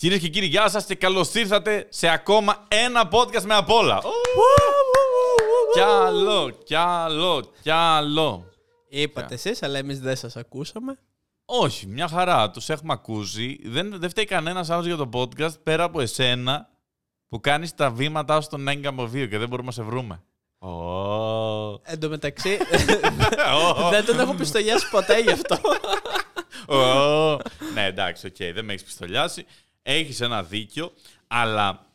[0.00, 4.00] Κυρίες και κύριοι, γεια σας και καλώς ήρθατε σε ακόμα ένα podcast με απ' όλα.
[5.72, 8.44] Κι άλλο, κι άλλο, κι άλλο.
[8.88, 10.98] Είπατε εσείς, αλλά εμείς δεν σας ακούσαμε.
[11.44, 12.50] Όχι, μια χαρά.
[12.50, 13.60] Τους έχουμε ακούσει.
[13.64, 16.68] Δεν, δεν φταίει κανένας άλλος για το podcast πέρα από εσένα
[17.28, 20.22] που κάνεις τα βήματά σου στον έγκαμο βίο και δεν μπορούμε να σε βρούμε.
[20.58, 21.80] Oh.
[21.82, 22.58] Εν τω μεταξύ,
[23.92, 25.58] δεν τον έχω πιστολιάσει ποτέ γι' αυτό.
[26.68, 27.38] Oh.
[27.74, 29.46] ναι, εντάξει, οκ, δεν με έχεις πιστολιάσει.
[29.90, 30.92] Έχεις ένα δίκιο,
[31.26, 31.86] αλλά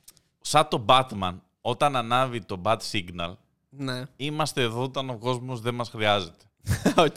[0.42, 3.34] σαν το Batman, όταν ανάβει το Bat Signal,
[3.70, 4.04] ναι.
[4.16, 6.46] είμαστε εδώ όταν ο κόσμος δεν μας χρειάζεται.
[7.06, 7.16] Οκ.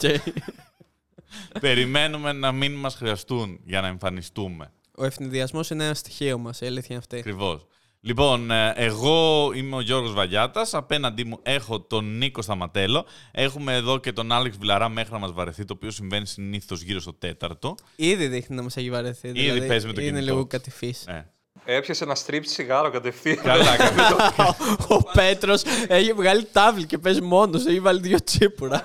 [1.59, 4.71] Περιμένουμε να μην μας χρειαστούν για να εμφανιστούμε.
[4.97, 7.17] Ο αιφνιδιασμός είναι ένα στοιχείο μας, η αλήθεια είναι αυτή.
[7.17, 7.65] Ακριβώς.
[8.01, 13.97] Λοιπόν, ε, εγώ είμαι ο Γιώργος Βαγιάτας, απέναντί μου έχω τον Νίκο Σταματέλο, έχουμε εδώ
[13.97, 17.75] και τον Άλεξ Βλαρά μέχρι να μας βαρεθεί, το οποίο συμβαίνει συνήθως γύρω στο τέταρτο.
[17.95, 19.27] Ήδη δείχνει να μας έχει βαρεθεί.
[19.27, 20.51] Ήδη δηλαδή, παίζει με το Είναι κινητό λίγο της.
[20.59, 20.95] κατηφή.
[21.05, 21.21] Ε,
[21.77, 23.41] Έπιασε ένα στριπ τσιγάρο κατευθείαν.
[23.43, 24.35] καλά, καλά.
[24.97, 27.65] Ο Πέτρος έχει βγάλει τάβλη και παίζει μόνος.
[27.65, 28.81] Έχει βάλει δύο τσίπουρα.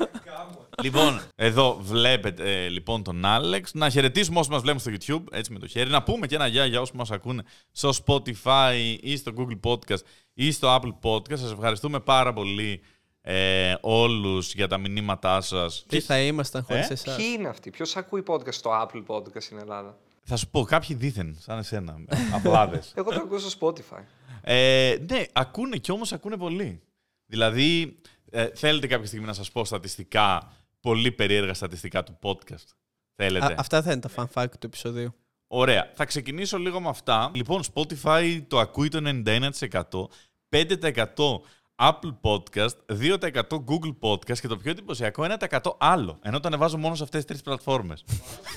[0.83, 3.75] Λοιπόν, εδώ βλέπετε ε, λοιπόν τον Άλεξ.
[3.75, 5.91] Να χαιρετήσουμε όσοι μας βλέπουν στο YouTube, έτσι με το χέρι.
[5.91, 10.01] Να πούμε και ένα γεια για όσοι μας ακούνε στο Spotify ή στο Google Podcast
[10.35, 11.39] ή στο Apple Podcast.
[11.39, 12.81] Σας ευχαριστούμε πάρα πολύ
[13.21, 15.85] ε, όλους για τα μηνύματά σας.
[15.89, 19.43] Τι θα ήμασταν χωρίς Ε; εσάς; Ποιοι είναι αυτοί, ποιος ακούει podcast στο Apple Podcast
[19.43, 21.97] στην Ελλάδα; Θα σου πω, κάποιοι δίθεν, σαν εσένα,
[22.37, 22.93] απλάδες.
[22.95, 24.03] Εγώ το ακούω στο Spotify.
[24.43, 26.83] Ε, ναι, ακούνε κι όμως ακούνε πολύ.
[27.27, 27.97] Δηλαδή,
[28.31, 30.53] ε, θέλετε κάποια στιγμή να σας πω στατιστικά,
[30.83, 32.67] πολύ περίεργα στατιστικά του podcast.
[33.15, 35.15] Θέλετε; Αυτά θα είναι τα fun fact του επεισοδίου.
[35.47, 35.91] Ωραία.
[35.95, 37.31] Θα ξεκινήσω λίγο με αυτά.
[37.35, 40.09] Λοιπόν, Spotify το ακούει το 91%,
[40.49, 41.41] 5%
[41.77, 46.19] Apple Podcast, 2% Google Podcast και το πιο εντυπωσιακό 1% άλλο.
[46.23, 48.05] Ενώ το ανεβάζω μόνο σε αυτές τις τρεις πλατφόρμες.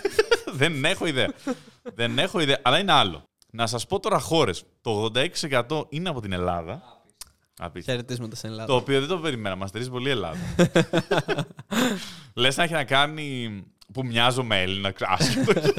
[0.60, 1.34] Δεν έχω ιδέα.
[1.94, 3.24] Δεν έχω ιδέα, αλλά είναι άλλο.
[3.52, 4.64] Να σας πω τώρα χώρες.
[4.82, 5.12] Το
[5.62, 6.95] 86% είναι από την Ελλάδα.
[7.60, 7.92] Απίστευτο.
[7.92, 8.68] Χαιρετίσματα στην Ελλάδα.
[8.68, 9.56] Το οποίο δεν το περιμένα.
[9.56, 10.38] Μας στερεί πολύ η Ελλάδα.
[12.34, 13.64] Λες να έχει να κάνει
[13.94, 14.94] που μοιάζω με Έλληνα.
[15.00, 15.54] Άσχετο.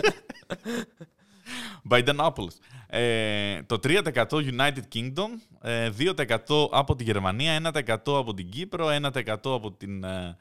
[1.90, 2.56] Baidanopoulos.
[2.86, 5.28] Ε, το 3% United Kingdom,
[5.60, 10.36] ε, 2% από τη Γερμανία, 1% από την Κύπρο, 1% από την ε,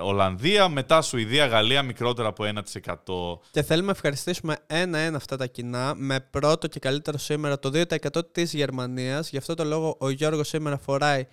[0.00, 3.40] Ολλανδία, μετά Σουηδία, Γαλλία, μικρότερα από 1%.
[3.50, 8.32] Και θέλουμε να ευχαριστήσουμε ένα-ένα αυτά τα κοινά με πρώτο και καλύτερο σήμερα το 2%
[8.32, 9.30] της Γερμανίας.
[9.30, 11.26] Γι' αυτό το λόγο ο Γιώργος σήμερα φοράει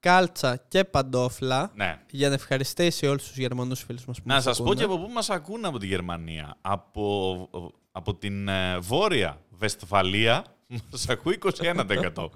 [0.00, 2.00] κάλτσα και παντόφλα Ναι.
[2.10, 4.78] για να ευχαριστήσει όλους τους Γερμανούς φίλους μας που Να μας σας πω ακούνε.
[4.78, 6.56] και από πού μας ακούνε από τη Γερμανία.
[6.60, 7.48] Από,
[7.92, 10.44] από την ε, βόρεια Βεσφαλία
[10.90, 11.38] μας ακούει
[12.14, 12.30] 21%.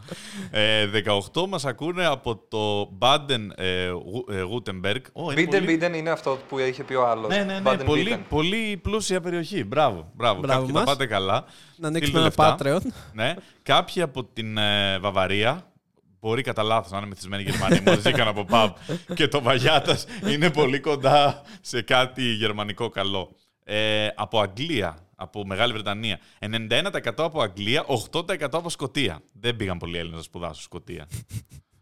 [0.50, 0.87] ε,
[1.32, 5.00] 18 μας ακούνε από το Baden ε, Γου- ε, Württemberg.
[5.12, 7.28] Ω, είναι Μπίντεν πολύ- Μπίντεν είναι αυτό που είχε πει ο άλλος.
[7.28, 7.76] Ναι, ναι, ναι.
[7.76, 9.65] Πολύ, πολύ πλούσια περιοχή.
[9.65, 10.41] Μπράβο, μπράβο.
[10.41, 10.88] Μπράβο Κάποιοι τα μας.
[10.88, 11.44] πάτε καλά.
[11.76, 12.88] Να ανοίξουμε Στείλτε ένα λεφτά.
[12.91, 12.93] Patreon.
[13.12, 13.34] Ναι.
[13.62, 15.66] Κάποιοι από την ε, Βαβαρία.
[16.20, 17.81] Μπορεί κατά λάθος να είναι μεθυσμένοι Γερμανοί.
[17.87, 18.70] Μόλις βγήκαν από pub.
[19.14, 19.99] Και το Βαγιάτα
[20.31, 23.31] είναι πολύ κοντά σε κάτι γερμανικό καλό.
[23.64, 26.19] Ε, από Αγγλία, από Μεγάλη Βρετανία.
[26.38, 29.22] 91% από Αγγλία, 8% από Σκοτία.
[29.33, 31.09] Δεν πήγαν πολλοί Έλληνες να σπουδάσουν στη Σκοτία.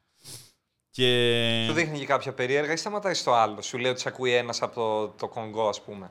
[0.97, 1.65] και...
[1.69, 4.62] Του δείχνει και κάποια περίεργα ή σταματάει στο άλλο; Σου λέει ότι σε ακούει ένας
[4.62, 6.11] από το, το Κονγκό, ας πούμε.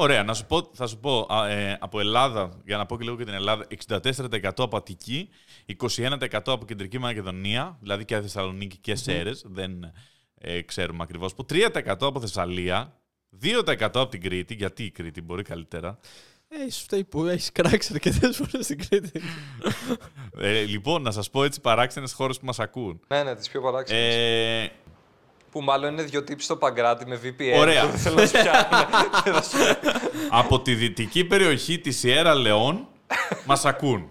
[0.00, 3.04] Ωραία, να σου πω, θα σου πω α, ε, από Ελλάδα, για να πω και
[3.04, 5.28] λίγο και την Ελλάδα, 64% από Αττική,
[5.80, 9.92] 21% από Κεντρική Μακεδονία, δηλαδή και Θεσσαλονίκη και Σέρες, δεν
[10.34, 13.00] ε, ξέρουμε ακριβώς που, 3% από Θεσσαλία,
[13.42, 15.98] 2% από την Κρήτη, γιατί η Κρήτη μπορεί καλύτερα.
[16.48, 19.20] Έχεις φταίει που έχεις κράξει αρκετές φορές στην Κρήτη.
[20.40, 23.00] Ε, λοιπόν, να σας πω έτσι παράξενες χώρες που μας ακούν.
[23.08, 24.14] Ναι, ναι, τις πιο παράξενες.
[24.14, 24.70] Ε,
[25.50, 27.58] Που μάλλον είναι δύο τύποι στο Παγκράτη με VPN.
[27.58, 27.82] Ωραία.
[27.84, 28.86] που Δεν θέλω να σου πιάνουν.
[29.24, 29.76] Και θα σου-
[30.30, 32.86] από τη δυτική περιοχή της Σιέρα Λεόν
[33.46, 34.10] μας ακούν.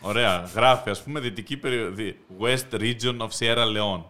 [0.00, 4.02] Ωραία, γράφει ας πούμε δυτική περιοχή, West Region of Sierra Leone.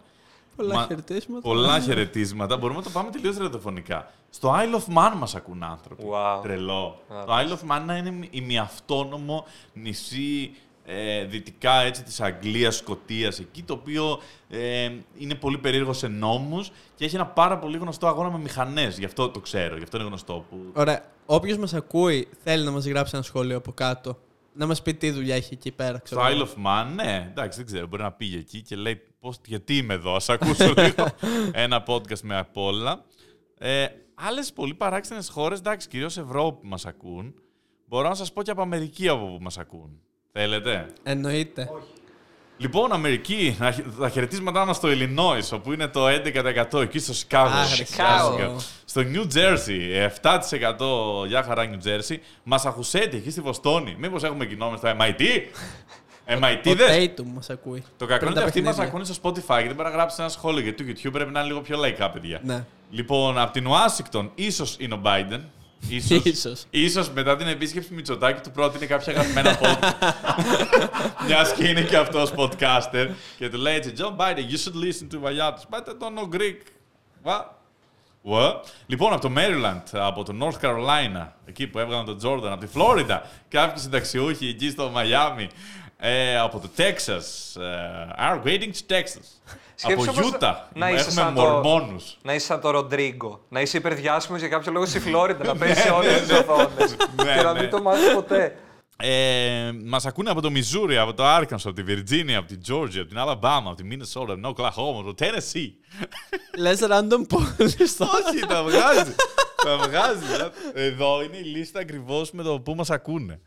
[0.59, 1.49] Πολλά Μα- χαιρετίσματα.
[1.49, 2.57] Πολλά χαιρετίσματα.
[2.57, 4.11] Μπορούμε να το πάμε τελείως ραδιοφωνικά.
[4.31, 6.03] Στο Isle of Man μας ακούν άνθρωποι.
[6.11, 6.43] Wow.
[6.43, 7.01] Τρελό.
[7.09, 10.51] Α, το Isle of Man είναι ημιαυτόνομο νησί
[10.85, 16.71] ε, δυτικά έτσι, της Αγγλίας, Σκοτίας εκεί, το οποίο ε, είναι πολύ περίεργο σε νόμους
[16.95, 18.99] και έχει ένα πάρα πολύ γνωστό αγώνα με μηχανές.
[18.99, 20.45] Γι' αυτό το ξέρω, γι' αυτό είναι γνωστό.
[20.51, 20.57] Που...
[20.73, 21.05] Ωραία.
[21.27, 24.19] Όποιος μας ακούει θέλει να μας γράψει ένα σχόλιο από κάτω.
[24.53, 26.01] Να μας πει τι δουλειά έχει εκεί πέρα.
[26.05, 26.29] Στο Ξέρω.
[26.29, 27.87] Isle of Man, ναι, εντάξει, δεν ξέρω.
[27.87, 30.15] Μπορεί να πήγε εκεί και λέει πώς, γιατί είμαι εδώ.
[30.15, 31.07] Ας ακούσω λίγο
[31.53, 33.05] ένα podcast με απ' όλα.
[33.59, 33.87] Ε,
[34.21, 37.35] Άλλες πολύ παράξενες χώρες, εντάξει, κυρίως Ευρώπη μας ακούν.
[37.87, 40.01] Μπορώ να σας πω και από Αμερική από που μας ακούν.
[40.33, 41.69] Θέλετε; Εννοείται.
[42.61, 47.15] Λοιπόν, Αμερική, να χ- τα χαιρετίσματά μας στο Illinois, όπου είναι το 11%, εκεί στο
[47.15, 47.49] Chicago.
[47.49, 48.39] Α, Chicago.
[48.39, 48.57] Chicago.
[48.85, 52.17] Στο New Jersey, 7% για χαρά New Jersey.
[52.43, 53.95] Μασαχουσέτη, εκεί στη Βοστόνη.
[53.99, 55.23] Μήπως έχουμε κοινό με στο MIT.
[56.29, 57.11] MIT Ο δεν.
[57.17, 57.83] Tatum μας ακούει.
[57.97, 58.85] Το κακό Πριν είναι τα ότι αυτοί μας παιχνίδια.
[58.85, 61.39] ακούνε στο Spotify και δεν μπορεί να γράψει ένα σχόλιο γιατί το YouTube πρέπει να
[61.41, 62.41] είναι λίγο πιο λαϊκά, παιδιά.
[62.45, 62.65] Ναι.
[62.91, 65.41] Λοιπόν, από την Ουάσιγκτον, ίσως είναι ο Biden.
[65.89, 66.65] Ίσως, Ίσως.
[66.71, 69.93] ίσως μετά την επίσκεψη Μητσοτάκη του πρότεινε κάποια αγαπημένα podcast.
[71.27, 73.09] Μιας και είναι και αυτός podcaster.
[73.39, 75.65] Και του λέει έτσι, John Biden, you should listen to Βαγιάτος.
[75.71, 76.57] But I don't know Greek.
[77.25, 77.45] What?
[78.31, 78.55] What?
[78.87, 82.71] Λοιπόν, από το Maryland, από το North Carolina, εκεί που έβγαλαν τον Jordan, από τη
[82.75, 85.47] Florida, κάποιοι συνταξιούχοι εκεί στο Miami,
[86.01, 87.67] ε, από το Texas, ε,
[88.19, 89.25] are waiting to Texas.
[89.83, 92.17] από Σκέψου πως Utah, να είσαι έχουμε σαν το- μορμόνους.
[92.23, 93.41] Να είσαι σαν το Ροντρίγκο.
[93.49, 95.45] Να είσαι υπερδιάσημος για κάποιο λόγο στη Φλόριντα.
[95.45, 96.97] να παίζεις σε όλε τι οθόνες.
[97.25, 97.61] Ναι, και να ναι.
[97.61, 98.57] μην το μάθεις ποτέ.
[99.01, 103.01] Ε, Μας ακούνε από το Μιζούρι, από το Άρκανσο, από τη Βιρτζίνια, από την Τζόρτζια,
[103.01, 105.75] από την Αλαμπάμα, από τη Μίνεσότα, από την Οκλαχώμα, από το Τένεσί.
[106.59, 108.11] Λες random πόλεις τώρα.
[108.29, 109.15] Όχι, τα βγάζεις.
[109.65, 110.51] τα βγάζεις.
[110.75, 113.41] Εδώ είναι η λίστα ακριβώς με το που μας ακούνε.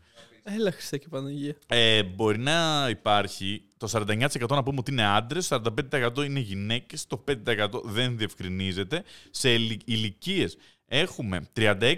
[0.44, 1.54] Έλα Χριστέ και Παναγία.
[1.66, 7.06] Ε, μπορεί να υπάρχει το 49% να πούμε ότι είναι άντρες, το 45% είναι γυναίκες,
[7.06, 9.02] το 5% δεν διευκρινίζεται.
[9.30, 9.50] Σε
[9.84, 10.56] ηλικίες
[10.86, 11.96] έχουμε 36%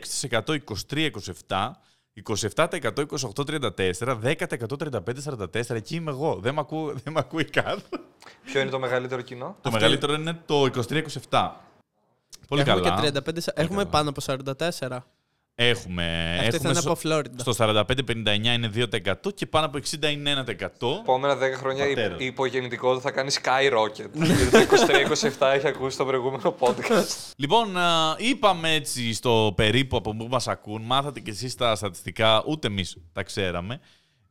[0.91, 1.71] 23-27,
[2.25, 2.79] 27%
[3.35, 4.37] 28-34, 10%
[4.79, 5.71] 35-44.
[5.71, 6.39] Εκεί είμαι εγώ.
[6.43, 7.83] Δεν με ακούει, δεν μ' ακούει καν.
[8.45, 11.51] Ποιο είναι το μεγαλύτερο κοινό; το μεγαλύτερο είναι το 23-27.
[12.49, 13.11] Πολύ Έχουμε καλά.
[13.11, 13.39] και 35.
[13.55, 13.91] Έχουμε καλά.
[13.91, 14.99] πάνω από 44.
[15.57, 16.31] Έχουμε.
[16.39, 17.39] Αυτή θα έχουμε είναι στο- από Φλόριντα.
[17.39, 20.99] Στο 45-59 είναι 2% και πάνω από 60 είναι 1%.
[21.01, 22.21] Επόμενα 10 χρόνια η, Πατέρας.
[22.21, 24.11] η υπογεννητικότητα θα κάνει skyrocket.
[24.13, 27.33] Γιατί το 23-27 έχει ακούσει το προηγούμενο podcast.
[27.37, 32.43] Λοιπόν, α, είπαμε έτσι στο περίπου από που μας ακούν, μάθατε κι εσείς τα στατιστικά,
[32.47, 33.81] ούτε εμείς τα ξέραμε.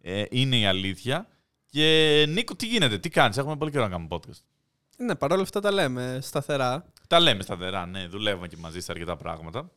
[0.01, 1.27] Ε, είναι η αλήθεια.
[1.65, 4.39] Και Νίκο, τι γίνεται, τι κάνεις, έχουμε πολύ καιρό να κάνουμε podcast.
[4.97, 6.85] Ναι, παρόλα αυτά τα λέμε σταθερά.
[7.07, 9.69] Τα λέμε σταθερά, ναι, δουλεύουμε και μαζί σε αρκετά πράγματα.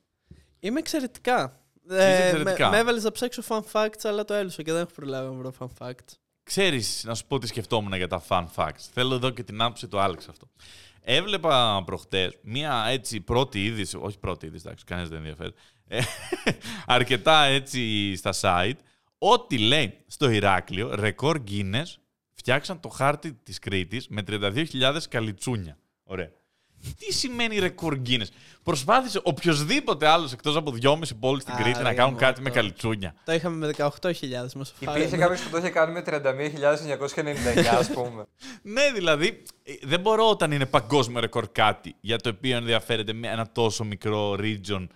[0.67, 1.61] Είμαι εξαιρετικά.
[1.89, 2.65] Ε, εξαιρετικά.
[2.65, 5.33] Με, με έβαλες να ψάξω fun facts, αλλά το έλουσα και δεν έχω προλάβει να
[5.33, 6.15] βρω fun facts.
[6.43, 8.81] Ξέρεις, να σου πω τι σκεφτόμουν για τα fun facts.
[8.93, 10.49] Θέλω εδώ και την άποψη του Άλεξ αυτό.
[11.01, 15.53] Έβλεπα προχτές μία έτσι πρώτη είδηση, όχι πρώτη είδηση, εντάξει, κανένας δεν ενδιαφέρει,
[15.89, 16.01] ε,
[16.87, 18.79] αρκετά έτσι στα site,
[19.19, 21.95] ότι λέει στο Ηράκλειο, ρεκόρ Guinness,
[22.33, 25.79] φτιάξαν το χάρτη της Κρήτης με 32.000 καλιτσούνια.
[26.03, 26.31] Ωραία.
[26.99, 28.27] Τι σημαίνει ρεκόρ Guinness;
[28.63, 32.41] Προσπάθησε οποιοδήποτε άλλος εκτός από δυόμιση πόλεις στην Α, Κρήτη να ρε, κάνουν μου, κάτι
[32.41, 33.15] με το- καλιτσούνια.
[33.25, 38.25] Το είχαμε με 18.000 μας Υπήρχε κάποιος που το είχε κάνει με 31.999, ας πούμε.
[38.63, 43.29] Ναι, δηλαδή ε, δεν μπορώ όταν είναι παγκόσμιο ρεκόρ κάτι για το οποίο ενδιαφέρεται με
[43.29, 44.87] ένα τόσο μικρό region,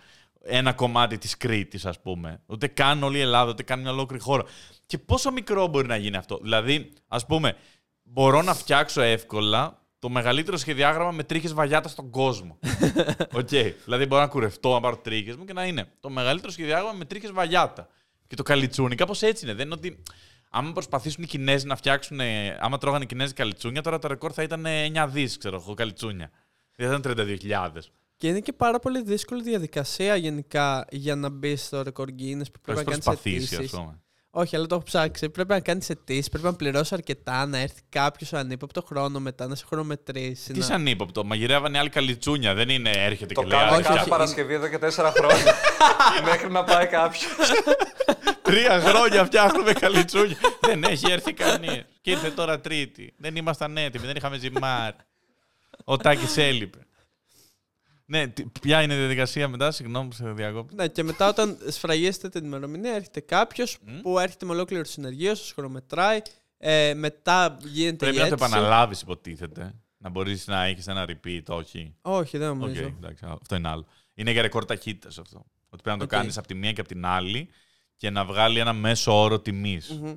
[0.43, 2.41] ένα κομμάτι της Κρήτης ας πούμε.
[2.47, 4.45] Ούτε καν όλη η Ελλάδα, ούτε καν μια ολόκληρη χώρα.
[4.87, 7.57] Και πόσο μικρό μπορεί να γίνει αυτό; Δηλαδή, ας πούμε,
[8.03, 12.59] μπορώ να φτιάξω εύκολα το μεγαλύτερο σχεδιάγραμμα με τρίχες βαγιάτα στον κόσμο.
[13.41, 13.49] Οκ.
[13.85, 17.05] Δηλαδή μπορώ να κουρευτώ, να πάρω τρίχες μου και να είναι το μεγαλύτερο σχεδιάγραμμα με
[17.05, 17.89] τρίχες βαγιάτα.
[18.27, 19.55] Και το καλιτσούνι, κάπως έτσι είναι.
[19.55, 20.03] Δεν είναι ότι
[20.51, 22.21] άμα προσπαθήσουν οι Κινέζοι να φτιάξουν.
[22.21, 25.57] ε, Άμα τρώγανε οι Κινέζοι καλιτσούνια, τώρα το ρεκόρ θα ήταν ε, 9 δις, ξέρω
[25.57, 26.31] εγώ, καλιτσούνια.
[26.77, 27.71] Δεν θα ήταν 32.000.
[28.17, 32.61] Και είναι και πάρα πολύ δύσκολη διαδικασία γενικά για να μπεις στο ρεκόρ Guinness που
[32.63, 33.81] Το πρέπει έχει να κάνεις
[34.31, 34.39] προσπαθήσει, α αιτήσει.
[34.39, 34.43] πούμε.
[34.45, 35.31] Όχι, αλλά το έχω ψάξει.
[35.31, 39.55] Πρέπει να κάνεις αιτήσεις, πρέπει να πληρώσεις αρκετά, να έρθει κάποιος ανύποπτο χρόνο μετά, να
[39.55, 40.53] σε χρονομετρήσει.
[40.53, 40.65] Τι να...
[40.65, 42.55] σαν ύποπτο, μαγειρεύανε άλλοι καλιτσούνια.
[42.55, 43.59] Δεν είναι έρχεται Το και λέει.
[43.59, 44.11] κάνω «Α, όχι, κάθε φτιάξτε».
[44.11, 45.55] Παρασκευή εδώ και 4 χρόνια.
[46.31, 47.27] Μέχρι να πάει κάποιος.
[48.43, 50.37] Τρία χρόνια φτιάχνουμε καλιτσούνια.
[50.61, 51.85] δεν έχει έρθει κανείς.
[52.01, 53.15] Και ήρθε τώρα Τρίτη.
[53.17, 54.93] Δεν ήμασταν έτοιμοι, δεν είχαμε ζυμάρ.
[55.85, 56.79] Ο Τάκης έλειπε.
[58.11, 60.75] Ναι, τι- ποια είναι η διαδικασία μετά, συγγνώμη που σε διακόπτω.
[60.75, 64.01] Ναι, και μετά όταν σφραγίσετε την ημερομηνία, έρχεται κάποιος Μμ.
[64.01, 66.21] που έρχεται με ολόκληρο συνεργείο, σα χρονομετράει.
[66.59, 68.51] Ε, μετά γίνεται Πρέπει η να το αίτηση.
[68.51, 69.75] επαναλάβεις, υποτίθεται.
[69.99, 71.95] Να μπορείς να έχεις ένα repeat, όχι.
[72.03, 72.83] Όχι, δεν Οκ, νομίζω.
[72.83, 73.87] εντάξει, αυτό είναι άλλο.
[74.15, 75.39] Είναι για ρεκόρ ταχύτητας αυτό.
[75.69, 76.11] Ότι πρέπει να το Οκ.
[76.11, 77.49] κάνεις από τη μία και από την άλλη
[77.97, 79.89] και να βγάλει ένα μέσο όρο τιμής.
[79.91, 80.15] Μμμ.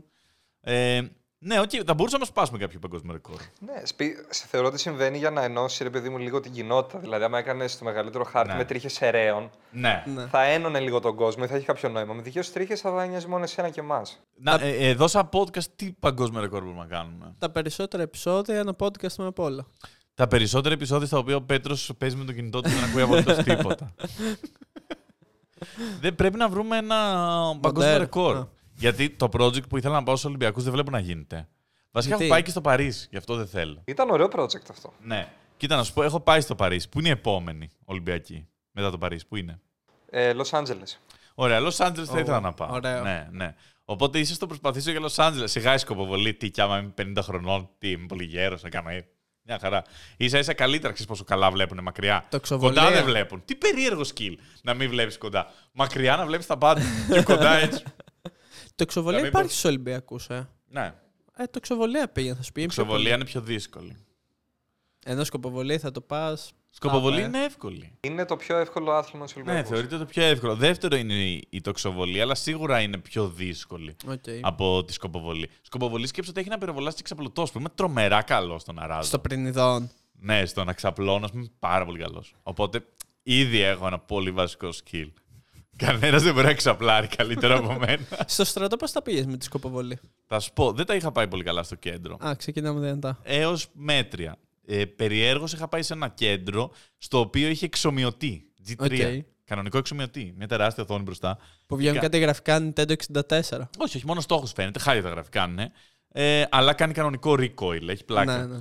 [0.61, 1.01] Ε,
[1.45, 3.35] ναι, οκ, θα μπορούσαμε να σπάσουμε κάποιο παγκόσμιο ρεκόρ.
[3.59, 4.15] Ναι, σπι...
[4.29, 6.99] σε θεωρώ ότι συμβαίνει για να ενώσει ρε παιδί μου λίγο την κοινότητα.
[6.99, 8.57] Δηλαδή, άμα έκανες το μεγαλύτερο χάρτη Ναι.
[8.57, 10.03] με τρίχες ερέων, Ναι.
[10.15, 10.25] Ναι.
[10.27, 12.13] θα ένωνε λίγο τον κόσμο ή θα έχει κάποιο νόημα.
[12.13, 14.19] Με δικές τρίχες θα νοιάζει μόνο εσένα και εμάς.
[14.35, 18.55] Να, ε, ε, εδώ σαν podcast τι παγκόσμιο ρεκόρ μπορούμε να κάνουμε; Τα περισσότερα επεισόδια,
[18.57, 19.65] ένα podcast με απ' όλα.
[20.15, 23.37] Τα περισσότερα επεισόδια στα οποία ο Πέτρος παίζει με το κινητό του δεν ακούει απολύτως
[23.43, 23.93] τίποτα.
[25.99, 26.95] δεν πρέπει να βρούμε ένα
[27.61, 27.99] παγκόσμιο Μοντέρ.
[27.99, 28.47] ρεκόρ.
[28.73, 28.79] Α.
[28.79, 31.47] Γιατί το project που ήθελα να πάω στους Ολυμπιακούς δεν βλέπω να γίνεται.
[31.91, 33.81] Βασικά έχω Γιατί; πάει και στο Παρίσι, γι' αυτό δεν θέλω.
[33.85, 34.93] Ήταν ωραίο project αυτό.
[35.03, 35.27] Ναι.
[35.57, 36.89] Κοίτα να σου πω, έχω πάει στο Παρίσι.
[36.89, 39.59] Πού είναι η επόμενη Ολυμπιακή μετά το Παρίσι, πού είναι;
[40.09, 40.97] Ε, Los Angeles.
[41.35, 42.69] Ωραία, Los Angeles θα Ω, ήθελα να πάω.
[42.71, 43.03] ωραίο.
[43.03, 43.55] Ναι, ναι.
[43.85, 45.47] Οπότε ίσω το προσπαθήσω για Λο Άντζελε.
[45.47, 48.89] Σιγά η σκοποβολή, τι κι άμα είμαι 50 χρονών, τι είμαι πολύ γέρος, να κάνω
[48.89, 49.09] έτσι.
[49.45, 49.83] Μια χαρά.
[50.17, 52.25] σα ίσα καλύτερα ξέρεις πόσο καλά βλέπουν μακριά.
[52.29, 52.81] Τοξοβολία.
[52.81, 53.41] Κοντά δεν βλέπουν.
[53.45, 55.51] Τι περίεργο skill να μην βλέπεις κοντά.
[55.71, 56.81] Μακριά να βλέπεις τα πάντα.
[57.11, 57.83] και κοντά έτσι.
[58.75, 60.49] Το εξοβολία Να μην υπάρχει πω- στους Ολυμπιακούς, ε.
[60.69, 60.93] ναι.
[61.37, 62.59] Ε, το εξοβολία πήγαινε, θα σου πει.
[62.61, 63.21] Η είναι πιο ξοβολία πολύ.
[63.21, 63.97] είναι πιο δύσκολη.
[65.05, 66.51] Ενώ σκοποβολή θα το πας.
[66.69, 67.27] Σκοποβολή Πάμε.
[67.37, 67.97] είναι εύκολη.
[67.99, 69.69] Είναι το πιο εύκολο άθλημα στους Ναι, Ολυμπιακούς.
[69.77, 70.55] θεωρείται το πιο εύκολο.
[70.55, 74.39] Δεύτερο είναι η- η τοξοβολή, αλλά σίγουρα είναι πιο δύσκολη Okay.
[74.41, 75.49] από τη σκοποβολή.
[75.61, 79.07] Σκοποβολή σκέψω ότι έχει να πυροβολάσει και ξαπλωτό που είμαι τρομερά καλό στον αράζο.
[79.07, 79.89] Στο πρινιδόν.
[80.11, 82.33] Ναι, στο να ξαπλώνω, ας πούμε, πάρα πολύ καλός.
[82.43, 82.85] Οπότε
[83.23, 85.09] ήδη έχω ένα πολύ βασικό skill.
[85.77, 88.05] Κανένας δεν μπορεί να ξαπλάρει καλύτερα από μένα.
[88.25, 91.27] Στο στρατό πώς τα πήγες με τη σκοποβολή; Θα σου πω, δεν τα είχα πάει
[91.27, 92.17] πολύ καλά στο κέντρο.
[92.25, 93.19] Α, ξεκινάμε δυνατά.
[93.23, 94.37] Έως μέτρια.
[94.65, 98.51] Ε, Περιέργως είχα πάει σε ένα κέντρο στο οποίο είχε εξομοιωτή.
[98.67, 98.75] G3.
[98.79, 99.25] OK.
[99.45, 100.33] Κανονικό εξομοιωτή.
[100.37, 101.37] Μια τεράστια οθόνη μπροστά.
[101.67, 103.69] Που βγαίνουν Κα- κάτι γραφικά Nintendo 64.
[103.77, 104.79] Όχι, όχι, μόνο στόχος φαίνεται.
[104.79, 105.71] Χάρη τα γραφικά είναι.
[106.11, 107.87] Ε, αλλά κάνει κανονικό recoil.
[107.87, 108.37] Έχει πλάκα.
[108.37, 108.59] Ναι, ναι.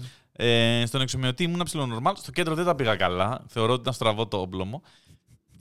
[0.81, 2.16] Ε, στον εξομοιωτή ήμουν ψιλονορμάλ.
[2.16, 3.45] Στο κέντρο δεν τα πήγα καλά.
[3.49, 4.83] Θεωρώ ότι ήταν στραβό το όπλο μου.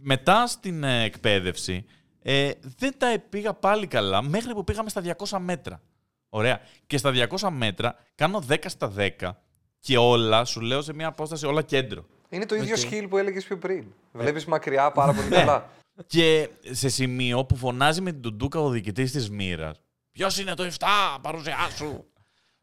[0.03, 1.85] Μετά στην ε, εκπαίδευση
[2.21, 5.81] ε, δεν τα πήγα πάλι καλά μέχρι που πήγαμε στα 200 μέτρα.
[6.29, 6.61] Ωραία.
[6.87, 9.29] Και στα 200 μέτρα κάνω 10 στα 10
[9.79, 12.05] και όλα, σου λέω σε μια απόσταση, όλα κέντρο.
[12.29, 12.91] Είναι το ίδιο OK.
[12.91, 13.85] skill που έλεγες πιο πριν.
[14.11, 15.69] Βλέπεις μακριά πάρα πολύ καλά.
[16.07, 19.81] Και σε σημείο που φωνάζει με την τουντούκα ο διοικητής της μοίρας.
[20.11, 20.87] Ποιος είναι το 7,
[21.21, 22.05] παρουσιάσου.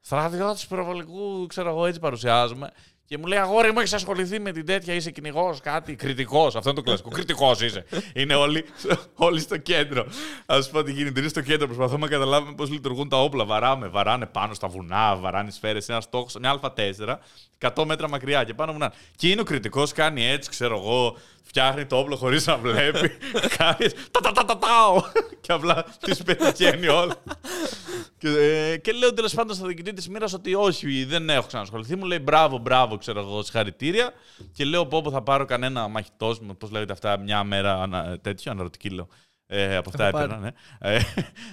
[0.00, 2.70] Στρατιώτη πυροβολικού, ξέρω εγώ, έτσι παρουσιάζουμε.
[3.08, 5.94] Και μου λέει: Αγόρι μου, έχεις ασχοληθεί με την τέτοια, είσαι κυνηγός, κάτι.
[5.94, 6.56] Κριτικός.
[6.56, 7.08] Αυτό είναι το κλασικό.
[7.08, 7.84] Κριτικός είσαι.
[8.14, 8.64] είναι όλοι,
[9.14, 10.06] όλοι στο κέντρο.
[10.46, 11.20] Α σου πω τι γίνεται.
[11.20, 11.66] Είναι στο κέντρο.
[11.66, 13.44] Προσπαθούμε να καταλάβουμε πώς λειτουργούν τα όπλα.
[13.44, 15.88] Βαράμε, βαράνε πάνω στα βουνά, βαράνε σφαίρες.
[15.88, 17.18] Ένα στόχος, μια Α4,
[17.58, 18.92] 100 μέτρα μακριά και πάνω βουνά.
[19.16, 21.16] Και είναι ο κριτικός, κάνει έτσι, ξέρω εγώ,
[21.48, 23.10] φτιάχνει το όπλο χωρίς να βλέπει.
[23.58, 23.94] κάνεις.
[24.10, 25.02] Τα τα τα τα τάω.
[25.40, 27.14] Και απλά τι πετυχαίνει όλα.
[28.18, 31.96] Και, ε, και λέω τέλος πάντων στο διοικητή της μοίρας ότι όχι, δεν έχω ξανασχοληθεί.
[31.96, 34.12] Μου λέει μπράβο, μπράβο, ξέρω εγώ, συγχαρητήρια.
[34.52, 38.52] Και λέω πω, πω θα πάρω κανένα μαχητός, πώς λέγεται αυτά, μια μέρα ανα, τέτοιο,
[38.52, 39.08] αναρωτική λέω.
[39.46, 40.50] Ε, από αυτά Έχω έπαιρνα, ναι.
[40.78, 41.00] Ε,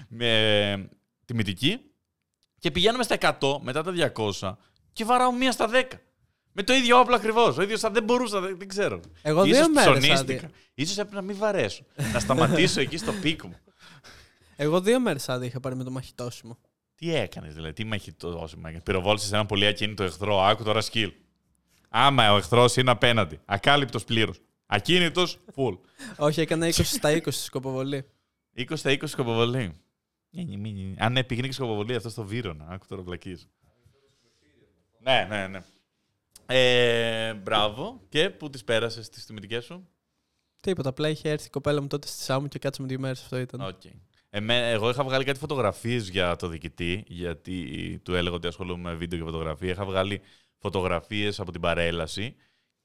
[0.08, 0.90] με
[1.25, 1.80] τιμητική.
[2.60, 4.56] Και πηγαίνουμε στα 100 μετά τα 200
[4.94, 5.84] και βαράω μία στα 10.
[6.57, 7.57] Με το ίδιο όπλο ακριβώς.
[7.57, 9.00] Ο ίδιος δεν μπορούσα, δεν, δεν ξέρω.
[9.21, 10.50] Εγώ Ίσως δύο μέρες ψωνίστηκα.
[10.74, 11.83] Ίσως έπρεπε να μην βαρέσω.
[12.13, 13.55] να σταματήσω εκεί στο peak μου.
[14.55, 16.57] Εγώ δύο μέρες άδεια είχα πάρει με το μαχητόσιμο.
[16.95, 20.41] Τι έκανες, δηλαδή, τι μαχητό έκανες; Πυροβόλησες έναν πολύ ακίνητο εχθρό.
[20.41, 21.12] Άκου τώρα skill.
[21.89, 23.39] Άμα ο εχθρός είναι απέναντι.
[23.45, 24.39] Ακάλυπτος πλήρως.
[24.65, 25.77] Ακίνητος, full.
[26.17, 28.05] Όχι, έκανα 20 στα 20 στη σκοποβολή.
[28.57, 29.75] 20 στα 20 σκοποβολή.
[30.97, 32.65] Αν ναι, πήγαινε και σκοποβολή αυτό στο Βύρονα.
[32.69, 33.39] Άκου τώρα βλακεία.
[35.00, 35.59] Ναι, ναι, ναι.
[36.46, 38.02] Ε, μπράβο.
[38.10, 39.88] Και πού τις πέρασες τις τιμητικές σου;
[40.62, 40.90] Τίποτα.
[40.90, 43.22] Απλά είχε έρθει η κοπέλα μου τότε στη Σάμου και κάτσαμε δύο μέρες.
[43.22, 43.62] Αυτό ήταν.
[43.62, 43.82] Οκ.
[44.30, 48.96] Εμέ- εγώ είχα βγάλει κάτι φωτογραφίες για το διοικητή, γιατί του έλεγα ότι ασχολούμαι με
[48.96, 49.70] βίντεο και φωτογραφία.
[49.70, 50.22] Είχα βγάλει
[50.58, 52.36] φωτογραφίες από την παρέλαση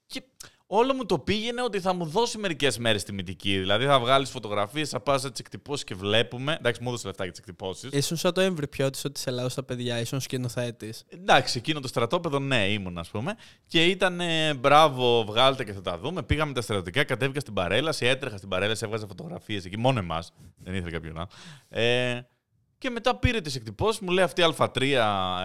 [0.06, 0.22] και
[0.72, 3.58] όλο μου το πήγαινε ότι θα μου δώσει μερικές μέρες τιμητική.
[3.58, 6.56] Δηλαδή θα βγάλεις φωτογραφίες, θα πας να τις εκτυπώσεις και βλέπουμε.
[6.58, 7.90] Εντάξει, μου έδωσε λεφτά για τις εκτυπώσεις.
[7.92, 11.04] Ήσουν σαν το έμβρι τη ότι σε λαός στα παιδιά, ήσουν σκηνοθέτης.
[11.08, 13.34] Εντάξει, εκείνο το στρατόπεδο, ναι, ήμουν, ας πούμε.
[13.66, 16.22] Και ήταν ε, μπράβο, βγάλτε και θα τα δούμε.
[16.22, 20.32] Πήγαμε τα στρατιωτικά, κατέβηκα στην παρέλαση, έτρεχα στην παρέλαση, έβγαζα φωτογραφίες εκεί, μόνο εμάς.
[20.56, 21.28] Δεν ήθελε κάποιον άλλο.
[21.68, 22.20] Ε,
[22.80, 24.82] και μετά πήρε τις εκτυπώσεις, μου λέει αυτή η Α3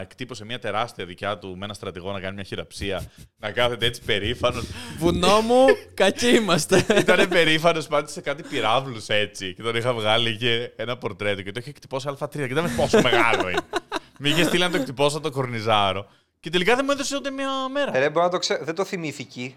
[0.01, 3.11] εκτύπωσε μια τεράστια δικιά του με ένα στρατηγό να κάνει μια χειραψία.
[3.41, 4.65] να κάθεται έτσι περήφανος.
[4.97, 6.85] Βουνό μου, κακοί είμαστε.
[6.99, 9.53] Ήταν περήφανος πάντως σε κάτι πυράβλους έτσι.
[9.53, 12.27] Και τον είχα βγάλει και ένα πορτρέτο και το είχε εκτυπώσει Α3.
[12.29, 13.61] Και δεν πόσο μεγάλο είναι.
[14.19, 16.07] Μη είχε στείλει να το εκτυπώσω το κορνιζάρο.
[16.39, 17.97] Και τελικά δεν μου έδωσε ούτε μία μέρα.
[17.97, 18.59] Ε, ρε, μπορεί να το ξέ...
[18.63, 19.53] Δεν το θυμήθηκε.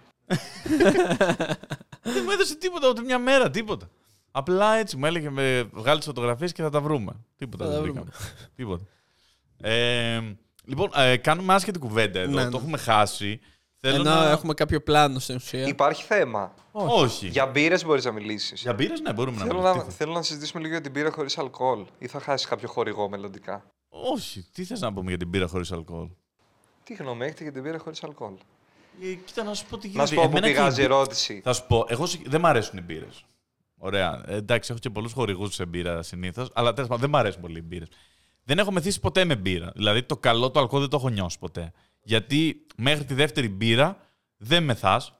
[2.02, 3.88] δεν μου έδωσε τίποτα, ούτε μια μέρα, τίποτα.
[4.38, 7.12] Απλά έτσι μου έλεγε με βγάλει τις φωτογραφίες και θα τα βρούμε.
[7.37, 8.11] Τίποτα Θα δεν τα βρήκαμε.
[8.57, 8.85] τίποτα.
[9.61, 10.21] Ε,
[10.64, 12.30] λοιπόν, ε, κάνουμε άσχετη κουβέντα εδώ.
[12.35, 12.57] Ναι, Το ναι.
[12.57, 13.40] έχουμε χάσει.
[13.80, 14.30] Θέλω Ενώ να...
[14.30, 15.66] έχουμε κάποιο πλάνο στην ουσία.
[15.66, 16.54] Υπάρχει θέμα.
[16.73, 17.26] Όχι.
[17.26, 18.61] Για μπύρες μπορείς να μιλήσεις.
[18.62, 19.92] Για μπύρες, ναι, μπορούμε Θέλω να να, μιλήσουμε.
[19.92, 21.85] θέλω να συζητήσουμε λίγο για την μπύρα χωρίς αλκοόλ.
[21.99, 23.64] Ή θα χάσεις κάποιο χορηγό μελλοντικά.
[23.88, 24.47] Όχι.
[24.52, 26.09] Τι θες να πούμε για την μπύρα χωρίς αλκοόλ;
[26.85, 28.33] Τι γνώμη έχετε για την μπύρα χωρίς αλκοόλ;
[29.02, 30.02] Ε, κοίτα να σου πω τι γίνεται.
[30.02, 31.40] Να σου πω που Εμένα και πηγάζει η η μπύ- ερώτηση.
[31.45, 33.25] Θα σου πω, εγώ συ- δεν μ' αρέσουν οι μπύρες.
[33.78, 34.23] Ωραία.
[34.26, 37.40] Ε, εντάξει, έχω και πολλούς χορηγούς σε μπύρα συνήθως, αλλά τέλος πάντων δεν μ' αρέσουν
[37.40, 37.88] πολύ οι μπύρες.
[38.44, 39.73] Δεν έχω μεθύσει ποτέ με μπύρα.
[39.75, 41.73] Δηλαδή το καλό το αλκοόλ δεν το έχω νιώσει ποτέ.
[42.02, 43.97] Γιατί μέχρι τη δεύτερη μπύρα
[44.37, 45.12] δεν μεθάς,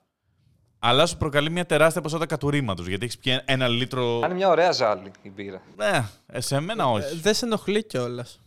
[0.79, 2.83] αλλά σου προκαλεί μια τεράστια ποσότητα κατουρήματο.
[2.83, 4.17] Γιατί έχεις πιει ένα λίτρο.
[4.17, 5.63] Αν είναι μια ωραία ζάλη η μπύρα.
[5.77, 7.17] Ναι, ε, σε μένα Ε, όχι.
[7.17, 8.41] Δεν σε ενοχλεί κιόλας.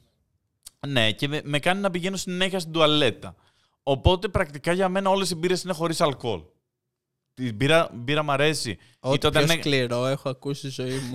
[0.87, 3.35] Ναι, και με, με κάνει να πηγαίνω συνέχεια στην τουαλέτα.
[3.83, 6.41] Οπότε πρακτικά για μένα όλες οι μπύρες είναι χωρίς αλκοόλ.
[7.43, 8.77] Η μπύρα, μπύρα μ' αρέσει.
[8.99, 11.13] Ό,τι Είτε πιο όταν είναι- σκληρό έχω ακούσει στη ζωή μου.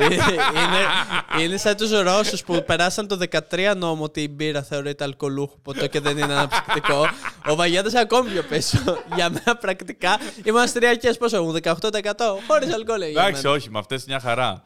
[0.00, 5.58] είναι, είναι σαν τους Ρώσους που περάσαν το 13 νόμο ότι η μπύρα θεωρείται αλκοολούχο
[5.62, 7.06] ποτό και δεν είναι αναψυκτικό.
[7.46, 8.78] Ο Βαγιάτα ακόμη πιο πίσω.
[9.14, 13.00] Για μένα πρακτικά είμαστε τριακές πόσο έχουν, 18% χωρίς αλκοόλ.
[13.02, 14.62] Εντάξει, όχι, με αυτές μια χαρά.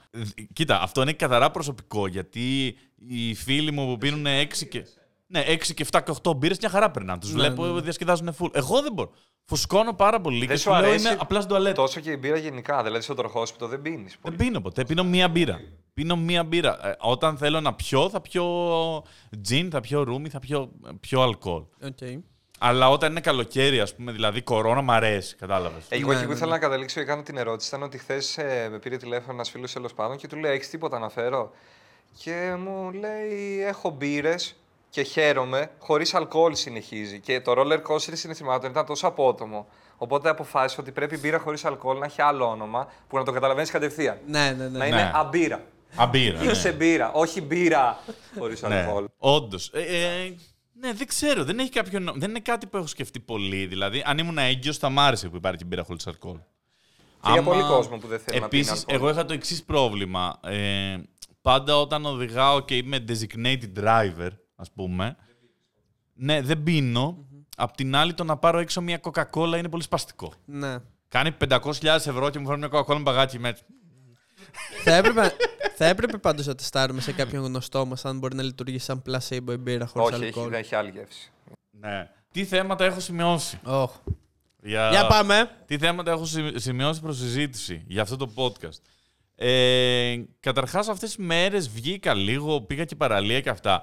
[0.53, 2.77] Κοίτα, αυτό είναι καθαρά προσωπικό γιατί
[3.09, 4.85] οι φίλοι μου που πίνουν 6 και.
[5.27, 7.19] Ναι, 6 και 7 και 8 μπύρες μια χαρά περνάνε.
[7.21, 7.81] Τους Ναι, βλέπω ναι.
[7.81, 8.49] διασκεδάζουν full.
[8.53, 9.11] Εγώ δεν μπορώ.
[9.45, 11.75] Φουσκώνω πάρα πολύ Δεν και σου σου λέω αρέσει είμαι απλά στην τουαλέτα.
[11.75, 12.83] Τόσο και η μπύρα γενικά.
[12.83, 14.17] Δηλαδή στο τροχόσπιτο δεν πίνεις.
[14.23, 14.85] Δεν πίνω ποτέ.
[14.85, 15.61] Πίνω μία μπύρα.
[15.95, 16.89] Πίνω μία μπύρα.
[16.89, 18.45] Ε, όταν θέλω να πιω, θα πιω
[19.43, 21.63] τζιν, θα πιω ρούμι, θα πιω, πιω αλκοόλ.
[21.85, 22.19] Okay.
[22.59, 25.37] Αλλά όταν είναι καλοκαίρι, ας πούμε, δηλαδή κορώνα, μ' αρέσει.
[25.37, 25.85] Κατάλαβες.
[25.89, 26.57] Εγώ Ναι, εκεί που ναι, ήθελα ναι.
[26.57, 28.37] να καταλήξω και κάνω την ερώτηση ήταν ότι χθες
[28.71, 31.51] με πήρε τηλέφωνο ένας φίλος τέλο πάντων και του λέει: Έχεις τίποτα να φέρω;
[32.19, 34.57] Και μου λέει: Έχω μπύρες
[34.97, 35.71] και χαίρομαι.
[35.79, 37.21] Χωρίς αλκοόλ συνεχίζει.
[37.21, 39.67] Και το roller coaster συναισθημάτων ήταν τόσο απότομο.
[39.97, 43.33] Οπότε αποφάσισα ότι πρέπει η μπύρα χωρίς αλκοόλ να έχει άλλο όνομα που να το
[43.33, 44.19] καταλαβαίνεις κατευθείαν.
[44.27, 44.79] Ναι, ναι, ναι.
[44.79, 45.11] Να είναι Ναι.
[45.15, 45.65] αμπύρα.
[45.97, 46.43] Αμπύρα.
[46.43, 46.51] ναι.
[46.51, 47.99] Είσαι μπύρα, όχι μπύρα
[48.39, 48.75] χωρίς ναι.
[48.75, 49.05] αλκοόλ.
[49.19, 49.71] Όντως.
[49.73, 50.35] Ε, ε,
[50.73, 51.45] ναι, δεν ξέρω.
[51.45, 53.67] Δεν, έχει κάποιο, νο- δεν είναι κάτι που έχω σκεφτεί πολύ.
[53.67, 56.37] Δηλαδή, αν ήμουν έγκυο, θα μ' άρεσε που υπάρχει μπύρα χωρίς αλκοόλ.
[57.23, 58.99] Και για πολύ κόσμο που δεν θέλει να πίνει Επίσης, αλκοόλ.
[59.01, 60.41] εγώ είχα το εξής πρόβλημα.
[60.45, 60.97] Ε,
[61.43, 65.17] πάντα όταν οδηγάω και είμαι designated driver, ας πούμε,
[66.15, 67.27] ναι, δεν πίνω.
[67.57, 70.33] Απ' την άλλη, το να πάρω έξω μια Coca-Cola είναι πολύ σπαστικό.
[70.45, 70.77] ναι.
[71.09, 73.57] Κάνει 500.000 ευρώ και μου φέρνει μια Coca-Cola με μπαγάκι με.
[74.85, 75.33] θα έπρεπε,
[75.77, 79.53] θα έπρεπε πάντως να τεστάρουμε σε κάποιον γνωστό μας αν μπορεί να λειτουργήσει σαν placebo
[79.53, 80.49] η μπύρα χωρίς Όχι, έχει, αλκοόλ.
[80.51, 81.31] δεν έχει άλλη γεύση.
[81.71, 82.11] Ναι.
[82.33, 83.87] Τι θέματα έχω σημειώσει; Oh.
[84.63, 84.89] Για...
[84.91, 85.51] Για πάμε.
[85.67, 88.81] Τι θέματα έχω σημει- σημειώσει προς συζήτηση για αυτό το podcast;
[89.35, 93.83] Ε, καταρχάς αυτές τις μέρες βγήκα λίγο, πήγα και παραλία και αυτά.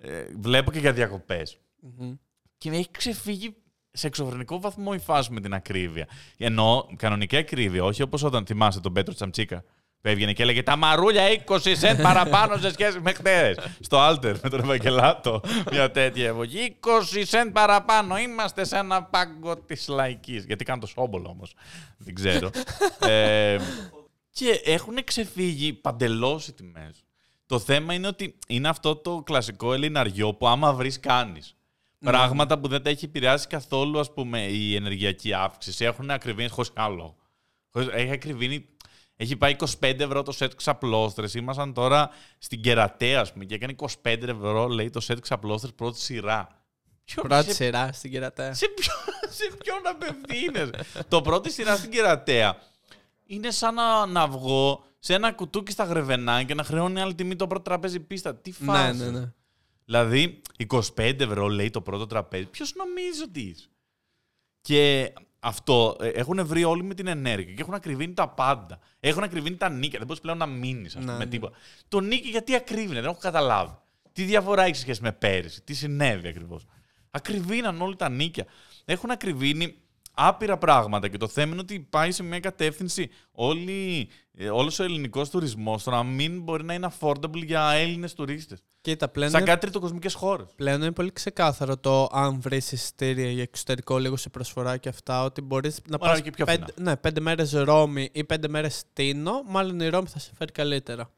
[0.00, 1.58] Ε, βλέπω και για διακοπές.
[1.80, 2.14] Μμμ.
[2.58, 3.54] Και με έχει ξεφύγει
[3.90, 6.08] σε εξωφρενικό βαθμό η φάση με την ακρίβεια.
[6.36, 9.64] Εννοώ κανονική ακρίβεια, όχι όπως όταν θυμάσαι τον Πέτρο Τσαμτσίκα.
[10.00, 13.58] Που έβγαινε και έλεγε τα μαρούλια 20 σεντ παραπάνω σε σχέση με χτες.
[13.80, 15.40] Στο Alter με τον Ευαγγελάτο.
[15.70, 16.76] Μια τέτοια εποχή.
[16.80, 18.18] 20 σεντ παραπάνω.
[18.18, 20.44] Είμαστε σε ένα πάγκο της λαϊκής.
[20.44, 21.54] Γιατί κάνω το σόμπολο όμως.
[21.98, 22.50] Δεν ξέρω.
[23.00, 23.58] ε,
[24.30, 27.04] και έχουν ξεφύγει παντελώς οι τιμές.
[27.46, 31.56] Το θέμα είναι ότι είναι αυτό το κλασικό ελληναριό που άμα βρεις, κάνεις.
[31.98, 35.84] Πράγματα που δεν τα έχει επηρεάσει καθόλου, ας πούμε, η ενεργειακή αύξηση.
[35.84, 37.16] Έχουν ακριβήνει χωρίς άλλο.
[37.72, 38.66] Χωρίς- Έχει ακριβήνει.
[39.16, 41.34] Έχει πάει 25 ευρώ το σετ ξαπλώστρες.
[41.34, 45.98] Ήμασταν τώρα στην Κερατέα, ας πούμε, και έκανε 25 ευρώ, λέει, το σετ ξαπλώστρες πρώτη
[46.00, 46.48] σειρά.
[47.04, 48.54] Ποιο- Πρώτη σε, σειρά στην κερατέα.
[48.54, 48.92] σε, ποιο,
[49.36, 52.56] σε ποιον απευθύνεσαι; το πρώτη σειρά στην Κερατέα
[53.26, 57.36] είναι σαν να, να βγω σε ένα κουτούκι στα γρεβενά και να χρεώνει άλλη τιμή
[57.36, 58.34] το πρώτο τραπέζι πίστα.
[58.34, 58.98] Τι Ναι, φάση.
[59.04, 59.32] ναι, ναι.
[59.84, 62.46] Δηλαδή, 25 ευρώ λέει το πρώτο τραπέζι.
[62.46, 63.68] Ποιος νομίζει ότι είσαι;
[64.60, 68.78] Και αυτό ε, έχουν βρει όλοι με την ενέργεια και έχουν ακριβήνει τα πάντα.
[69.00, 69.98] Έχουν ακριβήνει τα νίκια.
[69.98, 71.26] Δεν μπορείς πλέον να μείνεις Ναι, με ναι.
[71.26, 71.56] τίποτα.
[71.88, 73.76] Το νίκη γιατί ακρίβεινε, δεν έχω καταλάβει.
[74.12, 76.66] Τι διαφορά έχει σε σχέση με πέρυσι, τι συνέβη ακριβώς.
[77.10, 78.46] Ακριβήναν όλοι τα νίκια.
[78.84, 79.76] Έχουν ακριβήνει
[80.14, 84.82] άπειρα πράγματα και το θέμα είναι ότι πάει σε μια κατεύθυνση όλη, ε, όλος ο
[84.84, 88.58] ελληνικός τουρισμός στο να μην μπορεί να είναι affordable για Έλληνες τουρίστες.
[88.80, 90.46] Κοίτα, πλέον Σαν είναι, κάτι τριτοκοσμικές χώρες.
[90.56, 95.24] πλέον είναι πολύ ξεκάθαρο το αν βρεις εισιτήρια για εξωτερικό λίγο σε προσφορά και αυτά,
[95.24, 98.24] ότι μπορείς να Μπορεί να πας είναι και πιο πέντε, ναι, πέντε μέρες Ρώμη ή
[98.24, 99.42] πέντε μέρες Τίνο.
[99.46, 101.10] Μάλλον η Ρώμη θα σε φέρει καλύτερα.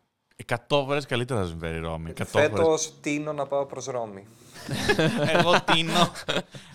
[0.47, 2.11] 100 φορές καλύτερα θα συμβαίνει η Ρώμη.
[2.11, 2.49] 100 φορές.
[2.49, 4.27] Φέτος τίνω να πάω προς Ρώμη.
[5.37, 6.13] Εγώ τίνω.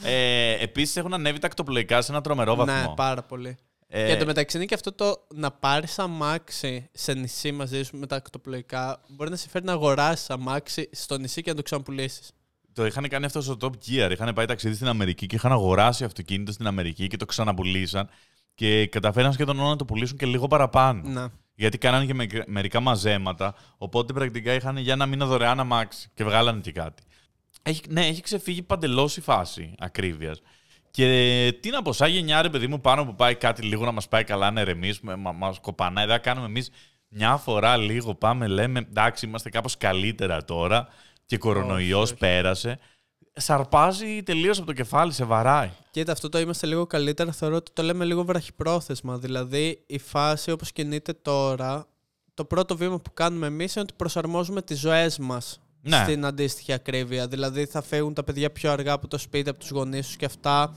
[0.04, 2.74] ε, Επίσης έχουν ανέβει τα ακτοπλοϊκά σε ένα τρομερό βαθμό.
[2.74, 3.58] Ναι, πάρα πολύ.
[3.94, 8.08] Ε, Και εντωμεταξύ είναι και αυτό το να πάρεις αμάξι σε νησί μαζί σου με
[8.08, 9.02] τα ακτοπλοϊκά.
[9.08, 12.32] Μπορεί να σε φέρει να αγοράσεις αμάξι στο νησί και να το ξαναπουλήσεις.
[12.74, 14.12] Το είχαν κάνει αυτό στο Top Gear.
[14.12, 18.10] Είχαν πάει ταξίδι στην Αμερική και είχαν αγοράσει αυτοκίνητο στην Αμερική και το ξαναπουλήσαν.
[18.56, 21.10] Και καταφέραν σχεδόν να το πουλήσουν και λίγο παραπάνω.
[21.10, 21.32] Να.
[21.56, 23.56] Γιατί κάνανε και με- μερικά μαζέματα.
[23.78, 27.04] Οπότε πρακτικά είχαν για ένα μήνα δωρεάν αμάξι και βγάλανε και κάτι.
[27.64, 30.42] Έχει, ναι, έχει ξεφύγει παντελώς η φάση ακρίβειας.
[30.92, 33.92] Και τι να πω, σαν γενιά ρε παιδί μου, πάνω που πάει κάτι λίγο να
[33.92, 36.06] μας πάει καλά, να ερεμήσουμε, μα μας κοπανάει.
[36.06, 36.72] Δεν κάνουμε εμείς
[37.08, 40.88] μια φορά λίγο, πάμε, λέμε εντάξει, είμαστε κάπως καλύτερα τώρα
[41.26, 42.20] και κορονοϊός όχι.
[42.20, 42.80] πέρασε.
[43.34, 45.70] Σαρπάζει τελείως από το κεφάλι, σε βαράει.
[45.92, 47.32] Κοίτα, αυτό το είμαστε λίγο καλύτερα.
[47.32, 49.18] Θεωρώ ότι το λέμε λίγο βραχυπρόθεσμα.
[49.18, 51.88] Δηλαδή, η φάση όπως κινείται τώρα,
[52.34, 56.04] το πρώτο βήμα που κάνουμε εμείς είναι ότι προσαρμόζουμε τις ζωές μας Ναι.
[56.04, 57.28] στην αντίστοιχη ακρίβεια.
[57.28, 60.26] Δηλαδή, θα φύγουν τα παιδιά πιο αργά από το σπίτι, από τους γονείς τους και
[60.26, 60.76] αυτά.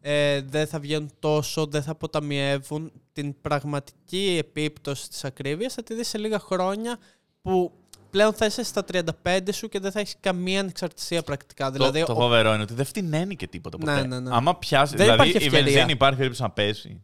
[0.00, 2.92] Ε, δεν θα βγαίνουν τόσο, δεν θα αποταμιεύουν.
[3.12, 6.98] Την πραγματική επίπτωση της ακρίβειας θα τη δεις σε λίγα χρόνια
[7.42, 7.72] που
[8.10, 8.84] πλέον θα είσαι στα
[9.22, 11.70] 35 σου και δεν θα έχεις καμία ανεξαρτησία πρακτικά.
[11.70, 13.94] Δηλαδή, το, το ο- φοβερό είναι ότι δεν φτηνένει και τίποτα ποτέ.
[13.94, 14.30] Ναι, ναι, ναι.
[14.36, 14.96] Άμα πιάσει.
[14.96, 15.72] Δεν δηλαδή υπάρχει η ευκαιρία.
[15.72, 17.02] βενζίνη υπάρχει περίπτωση να πέσει.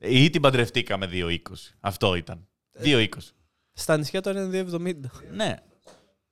[0.00, 1.36] Ή την παντρευτήκαμε 2,20.
[1.80, 2.46] Αυτό ήταν.
[2.82, 3.06] 2,20.
[3.72, 4.94] Στα νησιά τώρα είναι 2,70.
[5.32, 5.56] Ναι.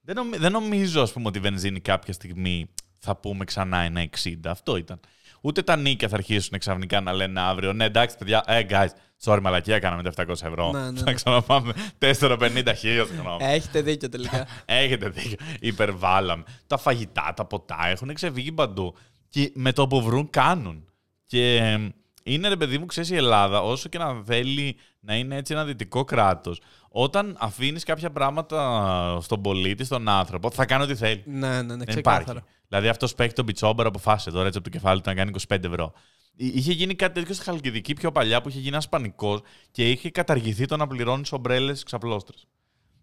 [0.06, 4.08] Δεν, νομι- δεν νομίζω, ας πούμε, ότι η βενζίνη κάποια στιγμή θα πούμε ξανά ένα
[4.24, 4.32] 60.
[4.46, 5.00] Αυτό ήταν.
[5.40, 7.72] Ούτε τα νίκια θα αρχίσουν ξαφνικά να λένε αύριο.
[7.72, 8.88] Ναι, εντάξει, παιδιά, ε, guys,
[9.24, 10.70] sorry, μαλακία κάναμε τα 700 ευρώ.
[10.70, 11.12] Ναι, ναι, Θα ναι.
[11.12, 13.44] ξαναπάμε 450 χίλια, συγγνώμη.
[13.44, 14.46] Έχετε δίκιο τελικά.
[14.64, 15.36] Έχετε δίκιο.
[15.60, 16.42] Υπερβάλαμε.
[16.66, 18.94] Τα φαγητά, τα ποτά έχουν ξεφύγει παντού.
[19.28, 20.84] Και με το που βρουν κάνουν.
[21.26, 21.88] Και ε,
[22.22, 25.64] είναι ρε παιδί μου, ξέρεις η Ελλάδα, όσο και να θέλει να είναι έτσι ένα
[25.64, 31.22] δυτικό κράτος, όταν αφήνεις κάποια πράγματα στον πολίτη, στον άνθρωπο, θα κάνει ό,τι θέλει.
[31.26, 32.22] ναι, ναι, ναι, Δεν ξεκάθαρα.
[32.22, 32.42] υπάρχει.
[32.68, 35.64] Δηλαδή αυτός παίχει τον πιτσόμπερα, αποφάσισε τώρα έτσι από το κεφάλι του να κάνει 25
[35.64, 35.92] ευρώ.
[36.36, 39.90] Εί- Είχε γίνει κάτι τέτοιο στη Χαλκιδική πιο παλιά που είχε γίνει ένας πανικός και
[39.90, 42.46] είχε καταργηθεί το να πληρώνεις ομπρέλες ξαπλώστρες.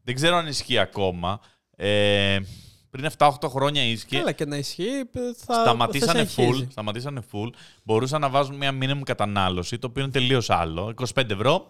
[0.04, 1.40] Δεν ξέρω αν ισχύει ακόμα.
[1.76, 2.38] Ε,
[2.90, 4.18] πριν 7-8 χρόνια ίσχυε.
[4.18, 5.10] Καλά και να ισχύει,
[5.46, 6.64] θα Σταματήσανε θα συνεχίζει.
[6.64, 7.50] full, σταματήσανε full.
[7.84, 10.94] Μπορούσαν να βάζουν μια minimum κατανάλωση, το οποίο είναι τελείως άλλο.
[11.16, 11.70] 25 ευρώ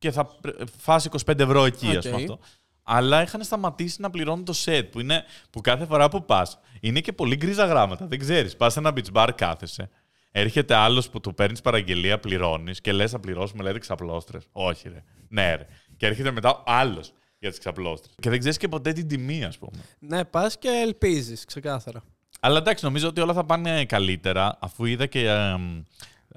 [0.00, 2.20] και θα πρε- φας 25 ευρώ εκεί, ας πούμε Οκ.
[2.20, 2.38] αυτό.
[2.82, 7.00] Αλλά είχαν σταματήσει να πληρώνουν το set, που, είναι, που κάθε φορά που πας είναι
[7.00, 8.06] και πολύ γκρίζα γράμματα.
[8.06, 8.56] Δεν ξέρεις.
[8.56, 9.90] Πας σε ένα beach bar, κάθεσαι.
[10.30, 14.44] Έρχεται άλλος που του παίρνεις παραγγελία, πληρώνεις και λες: Θα πληρώσουμε, λέτε ξαπλώστρες.
[14.52, 15.04] Όχι, ρε.
[15.28, 15.66] Ναι, ρε.
[15.96, 18.14] Και έρχεται μετά άλλος για τις ξαπλώστρες.
[18.20, 19.78] Και δεν ξέρεις και ποτέ την τιμή, ας πούμε.
[19.98, 22.02] Ναι, πας και ελπίζεις, ξεκάθαρα.
[22.40, 25.28] Αλλά εντάξει, νομίζω ότι όλα θα πάνε καλύτερα, αφού είδα και.
[25.28, 25.82] εμ,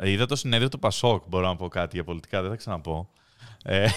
[0.02, 1.24] είδα το συνέδριο του Πασόκ.
[1.28, 3.10] Μπορώ να πω κάτι για πολιτικά, δεν θα ξαναπώ.
[3.64, 3.88] Ε,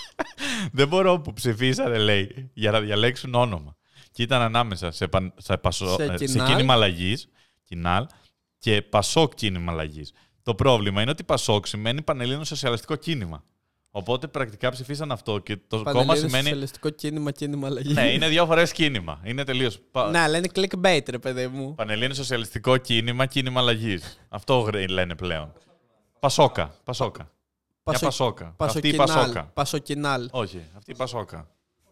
[0.72, 3.76] δεν μπορώ που ψηφίσανε, λέει, για να διαλέξουν όνομα.
[4.12, 6.48] Και ήταν ανάμεσα σε, παν- σε, πασο, Σε ε, σε Κινάλ.
[6.48, 7.28] κίνημα αλλαγής,
[7.64, 8.06] Κινάλ,
[8.58, 10.12] και Πασόκ κίνημα αλλαγής.
[10.42, 13.44] Το πρόβλημα είναι ότι Πασόκ σημαίνει Πανελλήνιο Σοσιαλιστικό Κίνημα.
[13.90, 16.42] Οπότε πρακτικά ψηφίσαν αυτό και το κόμμα Πανελλήνιο σημαίνει.
[16.42, 17.94] Σοσιαλιστικό κίνημα, κίνημα αλλαγής.
[17.94, 19.20] Ναι, είναι δύο φορές κίνημα.
[19.24, 19.78] Είναι τελείως.
[20.10, 21.74] Ναι, αλλά είναι clickbait, ρε παιδί μου.
[21.74, 24.20] Πανελλήνιο Σοσιαλιστικό Κίνημα, Κίνημα Αλλαγής.
[24.28, 25.52] Αυτό γρ- λένε πλέον.
[26.20, 26.74] Πασόκα.
[26.84, 27.30] Πασόκα.
[27.88, 28.54] Μια Πασο- Πασόκα.
[28.58, 29.24] Αυτή η Πασοκινάλ.
[29.26, 29.50] Πασόκα.
[29.54, 30.28] Πασοκινάλ.
[30.32, 31.48] Όχι, αυτή η Πασόκα.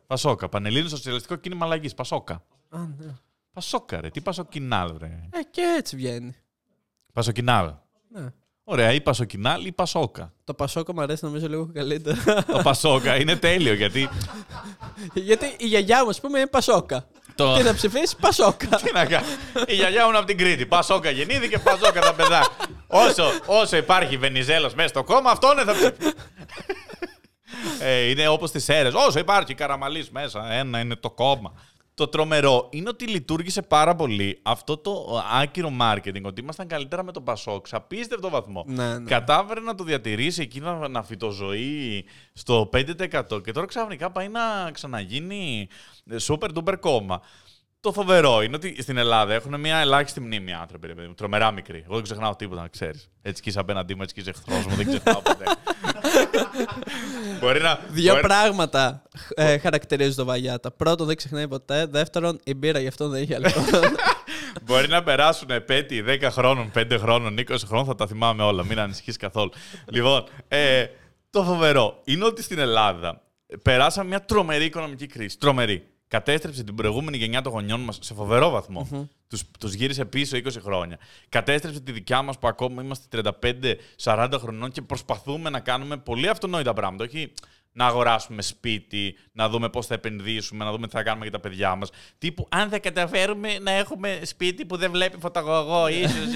[0.06, 0.48] Πασόκα.
[0.48, 1.94] Πανελλήνιος Σοσιαλιστικό Κίνημα Αλλαγής.
[1.94, 2.42] Πασόκα.
[2.68, 3.14] Α, ναι.
[3.52, 4.10] Πασόκα, ρε.
[4.10, 5.28] Τι Πασοκινάλ, ρε.
[5.32, 6.34] Ε, και έτσι βγαίνει.
[7.12, 7.72] Πασοκινάλ.
[8.08, 8.32] Ναι.
[8.66, 10.32] Ωραία, ή Πασοκινάλ ή Πασόκα.
[10.44, 12.44] Το Πασόκο μου αρέσει νομίζω λίγο καλύτερα.
[12.44, 14.08] Το Πασόκα είναι τέλειο γιατί.
[15.14, 17.06] Γιατί η γιαγιά μου, ας πούμε, είναι Πασόκα.
[17.34, 17.56] Το...
[17.56, 18.66] Τι θα ψηφίσεις, Πασόκα.
[18.66, 19.26] Τι να κάνω.
[19.66, 20.66] Η γιαγιά μου είναι από την Κρήτη.
[20.66, 22.48] Πασόκα γεννήθηκε, Πασόκα τα παιδά.
[22.86, 26.14] Όσο, όσο υπάρχει Βενιζέλος μέσα στο κόμμα, αυτό είναι θα ψηφίσει.
[27.80, 28.88] ε, είναι όπως τις αίρε.
[28.94, 31.52] Όσο υπάρχει Καραμαλής μέσα, ένα είναι το κόμμα.
[31.94, 37.12] Το τρομερό είναι ότι λειτουργήσε πάρα πολύ αυτό το άκυρο marketing, ότι ήμασταν καλύτερα με
[37.12, 38.64] τον Πασόκ, σε απίστευτο βαθμό.
[38.66, 39.08] Ναι, ναι.
[39.08, 44.70] Κατάφερε να το διατηρήσει εκεί να, να φυτοζωεί στο 5% και τώρα ξαφνικά πάει να
[44.72, 45.68] ξαναγίνει
[46.20, 47.22] super duper κόμμα.
[47.80, 51.14] Το φοβερό είναι ότι στην Ελλάδα έχουν μια ελάχιστη μνήμη οι άνθρωποι, ρε παιδί μου.
[51.14, 51.82] Τρομερά μικρή.
[51.84, 53.10] Εγώ δεν ξεχνάω τίποτα, να ξέρεις.
[53.22, 55.44] Έτσι κι είσαι απέναντί μου, έτσι κι είσαι εχθρός μου, δεν ξεχνάω ποτέ.
[57.40, 57.78] Μπορεί να.
[57.88, 59.02] Δύο μπορεί- πράγματα
[59.34, 60.70] ε, χαρακτηρίζουν τον Βαγιάτα.
[60.70, 61.86] Πρώτον, δεν ξεχνάει ποτέ.
[61.86, 63.62] Δεύτερον, η μπύρα γι' αυτό δεν έχει αλκοόλ.
[64.66, 68.64] Μπορεί να περάσουν επέτειοι 10 χρόνων, 5 χρόνων, 20 χρόνων, θα τα θυμάμαι όλα.
[68.64, 69.50] Μην ανησυχείς καθόλου.
[69.90, 70.86] λοιπόν, ε,
[71.30, 73.20] το φοβερό είναι ότι στην Ελλάδα
[73.62, 75.38] περάσαμε μια τρομερή οικονομική κρίση.
[75.38, 75.86] Τρομερή.
[76.08, 79.08] Κατέστρεψε την προηγούμενη γενιά των γονιών μας σε φοβερό βαθμό.
[79.28, 80.98] Τους, τους γύρισε πίσω 20 χρόνια.
[81.28, 83.22] Κατέστρεψε τη δικιά μας που ακόμα είμαστε
[84.04, 87.04] 35-40 χρονών και προσπαθούμε να κάνουμε πολύ αυτονόητα πράγματα.
[87.04, 87.32] Όχι
[87.74, 91.40] να αγοράσουμε σπίτι, να δούμε πώς θα επενδύσουμε, να δούμε τι θα κάνουμε για τα
[91.40, 91.90] παιδιά μας.
[92.18, 96.26] Τύπου, αν θα καταφέρουμε να έχουμε σπίτι που δεν βλέπει φωταγωγό, ίσως.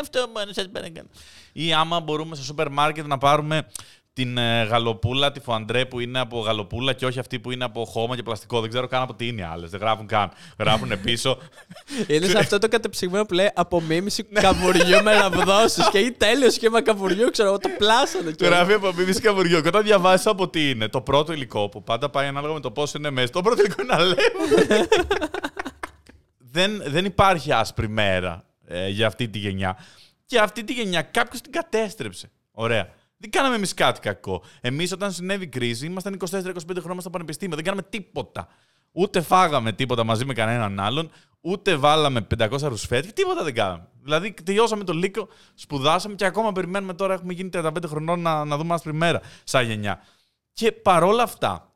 [0.00, 1.08] αυτό μόνο σας παρακαλώ.
[1.52, 3.66] Ή άμα μπορούμε στο σούπερ μάρκετ να πάρουμε
[4.12, 7.84] την ε, γαλοπούλα, τη φοαντρέ που είναι από γαλοπούλα και όχι αυτή που είναι από
[7.84, 8.60] χώμα και πλαστικό.
[8.60, 9.70] Δεν ξέρω καν από τι είναι οι άλλες.
[9.70, 10.30] Δεν γράφουν καν.
[10.58, 11.38] Γράφουν πίσω.
[12.08, 14.40] είναι σε αυτό το κατεψυγμένο που λέει απομίμηση Ναι.
[14.40, 15.82] καβουριού με ραβδόσει.
[15.90, 18.30] και ή τέλειος σχήμα καβουριού, ξέρω εγώ, το πλάσανε.
[18.30, 18.58] Του κιόλας.
[18.58, 19.60] γράφει από μίμηση καβουριό.
[19.60, 22.70] Και όταν διαβάσει από τι είναι, το πρώτο υλικό που πάντα πάει ανάλογα με το
[22.70, 23.28] πόσο είναι μέσα.
[23.32, 24.88] Το πρώτο υλικό είναι αλεύρι.
[26.52, 29.76] δεν, δεν υπάρχει άσπρη μέρα ε, για αυτή τη γενιά.
[30.26, 32.30] Και αυτή τη γενιά κάποιος την κατέστρεψε.
[32.52, 32.98] Ωραία.
[33.22, 34.42] Δεν κάναμε εμείς κάτι κακό.
[34.60, 37.56] Εμείς όταν συνέβη η κρίση ήμασταν 24-25 χρόνια στα πανεπιστήμια.
[37.56, 38.48] Δεν κάναμε τίποτα.
[38.92, 43.88] Ούτε φάγαμε τίποτα μαζί με κανέναν άλλον, ούτε βάλαμε 500 ρουσφέτια, τίποτα δεν κάναμε.
[44.02, 48.56] Δηλαδή, τελειώσαμε το λύκο, σπουδάσαμε και ακόμα περιμένουμε τώρα, έχουμε γίνει 35 χρονών να, να
[48.56, 50.00] δούμε άσπρη μέρα, σαν γενιά.
[50.52, 51.72] Και παρόλα αυτά,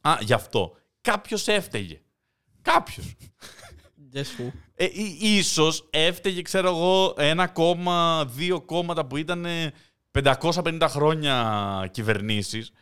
[0.00, 2.00] α, γι' αυτό, κάποιος έφταιγε.
[2.62, 3.14] Κάποιος.
[4.12, 9.46] Guess who; Ε, ί- ίσως έφταιγε, ξέρω εγώ, ένα κόμμα, δύο κόμματα που ήταν
[10.22, 12.72] 550 χρόνια κυβερνήσεις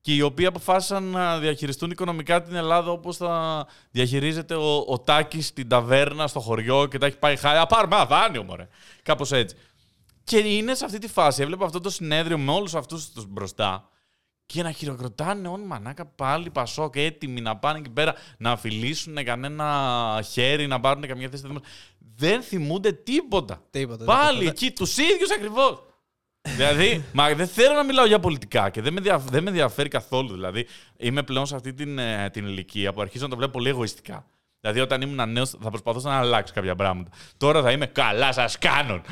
[0.00, 5.46] και οι οποίοι αποφάσισαν να διαχειριστούν οικονομικά την Ελλάδα όπως θα διαχειρίζεται ο, ο Τάκης
[5.46, 7.58] στην ταβέρνα στο χωριό και τα έχει πάει χάρη.
[7.58, 8.68] Α, πάρουμε ένα δάνειο, μωρέ.
[9.02, 9.56] Κάπως έτσι.
[10.24, 11.42] Και είναι σε αυτή τη φάση.
[11.42, 13.88] Έβλεπα αυτό το συνέδριο με όλους αυτούς τους μπροστά
[14.46, 20.24] και να χειροκροτάνε όλοι μανάκα πάλι Πασόκ έτοιμοι να πάνε εκεί πέρα να αφιλήσουν κανένα
[20.30, 21.44] χέρι, να πάρουν καμιά θέση.
[22.16, 23.62] Δεν θυμούνται τίποτα.
[23.70, 24.04] Τίποτα.
[24.04, 24.50] Πάλι τίποτα.
[24.50, 25.82] εκεί, τους ίδιους ακριβώς.
[26.42, 29.88] Δηλαδή, μα δεν θέλω να μιλάω για πολιτικά και δεν με, δια, δεν με ενδιαφέρει
[29.88, 30.32] καθόλου.
[30.32, 33.68] Δηλαδή, είμαι πλέον σε αυτή την, ε, την ηλικία που αρχίζω να το βλέπω πολύ
[33.68, 34.26] εγωιστικά.
[34.60, 37.10] Δηλαδή, όταν ήμουν νέος, θα προσπαθούσα να αλλάξω κάποια πράγματα.
[37.36, 39.02] Τώρα θα είμαι καλά, σας κάνουν.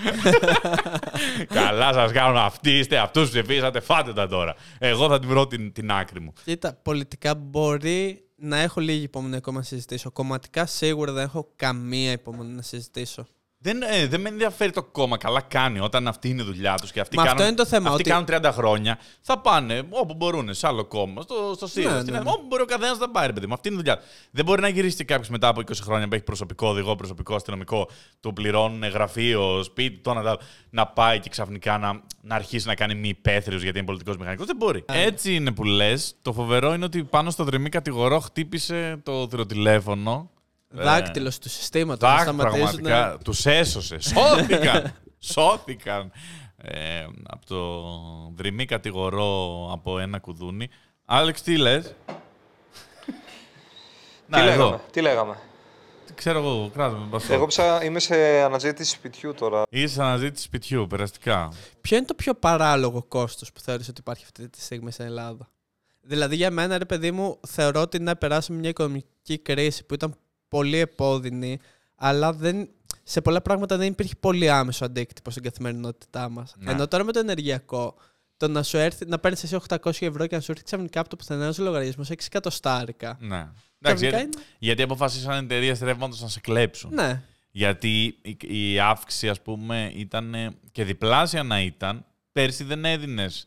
[1.61, 2.37] καλά, σας κάνουν.
[2.37, 4.55] Αυτοί είστε, αυτούς ψηφίσατε, φάτε τα τώρα.
[4.79, 6.33] Εγώ θα την βρω την, την άκρη μου.
[6.45, 10.11] Κοίτα, πολιτικά μπορεί να έχω λίγη υπομονή ακόμα να συζητήσω.
[10.11, 13.27] Κομματικά σίγουρα δεν έχω καμία υπομονή να συζητήσω.
[13.63, 15.17] Δεν, ε, δεν με ενδιαφέρει το κόμμα.
[15.17, 17.67] Καλά κάνει όταν αυτή είναι η δουλειά τους και αυτοί, Μα αυτό κάνουν, είναι το
[17.69, 18.99] θέμα, αυτοί ότι- κάνουν 30 χρόνια.
[19.21, 21.95] Θα πάνε όπου μπορούν, σε άλλο κόμμα, στο, στο ΣΥΡΙΖΑ.
[21.95, 22.31] Ναι, στην ναι, ΕΔ, ναι.
[22.31, 23.53] Όπου μπορεί ο καθένας να πάει, ρε παιδί μου.
[23.55, 23.97] Αυτή είναι η δουλειά.
[23.99, 24.05] του.
[24.31, 27.35] Δεν μπορεί να γυρίσει και κάποιος μετά από 20 χρόνια που έχει προσωπικό οδηγό, προσωπικό
[27.35, 27.89] αστυνομικό,
[28.21, 32.67] του πληρώνουν γραφείο, σπίτι, το ένα, το άλλο, να πάει και ξαφνικά να, να αρχίσει
[32.67, 34.47] να κάνει μη υπαίθριος γιατί είναι πολιτικός μηχανικός.
[34.47, 34.85] Δεν μπορεί.
[34.93, 35.03] Ναι.
[35.03, 36.15] Έτσι είναι που λες.
[36.23, 40.31] Το φοβερό είναι ότι πάνω στο δρυμή κατηγορό χτύπησε το θηροτηλέφωνο.
[40.79, 42.09] Ε, Δάκτυλος του συστήματος.
[42.09, 42.61] Να Τάκ, σταματήσουν.
[42.83, 43.19] πραγματικά.
[43.25, 43.99] Τους έσωσε.
[44.15, 44.95] Σώθηκαν.
[45.19, 46.13] Σώθηκαν.
[46.57, 47.81] Ε, από το
[48.37, 50.69] δρυμή κατηγορώ από ένα κουδούνι.
[51.05, 51.95] Άλεξ, τι λες;
[53.07, 53.13] Τι
[54.27, 54.81] Να, λέγαμε, εδώ.
[54.91, 55.37] τι λέγαμε;
[56.15, 57.33] Ξέρω εγώ, κράτα με πασό.
[57.33, 57.85] Εγώ ψα...
[57.85, 59.63] είμαι σε αναζήτηση σπιτιού τώρα.
[59.71, 61.49] Είσαι αναζήτηση σπιτιού, περαστικά.
[61.81, 65.51] Ποιο είναι το πιο παράλογο κόστος που θεωρείς ότι υπάρχει αυτή τη στιγμή στην Ελλάδα;
[66.01, 70.15] Δηλαδή για μένα, ρε παιδί μου, θεωρώ ότι να περάσουμε μια οικονομική κρίση που ήταν
[70.51, 71.59] πολύ επώδυνη,
[71.95, 72.69] αλλά δεν,
[73.03, 76.55] σε πολλά πράγματα δεν υπήρχε πολύ άμεσο αντίκτυπο στην καθημερινότητά μας.
[76.59, 76.71] Ναι.
[76.71, 77.95] Ενώ τώρα με το ενεργειακό,
[78.37, 81.09] το να σου έρθει, να παίρνεις εσύ 800 ευρώ και να σου έρθει ξαφνικά από
[81.09, 83.17] το πουθενά ένα λογαριασμός 6 εκατοστάρικα.
[83.21, 83.37] Ναι.
[83.37, 86.95] Εντάξει, Ξαφνικά γιατί, είναι- γιατί αποφασίσαν εταιρείες ρεύματο να σε κλέψουν.
[86.95, 87.23] Ναι.
[87.51, 88.37] Γιατί η,
[88.73, 92.05] η αύξηση, ας πούμε, ήταν ε, και διπλάσια να ήταν.
[92.33, 93.47] Πέρσι δεν έδινες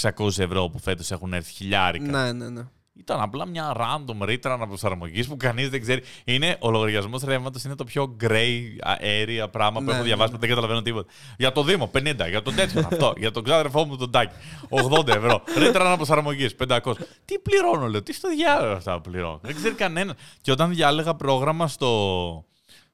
[0.00, 2.10] 600 ευρώ που φέτος έχουν έρθει χιλιάρικα.
[2.10, 2.62] Ναι, ναι, ναι.
[3.02, 6.02] Ήταν απλά μια random ρήτρα αναπροσαρμογής που κανείς δεν ξέρει.
[6.24, 8.60] Είναι, ο λογαριασμός ρεύματος είναι το πιο grey
[9.02, 10.38] area πράγμα που Ναι, έχω ναι, διαβάσει, ναι.
[10.38, 11.12] δεν καταλαβαίνω τίποτα.
[11.38, 14.34] Για το Δήμο 50, για τον τέτοιο αυτό, για τον ξάδερφό μου τον Τάκη
[14.68, 15.42] 80 ευρώ.
[15.58, 16.78] Ρήτρα αναπροσαρμογής 500.
[17.24, 19.40] Τι πληρώνω, λέω, τι στο διάλογο αυτά που πληρώνω.
[19.42, 20.16] Δεν ξέρει κανένας.
[20.40, 22.44] Και όταν διάλεγα πρόγραμμα στο,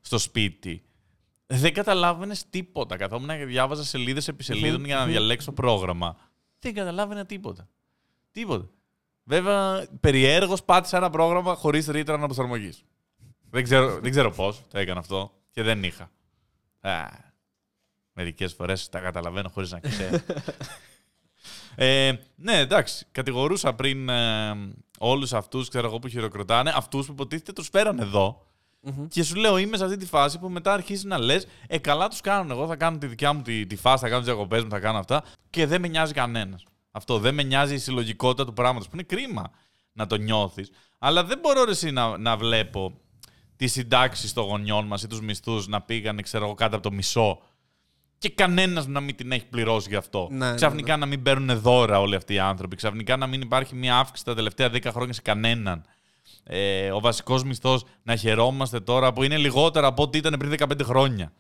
[0.01, 0.83] στο σπίτι,
[1.47, 2.97] δεν καταλάβαινε τίποτα.
[2.97, 6.17] Καθόμουν και διάβαζα σελίδες επί σελίδων για να διαλέξω πρόγραμμα.
[6.59, 7.69] Δεν καταλάβαινα τίποτα.
[8.31, 8.69] Τίποτα.
[9.29, 12.85] Βέβαια, περιέργως πάτησα ένα πρόγραμμα χωρίς ρήτρα αναπροσαρμογής.
[13.51, 16.11] δεν ξέρω, δεν ξέρω πώς το έκανα αυτό και δεν είχα.
[18.13, 20.19] Μερικές φορές τα καταλαβαίνω χωρίς να ξέρω.
[21.87, 23.07] ε, ναι, εντάξει.
[23.13, 24.55] Κατηγορούσα πριν ε,
[24.99, 25.69] όλους αυτούς
[26.01, 28.47] που χειροκροτάνε, αυτούς που υποτίθεται τους φέραν εδώ.
[29.09, 32.09] Και σου λέω, είμαι σε αυτή τη φάση που μετά αρχίζεις να λες: Ε, καλά
[32.09, 32.51] τους κάνουν.
[32.51, 34.79] Εγώ θα κάνω τη δικιά μου τη, τη φάση, θα κάνω τις διακοπές μου, θα
[34.79, 35.25] κάνω αυτά.
[35.51, 36.65] Και δεν με νοιάζει κανένας.
[36.91, 38.89] Αυτό δεν με νοιάζει η συλλογικότητα του πράγματος.
[38.89, 39.51] Που είναι κρίμα
[39.93, 40.71] να το νιώθεις.
[40.99, 43.01] Αλλά δεν μπορώ ρε, εσύ να, να βλέπω
[43.57, 46.95] τι συντάξει των γονιών μας ή τους μισθούς να πήγανε, ξέρω εγώ, κάτω από το
[46.95, 47.43] μισό.
[48.19, 50.29] Και κανένας να μην την έχει πληρώσει γι' αυτό.
[50.31, 52.77] Ναι, ναι, Ξαφνικά να μην παίρνουν δώρα όλοι αυτοί οι άνθρωποι.
[52.77, 55.85] Ξαφνικά να μην υπάρχει μια αύξηση τα τελευταία 10 χρόνια σε κανέναν.
[56.45, 60.83] Ε, ο βασικός μισθός να χαιρόμαστε τώρα που είναι λιγότερα από ό,τι ήταν πριν 15
[60.83, 61.33] χρόνια.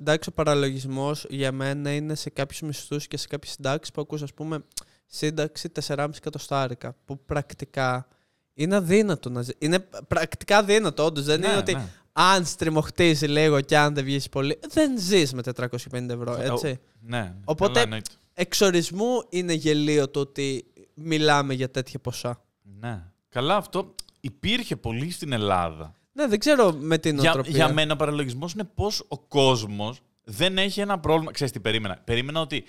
[0.00, 4.22] Εντάξει, ο παραλογισμός για μένα είναι σε κάποιους μισθούς και σε κάποιες συντάξεις που ακούς,
[4.22, 4.64] ας πούμε,
[5.10, 6.96] σύνταξη 4,5 εκατοστάρικα.
[7.04, 8.08] Που πρακτικά
[8.54, 9.52] είναι αδύνατο να ζει.
[9.58, 11.24] Είναι πρακτικά αδύνατο, όντως.
[11.24, 11.86] Δεν Ναι, είναι ότι ναι.
[12.12, 16.78] αν στριμωχτήσει λίγο και αν δεν βγεις πολύ, δεν ζεις με 450 ευρώ, έτσι.
[17.00, 18.10] Ναι, Οπότε- καλά εννοείται.
[18.34, 22.42] Εξορισμού είναι γελίο το ότι μιλάμε για τέτοια ποσά.
[22.80, 23.02] Ναι.
[23.28, 25.92] Καλά αυτό υπήρχε πολύ στην Ελλάδα.
[26.12, 27.52] Ναι, δεν ξέρω με την Για, οτροπία.
[27.52, 31.30] για μένα ο παραλογισμός είναι πώ ο κόσμος δεν έχει ένα πρόβλημα.
[31.32, 32.00] Ξέρεις τι περίμενα.
[32.04, 32.64] Περίμενα ότι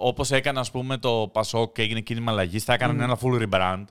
[0.00, 3.84] όπως έκανε ας πούμε το Πασόκ και έγινε κίνημα αλλαγής, θα έκαναν ένα full rebrand.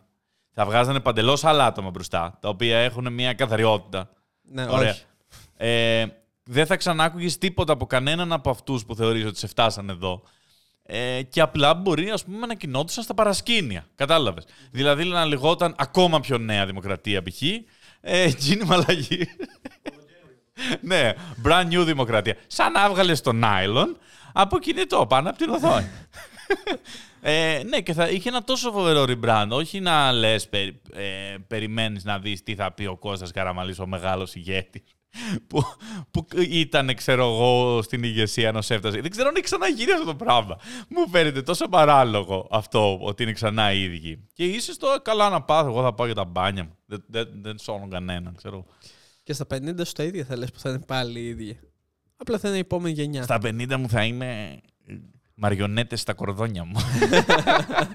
[0.54, 4.10] Θα βγάζανε παντελώς άλλα άτομα μπροστά, τα οποία έχουν μια καθαριότητα.
[4.42, 4.92] Ναι, Ωραία.
[4.92, 5.04] όχι.
[5.58, 6.06] Ε,
[6.44, 10.22] δεν θα ξανάκουγες τίποτα από κανέναν από αυτούς που θεωρείς ότι σε φτάσαν εδώ.
[10.84, 13.86] Ε, και απλά μπορεί ας πούμε, να κοινόντουσαν στα παρασκήνια.
[13.96, 14.46] Κατάλαβες.
[14.72, 17.42] Δηλαδή να λεγόταν ακόμα πιο νέα δημοκρατία π.χ.
[18.02, 19.28] Ε, κίνημα αλλαγή.
[20.82, 22.36] ναι, brand new δημοκρατία.
[22.48, 23.98] Σαν να έβγαλες το νάιλον
[24.34, 25.90] από κινητό πάνω από την οθόνη.
[27.22, 29.48] Ε, ναι, και θα είχε ένα τόσο φοβερό rebrand.
[29.50, 33.88] Όχι να λες, περι, ε, περιμένεις να δεις τι θα πει ο Κώστας Καραμαλής, ο
[33.88, 34.82] μεγάλος ηγέτης.
[35.48, 35.64] Που,
[36.12, 39.02] που ήταν, ξέρω εγώ, στην ηγεσία ενώ έφτασε.
[39.02, 40.58] Δεν ξέρω αν έχει ξαναγίνει αυτό το πράγμα.
[40.90, 44.28] Μου φαίνεται τόσο παράλογο αυτό ότι είναι ξανά οι ίδιοι.
[44.34, 45.68] Και είσαι στο καλά να πάθω.
[45.68, 46.78] Εγώ θα πάω για τα μπάνια μου.
[46.86, 48.66] Δεν, δεν, δεν σώνω κανέναν, ξέρω.
[49.28, 51.60] Και στα 50 σου τα ίδια θα λες που θα είναι πάλι οι ίδιοι.
[52.18, 53.24] Απλά θα είναι η επόμενη γενιά.
[53.24, 54.60] Στα 50 μου θα είμαι
[55.34, 56.80] μαριονέτες στα κορδόνια μου.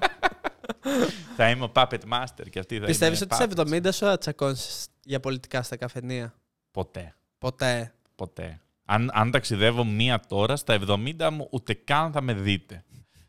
[1.37, 3.85] θα είμαι ο puppet master και αυτή θα Πιστεύεις είμαι ότι σε puppets.
[3.85, 4.57] 70 σου θα τσακώνει
[5.03, 6.33] για πολιτικά στα καφενεία;
[6.71, 7.15] Ποτέ.
[7.37, 7.93] Ποτέ.
[8.15, 8.61] Ποτέ.
[8.85, 12.83] Αν, αν ταξιδεύω μία τώρα, στα 70 μου ούτε καν θα με δείτε.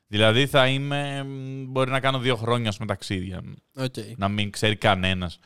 [0.07, 1.23] Δηλαδή θα είμαι.
[1.23, 3.43] μ, Μπορεί να κάνω δύο χρόνια με ταξίδια.
[3.77, 3.95] Οκ.
[4.17, 5.39] Να μην ξέρει κανένας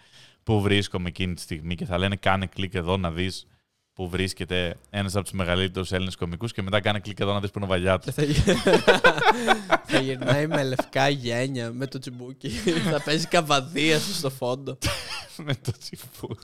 [0.49, 3.47] που βρίσκομαι εκείνη τη στιγμή και θα λένε κάνε κλικ εδώ να δεις
[3.93, 7.51] που βρίσκεται ένας από τους μεγαλύτερους Έλληνες κωμικούς και μετά κάνε κλικ εδώ να δεις
[7.51, 8.05] που είναι ο Βαλιάτο.
[8.05, 8.41] Και θα, γι-
[9.91, 12.49] θα γυρνάει με λευκά γένια με το τσιμπούκι.
[12.93, 14.79] θα παίζει καβαδία σου στο φόντο.
[15.47, 16.41] με το τσιφούτ.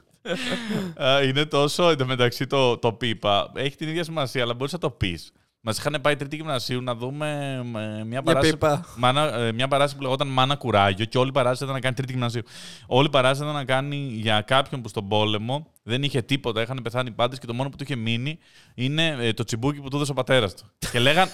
[1.03, 3.53] Α, είναι τόσο εντωμεταξύ το, το πίπα.
[3.55, 5.33] Έχει την ίδια σημασία, αλλά μπορείς να το πεις.
[5.66, 7.61] Μας είχαν πάει τρίτη γυμνασίου να δούμε
[8.00, 8.87] ε, μια παράσταση, πίπα.
[8.96, 11.94] μάνα, ε, μια παράσταση που λεγόταν Μάνα Κουράγιο και όλη η παράσταση ήταν να κάνει
[11.94, 12.42] τρίτη γυμνασίου.
[12.87, 16.81] Όλη η παράσταση ήταν να κάνει για κάποιον που στον πόλεμο δεν είχε τίποτα, είχαν
[16.83, 18.38] πεθάνει πάντες και το μόνο που του είχε μείνει
[18.74, 20.70] είναι ε, το τσιμπούκι που του έδωσε ο πατέρας του.
[20.92, 21.29] και λέγαν.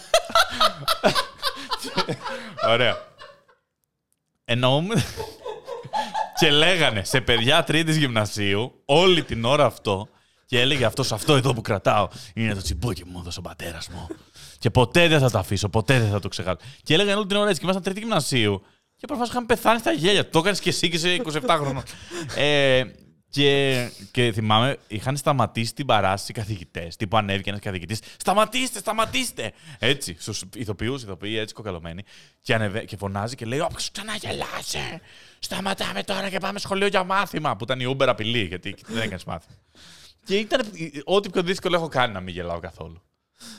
[2.68, 2.96] Ωραία.
[4.44, 4.94] Εννοούμε.
[6.40, 10.08] Και λέγανε σε παιδιά τρίτης γυμνασίου όλη την ώρα αυτό
[10.50, 13.88] και έλεγε αυτός αυτό εδώ που κρατάω είναι το τσιμπούκι που μου έδωσε ο πατέρας
[13.88, 14.06] μου.
[14.58, 16.56] και ποτέ δεν θα το αφήσω, ποτέ δεν θα το ξεχάσω.
[16.82, 18.62] Και έλεγαν όλη την ώρα έτσι και ήμασταν τρίτη γυμνασίου
[18.96, 20.28] και προφανώς είχαμε πεθάνει στα γέλια.
[20.28, 21.82] Το έκανες και εσύ και σε 27 χρονών.
[22.36, 22.82] ε,
[23.30, 26.96] και, και θυμάμαι, είχαν σταματήσει την παράσταση οι καθηγητές.
[26.96, 28.00] Τύπου ανέβηκε ένας καθηγητής.
[28.16, 29.52] Σταματήστε, σταματήστε!
[29.78, 32.02] Έτσι, στους ηθοποιούς, ηθοποιοί έτσι κοκαλωμένοι.
[32.40, 35.00] Και, ανεβε, και φωνάζει και λέει: Όποιος ξανά γελάσει,
[35.38, 37.56] σταματάμε τώρα και πάμε σχολείο για μάθημα.
[37.56, 39.56] Που ήταν η Uber απειλή, γιατί δεν έκανες μάθημα.
[40.24, 40.60] Και ήταν
[41.04, 43.02] ό,τι πιο δύσκολο έχω κάνει να μην γελάω καθόλου.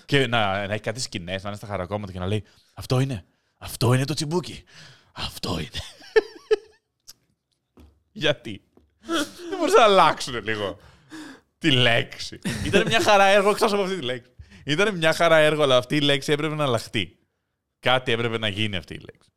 [0.06, 2.44] Και να, να έχει κάτι σκηνές, να είναι στα χαρακόμματα και να λέει:
[2.74, 3.26] Αυτό είναι.
[3.58, 4.64] Αυτό είναι το τσιμπούκι.
[5.12, 5.70] Αυτό είναι.
[8.12, 8.62] Γιατί;
[9.50, 10.80] Δεν μπορούσαν να αλλάξουν λίγο
[11.58, 12.40] τη λέξη.
[12.66, 14.32] Ήταν μια χαρά έργο, εκτό από αυτή τη λέξη.
[14.66, 17.20] Ήταν μια χαρά έργο, αλλά αυτή η λέξη έπρεπε να αλλάχτεί.
[17.80, 19.30] Κάτι έπρεπε να γίνει αυτή η λέξη.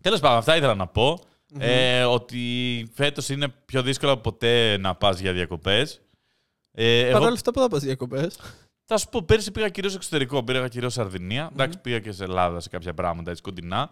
[0.00, 1.20] Τέλος πάντων, αυτά ήθελα να πω.
[1.58, 6.00] Ε, ότι φέτος είναι πιο δύσκολο από ποτέ να πας για διακοπές.
[6.76, 8.38] Ε, Παρ' εγώ όλα αυτά, πού θα πας διακοπές;
[8.84, 10.44] θα σου πω, πέρσι πήγα κυρίως εξωτερικό.
[10.44, 11.48] Πήγα κυρίως Σαρδινία.
[11.52, 13.90] Εντάξει, πήγα και σε Ελλάδα σε κάποια πράγματα έτσι κοντινά.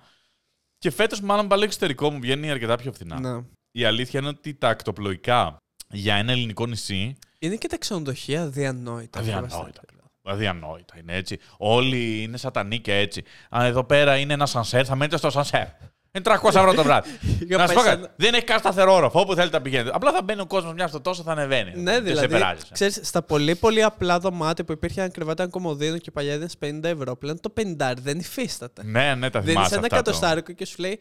[0.78, 3.20] Και φέτος, μάλλον πάλι εξωτερικό μου βγαίνει αρκετά πιο φθηνά.
[3.20, 3.44] Ναι.
[3.70, 5.56] Η αλήθεια είναι ότι τα ακτοπλοϊκά
[5.88, 7.16] για ένα ελληνικό νησί.
[7.38, 9.18] Είναι και τα ξενοδοχεία αδιανόητα.
[9.18, 9.82] Αδιανόητα.
[10.22, 11.38] Αδιανόητα είναι έτσι.
[11.56, 13.24] Όλοι είναι σατανοί και έτσι.
[13.50, 15.66] Αν εδώ πέρα είναι ένα σανσέρ, θα μένετε στο σανσέρ.
[16.14, 17.10] Είναι 300 ευρώ το βράδυ.
[17.48, 18.08] Για να σου πάει πω σε κάτι.
[18.16, 19.20] Δεν έχει καν σταθερό όροφο.
[19.20, 19.90] Όπου θέλετε να πηγαίνετε.
[19.94, 21.72] Απλά θα μπαίνει ο κόσμος μια στο τόσο, θα ανεβαίνει.
[21.80, 22.62] Ναι, Και σε δηλαδή, περάζει.
[22.72, 26.54] ξέρεις, στα πολύ πολύ απλά δωμάτια που υπήρχε αν κρεβάτι ένα κομμωδίνο και παλιά έδινες
[26.60, 28.82] 50 ευρώ, πλέον το 50 δεν υφίσταται.
[28.84, 29.96] Ναι, ναι, τα Δίνεις θυμάσαι ένα αυτά.
[29.96, 31.00] το- κατοστάρικο και σου λέει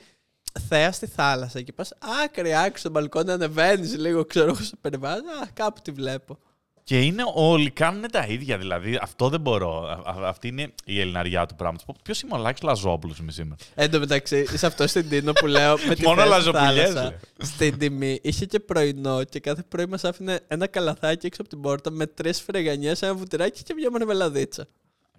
[0.67, 1.93] θέα στη θάλασσα και πας
[2.23, 6.37] άκρη άκρη στο μπαλκόνι ανεβαίνεις λίγο ξέρω εγώ στο περιβάλλον, α, κάπου τη βλέπω.
[6.83, 8.57] Και είναι όλοι, κάνουν τα ίδια.
[8.57, 9.83] Δηλαδή, αυτό δεν μπορώ.
[9.87, 11.95] Α- α- αυτή είναι η ελληναριά του πράγματος.
[12.03, 15.47] Ποιος είμαι ο Λάκης Λαζόπουλος είμαι σήμερα; Εν τω μεταξύ, σε αυτός στην Τίνο που
[15.47, 17.17] λέω με τη Μόνο θέα στη λαζοπουλιές, θάλασσα, λέω.
[17.37, 21.61] Στην τιμή είχε και πρωινό και κάθε πρωί μας άφηνε ένα καλαθάκι έξω από την
[21.61, 24.67] πόρτα με τρεις φρεγανιές, ένα βουτυράκι και μια μαρμελαδίτσα.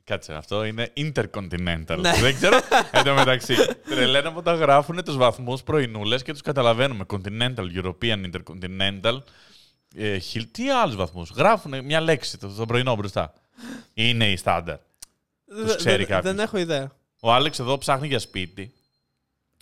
[0.05, 1.99] Κάτσε, αυτό είναι intercontinental.
[2.01, 2.13] Ναι.
[2.21, 2.57] Δεν ξέρω.
[2.93, 3.55] Εν τω μεταξύ,
[3.89, 7.05] τρελαίνω που τα γράφουν τους βαθμούς πρωινούλες και τους καταλαβαίνουμε.
[7.09, 9.19] Continental, European, Intercontinental.
[9.97, 13.33] Ε, Hill, τι άλλους βαθμούς; Γράφουν μια λέξη το, το πρωινό μπροστά.
[13.95, 14.77] Είναι η στάνταρ.
[15.45, 16.35] Δε- ξέρει δεν- κάποιος.
[16.35, 16.93] Δεν έχω ιδέα.
[17.21, 18.73] Ο Άλεξ εδώ ψάχνει για σπίτι.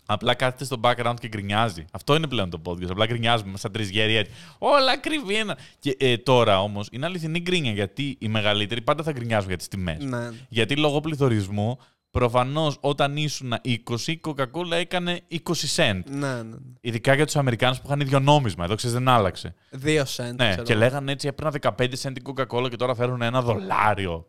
[0.07, 1.85] Απλά κάθεται στο background και γκρινιάζει.
[1.91, 2.91] Αυτό είναι πλέον το podcast.
[2.91, 4.33] Απλά γκρινιάζουμε σαν τρεις γέροι έτσι.
[4.59, 5.55] Όλα ακριβή είναι.
[5.79, 9.69] Και ε, τώρα όμως είναι αληθινή γκρίνια γιατί οι μεγαλύτεροι πάντα θα γκρινιάζουν για τις
[9.69, 10.05] τιμές.
[10.05, 10.31] Ναι.
[10.49, 11.79] Γιατί λόγω πληθωρισμού,
[12.11, 15.37] προφανώς όταν ήσουν 20, η Coca-Cola έκανε 20
[15.77, 16.01] cent.
[16.07, 16.43] Ναι, ναι.
[16.43, 16.57] ναι.
[16.81, 18.65] Ειδικά για τους Αμερικάνους που είχαν ίδιο νόμισμα.
[18.65, 19.55] Εδώ ξέρεις δεν άλλαξε.
[19.71, 20.39] Δύο σέντ.
[20.41, 20.63] Ναι, ξέρω.
[20.63, 24.27] και λέγανε έτσι έπαιρνα 15 cent την Coca-Cola και τώρα φέρουν ένα δολάριο.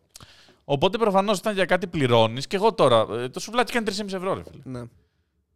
[0.64, 2.48] Οπότε προφανώς ήταν για κάτι πληρώνεις.
[2.48, 3.06] Και εγώ τώρα.
[3.12, 4.80] ε, Το σουβλάκι κάνει 3,5 ευρώ, ρε φίλε.
[4.80, 4.86] Ναι.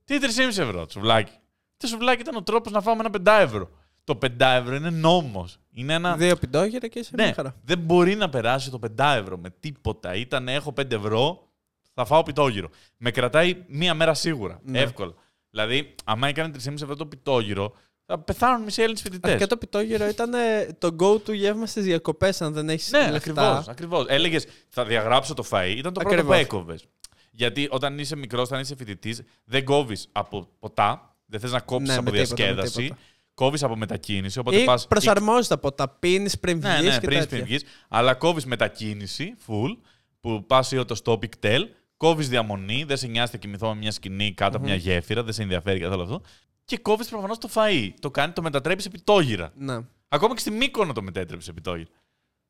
[0.05, 1.31] Τι 3,5 ευρώ το σουβλάκι;
[1.77, 3.69] Το σουβλάκι ήταν ο τρόπος να φάμε ένα 5 ευρώ.
[4.03, 5.57] Το 5 ευρώ είναι νόμος.
[5.73, 6.15] Είναι ένα.
[6.15, 7.55] Δύο πιτόγερα και είσαι Ναι, μια χαρά.
[7.63, 10.15] δεν μπορεί να περάσει το 5 ευρώ με τίποτα.
[10.15, 11.47] Ήταν έχω 5 ευρώ,
[11.95, 12.69] θα φάω πιτόγυρο.
[12.97, 14.59] Με κρατάει μία μέρα σίγουρα.
[14.63, 14.79] Ναι.
[14.79, 15.13] Εύκολα.
[15.49, 17.73] Δηλαδή, άμα έκανε 3,5 ευρώ το πιτόγυρο,
[18.05, 19.31] θα πεθάνουν μισοί Έλληνες φοιτητές.
[19.31, 23.15] Αρχικά το πιτόγυρο ήταν ε, το go-to γεύμα στις διακοπές, αν δεν έχεις Ναι, λεφτά.
[23.15, 23.67] ακριβώς.
[23.67, 24.05] Ακριβώς.
[24.07, 25.73] Έλεγες, θα διαγράψω το φαΐ.
[25.77, 26.37] Ήταν το πρώτο που Ακριβώς.
[26.39, 26.85] έκοβες.
[27.31, 31.15] Γιατί όταν είσαι μικρός, όταν είσαι φοιτητής, δεν κόβεις από ποτά.
[31.25, 32.81] Δεν θες να κόψεις Ναι, από με τίποτα, με διασκέδαση.
[32.81, 33.01] τίποτα.
[33.33, 34.39] Κόβεις από μετακίνηση.
[34.39, 37.27] Οπότε Ή πας προσαρμόζεται από τα πίνεις πριν βγει Ναι, ναι, και πριν τέτοια.
[37.27, 37.63] πριν βγεις.
[37.87, 39.77] Αλλά κόβεις μετακίνηση, full,
[40.19, 41.59] που πας ή το stop tel,
[41.97, 45.33] κόβεις διαμονή, δεν σε νοιάζει να κοιμηθώ με μια σκηνή κάτω από μια γέφυρα, δεν
[45.33, 46.21] σε ενδιαφέρει καθόλου αυτό.
[46.65, 47.89] Και κόβεις προφανώς το φαΐ.
[47.99, 49.51] Το κάνει, το μετατρέπεις σε πιτόγυρα.
[49.55, 49.79] Ναι.
[50.07, 51.89] Ακόμα και στη Μύκονο το μετέτρεψε σε πιτόγυρα.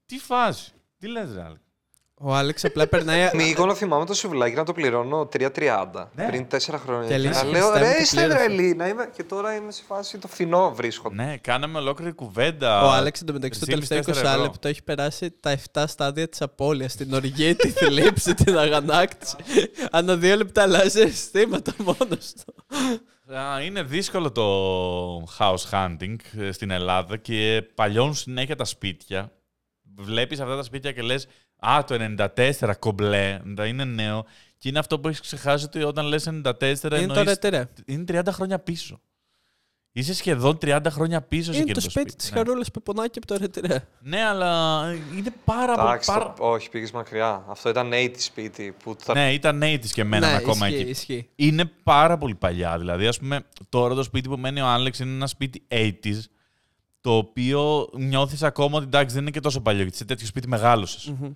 [0.05, 0.71] Τι φάση.
[0.97, 1.61] Τι λες, ρε Άλεκ.
[2.19, 3.29] Ο Άλεξ απλά περνάει.
[3.33, 6.25] Μήκονο θυμάμαι το σουβλάκι να το πληρώνω 3,30 Ναι.
[6.27, 7.07] πριν 4 χρόνια.
[7.07, 8.37] Και λες, να λέω Χριστέ μου, ρε τι είστε πλήρωσε».
[8.45, 8.75] τρελοί.
[8.75, 9.09] Να είμαι...
[9.15, 11.09] Και τώρα είμαι σε φάση το φθηνό βρίσκω.
[11.13, 12.85] Ναι, κάναμε ολόκληρη κουβέντα.
[12.85, 14.41] Ο Άλεξ εντωμεταξύ το 3,5-4 τελευταίο 20 ευρώ.
[14.41, 16.95] λεπτό έχει περάσει τα 7 στάδια της απώλειας.
[16.95, 19.35] Την οργή, τη θλίψη, την αγανάκτηση.
[19.91, 22.55] Ανά δύο λεπτά αλλάζει αισθήματα μόνος του.
[23.35, 24.43] Α, Είναι δύσκολο το
[25.39, 29.31] house hunting ε, στην Ελλάδα και παλιώνουν συνέχεια τα σπίτια.
[29.97, 31.27] Βλέπεις αυτά τα σπίτια και λες
[31.59, 31.95] «Α, το
[32.35, 34.25] 94 κομπλέ, να είναι νέο».
[34.57, 36.31] Και είναι αυτό που έχεις ξεχάσει ότι όταν λες 94
[36.71, 37.23] Είναι το εννοείς...
[37.23, 37.65] ρετέρε.
[37.85, 38.99] Είναι 30 χρόνια πίσω.
[39.91, 42.37] Είσαι σχεδόν 30 χρόνια πίσω σε Είναι εκείνο το σπίτι της ναι.
[42.37, 43.87] Χαρούλα Πεπονάκη από το ρετέρε.
[43.99, 44.81] Ναι, αλλά
[45.17, 45.87] είναι πάρα πολύ...
[45.87, 46.33] Εντάξει, Πάρα...
[46.33, 47.45] το- όχι, πήγες μακριά.
[47.47, 50.89] Αυτό ήταν 80 σπίτι που θα Ναι, ήταν νέοι και εμένα Ναι, ακόμα ισχύει, εκεί.
[50.89, 51.29] ισχύει.
[51.35, 52.77] είναι πάρα πολύ παλιά.
[52.77, 56.19] Δηλαδή, ας πούμε, τώρα το σπίτι που μένει ο Άλεξ είναι ένα σπίτι 80s,
[57.05, 60.47] το οποίο νιώθεις ακόμα ότι εντάξει δεν είναι και τόσο παλιό, γιατί σε τέτοιο σπίτι
[60.47, 61.05] μεγάλωσες.
[61.05, 61.31] Μμμ.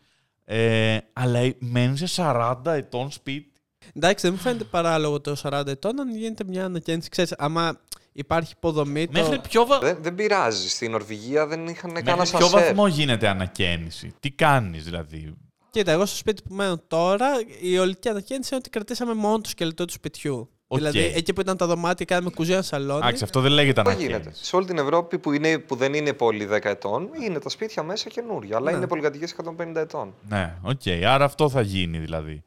[0.46, 3.52] Ε, αλλά μένεις σε 40 ετών σπίτι.
[3.94, 7.10] Εντάξει, δεν μου φαίνεται παράλογο το 40 ετών αν γίνεται μια ανακαίνιση.
[7.10, 7.80] Ξέρεις, άμα
[8.12, 9.08] υπάρχει υποδομή.
[9.08, 9.22] Το...
[9.22, 9.80] Μέχρι ποιο, βα...
[9.80, 10.70] Δεν, δεν πειράζει.
[10.70, 12.60] Στην Νορβηγία δεν είχαν κανένα Μέχρι ποιο ασανσέρ.
[12.60, 15.34] βαθμό γίνεται ανακαίνιση; Τι κάνεις δηλαδή;
[15.70, 17.28] Κοίτα, εγώ στο σπίτι που μένω τώρα,
[17.62, 20.50] η ολική ανακαίνιση είναι ότι κρατήσαμε μόνο το σκελετό του σπιτιού.
[20.72, 20.78] Οκ.
[20.78, 23.00] Δηλαδή, εκεί που ήταν τα δωμάτια, κάναμε κουζίνα σαλόνι.
[23.04, 24.46] Εντάξει, αυτό δεν λέγεται Αυτό γίνεται; ανακαίνιση.
[24.46, 27.84] Σε όλη την Ευρώπη που, είναι, που δεν είναι πολύ 10 ετών, είναι τα σπίτια
[27.84, 28.58] μέσα καινούρια.
[28.58, 28.78] Αλλά Ναι.
[28.78, 30.14] είναι πολυκατοικίες 150 ετών.
[30.28, 30.82] Ναι, οκ.
[31.08, 32.44] Άρα αυτό θα γίνει δηλαδή.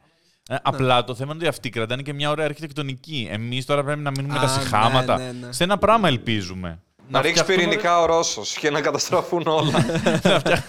[0.49, 3.29] Ε, απλά το θέμα είναι ότι αυτοί κρατάνε και μια ωραία αρχιτεκτονική.
[3.31, 5.17] Εμείς τώρα πρέπει να μείνουμε με τα Α, ναι, συχάματα.
[5.19, 5.53] ναι, ναι.
[5.53, 6.81] Σε ένα πράγμα ελπίζουμε.
[7.09, 9.71] Να, ρίξει φτιαχτούν πυρηνικά ο Ρώσος και να καταστραφούν όλα.
[10.23, 10.61] να, φτιαχ...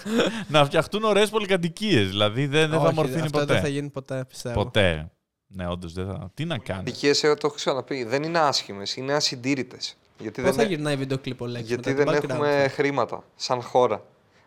[0.48, 2.08] να φτιαχτούν ωραίες πολυκατοικίες.
[2.08, 3.52] Δηλαδή δεν, δεν θα Όχι, ομορφύνει αυτό ποτέ.
[3.52, 4.62] δεν θα γίνει ποτέ, πιστεύω.
[4.62, 5.10] Ποτέ.
[5.56, 6.30] Ναι, όντως δεν θα.
[6.34, 6.82] Τι να κάνει.
[6.84, 9.96] Δικέ, εγώ το έχω ξαναπεί, δεν είναι άσχημες, είναι ασυντήρητες.
[10.18, 12.64] Γιατί Πώς θα δεν, γυρνάει βίντεο κλιπ ο Λέξ γιατί μετά δεν το background έχουμε
[12.68, 14.02] του; χρήματα σαν χώρα.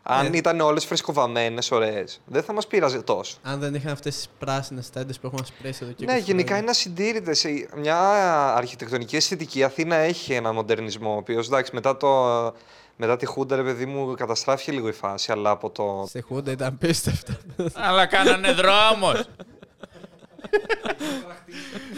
[0.10, 0.38] Αν Ε.
[0.38, 3.38] ήταν όλες φρεσκοβαμμένες, ωραίες, δεν θα μας πείραζε τόσο.
[3.42, 6.44] Αν δεν είχαν αυτές τις πράσινες τέντες που έχουμε σπρέσει εδώ και Ναι, 20 γενικά
[6.46, 6.62] χρόνια.
[6.62, 7.46] είναι ασυντήρητες.
[7.78, 8.00] Μια
[8.56, 9.60] αρχιτεκτονική αισθητική.
[9.60, 12.08] Η Αθήνα έχει ένα μοντερνισμό, ο οποίος εντάξει, μετά, το,
[12.96, 16.06] μετά τη Χούντα, ρε παιδί μου, καταστράφηκε λίγο η φάση, αλλά από το.
[16.08, 17.34] Στη Χούντα ήταν πίστευτο.
[17.74, 19.30] Αλλά κάνανε δρόμος.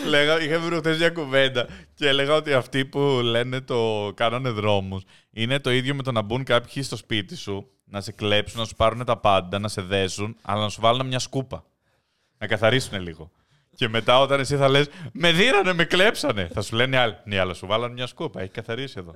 [0.08, 5.60] Λέγα, είχαμε προχθές μια κουβέντα και έλεγα ότι αυτοί που λένε το κάνανε δρόμους είναι
[5.60, 8.76] το ίδιο με το να μπουν κάποιοι στο σπίτι σου, να σε κλέψουν, να σου
[8.76, 11.64] πάρουν τα πάντα, να σε δέσουν, αλλά να σου βάλουν μια σκούπα.
[12.38, 13.32] Να καθαρίσουν λίγο.
[13.76, 17.18] Και μετά όταν εσύ θα λες «Με δίρανε, με κλέψανε», θα σου λένε οι άλλοι
[17.24, 19.16] «Ναι, αλλά σου βάλανε μια σκούπα, έχει καθαρίσει εδώ».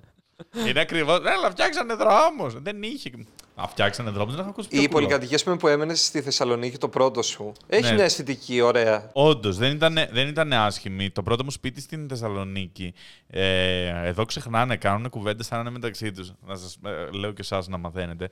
[0.68, 2.62] Είναι ακριβώς «Ναι, αλλά φτιάξανε δρόμους».
[2.62, 3.10] Δεν είχε.
[3.56, 4.98] Α, φτιάξανε δρόμους, δεν έχω ακούσει πιο Οι κουλό.
[5.00, 7.94] πολυκατοικίες που έμενες στη Θεσσαλονίκη, το πρώτο σου, έχει Ναι.
[7.94, 9.10] μια αισθητική ωραία.
[9.14, 11.10] Όντως, δεν ήταν, δεν ήταν άσχημη.
[11.10, 12.94] Το πρώτο μου σπίτι στην Θεσσαλονίκη.
[13.28, 16.32] Ε, εδώ ξεχνάνε, κάνουν κουβέντες σαν να είναι μεταξύ τους.
[16.42, 16.78] Να σας
[17.12, 18.30] λέω και εσάς να μαθαίνετε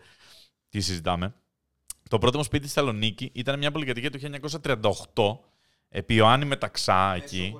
[0.69, 1.33] τι συζητάμε.
[2.09, 5.39] Το πρώτο μου σπίτι στη Θεσσαλονίκη ήταν μια πολυκατοικία του 1938,
[5.89, 7.55] επί Ιωάννη Μεταξά εκεί.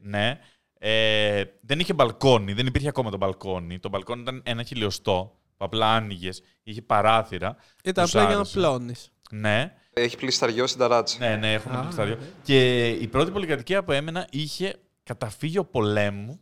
[0.00, 0.38] Ναι.
[0.78, 3.78] Ε, δεν είχε μπαλκόνι, δεν υπήρχε ακόμα το μπαλκόνι.
[3.78, 7.56] Το μπαλκόνι ήταν ένα χιλιοστό, που απλά άνοιγες, είχε παράθυρα.
[7.84, 8.58] Ήταν Τους απλά για να άρεσε.
[8.58, 9.10] πλώνεις.
[9.30, 11.18] Ναι, Έχει πλησταριό στην ταράτσα.
[11.18, 12.14] ναι, ναι, έχουμε Α, πληστάριο.
[12.14, 12.24] ναι.
[12.42, 16.40] Και η πρώτη πολυκατοικία που έμενα είχε καταφύγιο πολέμου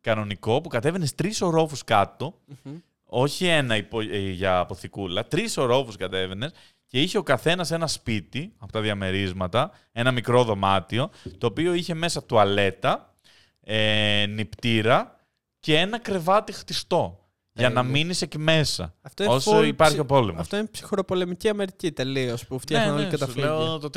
[0.00, 2.38] κανονικό που κατέβαινε τρεις ορόφου κάτω.
[3.04, 6.52] Όχι ένα υπο- ε, για αποθηκούλα, τρεις ορόφου κατέβαινες
[6.86, 11.94] και είχε ο καθένας ένα σπίτι από τα διαμερίσματα, ένα μικρό δωμάτιο, το οποίο είχε
[11.94, 13.11] μέσα τουαλέτα,
[13.64, 15.16] ε, νηπτήρα
[15.60, 17.16] και ένα κρεβάτι χτιστό.
[17.54, 17.90] Για να Τέλειο.
[17.92, 18.94] μείνει εκεί μέσα.
[19.02, 20.40] Αυτό είναι όσο full υπάρχει ψι- ο πόλεμος.
[20.40, 23.44] Αυτό είναι ψυχροπολεμική Αμερική τελείως που φτιάχνουν όλοι ναι, σου καταφύγια.
[23.46, 23.90] λέω το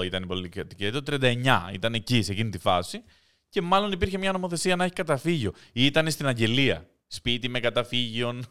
[0.00, 3.02] 38 ήταν η πολυκατοικία, το 39 ήταν εκεί, σε εκείνη τη φάση.
[3.48, 5.52] Και μάλλον υπήρχε μια νομοθεσία να έχει καταφύγιο.
[5.72, 6.86] Ή ήταν στην Αγγελία.
[7.06, 8.44] Σπίτι με καταφύγιον.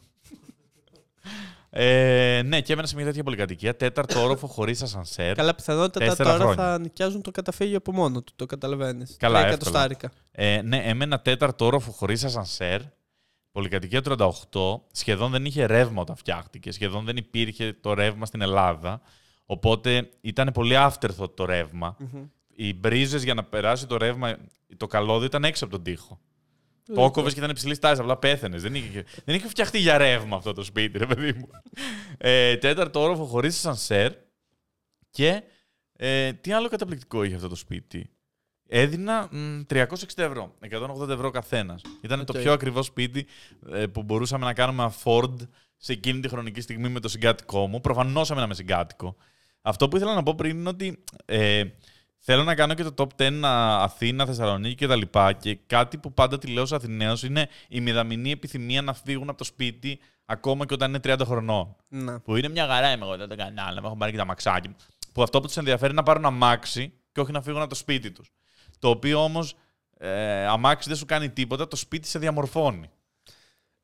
[1.79, 3.75] Ε, ναι, και έμενα σε μια τέτοια πολυκατοικία.
[3.75, 5.35] Τέταρτο όροφο χωρίς ασανσέρ.
[5.35, 6.63] Καλά, πιθανότατα Τέσσερα τώρα χρόνια.
[6.63, 8.33] θα νοικιάζουν το καταφύγιο από μόνο του.
[8.35, 9.15] Το καταλαβαίνεις.
[9.19, 9.55] Καλά, εύκολα.
[9.55, 10.11] εκατοστάρικα.
[10.31, 12.81] Ε, ναι, έμενα τέταρτο όροφο χωρίς ασανσέρ.
[13.51, 14.27] Πολυκατοικία 38.
[14.91, 16.71] Σχεδόν δεν είχε ρεύμα όταν φτιάχτηκε.
[16.71, 19.01] Σχεδόν δεν υπήρχε το ρεύμα στην Ελλάδα.
[19.45, 21.97] Οπότε ήταν πολύ afterthought το ρεύμα.
[22.55, 24.37] Οι μπρίζες για να περάσει το ρεύμα,
[24.77, 26.19] το καλώδιο ήταν έξω από τον τοίχο.
[26.95, 28.57] Το έκοβε και ήταν υψηλή τάση, απλά πέθανε.
[28.57, 31.49] Δεν είχε, δεν είχε φτιαχτεί για ρεύμα αυτό το σπίτι, ρε παιδί μου.
[32.17, 34.11] Ε, τέταρτο όροφο χωρίς ασανσέρ.
[35.09, 35.43] Και
[35.93, 38.09] ε, τι άλλο καταπληκτικό είχε αυτό το σπίτι.
[38.69, 39.85] Έδινα μ, 360
[40.15, 40.55] ευρώ,
[41.01, 41.81] 180 ευρώ καθένας.
[42.01, 42.41] Ήταν το Οκ.
[42.41, 43.25] πιο ακριβό σπίτι
[43.71, 45.35] ε, που μπορούσαμε να κάνουμε afford
[45.77, 47.81] σε εκείνη τη χρονική στιγμή με το συγκάτοικό μου.
[47.81, 49.15] Προφανώς έμενα με συγκάτοικο.
[49.61, 51.63] Αυτό που ήθελα να πω πριν είναι ότι ε,
[52.29, 55.01] θέλω να κάνω και το top 10 Αθήνα, Θεσσαλονίκη κτλ.
[55.01, 59.29] Και, και κάτι που πάντα τη λέω στου Αθηναίου είναι η μηδαμινή επιθυμία να φύγουν
[59.29, 61.75] από το σπίτι ακόμα και όταν είναι 30 χρονών.
[61.87, 62.19] Να.
[62.19, 64.67] Που είναι μια χαρά είμαι εγώ εδώ το κανάλι, μου έχω πάρει και τα μαξάκι
[64.67, 64.75] μου.
[65.13, 67.75] που αυτό που τους ενδιαφέρει είναι να πάρουν αμάξι και όχι να φύγουν από το
[67.75, 68.31] σπίτι τους.
[68.79, 69.55] Το οποίο όμως
[69.97, 72.89] ε, αμάξι δεν σου κάνει τίποτα, το σπίτι σε διαμορφώνει.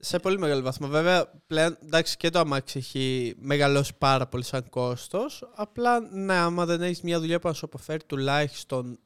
[0.05, 0.87] Σε πολύ μεγάλο βαθμό.
[0.87, 5.49] Βέβαια, πλέον εντάξει και το αμάξι έχει μεγαλώσει πάρα πολύ σαν κόστος.
[5.55, 8.99] Απλά, ναι, άμα δεν έχεις μια δουλειά που να σου αποφέρει τουλάχιστον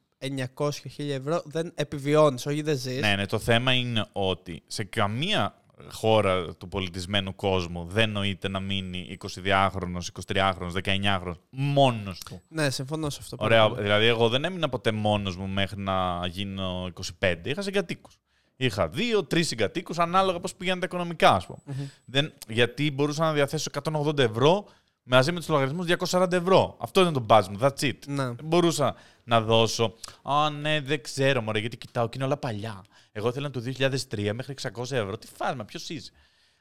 [0.56, 3.00] 900-1000 ευρώ, δεν επιβιώνεις, όχι δεν ζεις.
[3.00, 8.60] Ναι, ναι, το θέμα είναι ότι σε καμία χώρα του πολιτισμένου κόσμου δεν νοείται να
[8.60, 12.42] μείνει 22χρονος, 23χρονος, 19χρονος μόνος του.
[12.48, 13.36] Ναι, συμφωνώ σε αυτό.
[13.40, 13.82] Ωραία, πάρα πολύ.
[13.82, 16.90] δηλαδή εγώ δεν έμεινα ποτέ μόνος μου μέχρι να γίνω
[17.20, 17.34] 25.
[17.44, 18.18] Είχα συγκατοίκους.
[18.60, 21.90] Είχα δύο, τρεις συγκατοίκους ανάλογα πώς πηγαίνουν τα οικονομικά, ας πούμε.
[22.04, 24.66] Δεν, γιατί μπορούσα να διαθέσω 180 ευρώ
[25.02, 26.76] μαζί με τους λογαριασμούς 240 ευρώ.
[26.80, 27.58] Αυτό ήταν το budget μου.
[27.60, 27.98] That's it.
[28.06, 28.24] Ναι.
[28.24, 28.94] Δεν μπορούσα
[29.24, 29.94] να δώσω.
[30.22, 32.84] Α, ναι, δεν ξέρω, μωρέ, γιατί κοιτάω και είναι όλα παλιά.
[33.12, 35.18] Εγώ ήθελα το 2003 μέχρι 600 ευρώ.
[35.18, 36.12] Τι φάσμα, ποιος είσαι;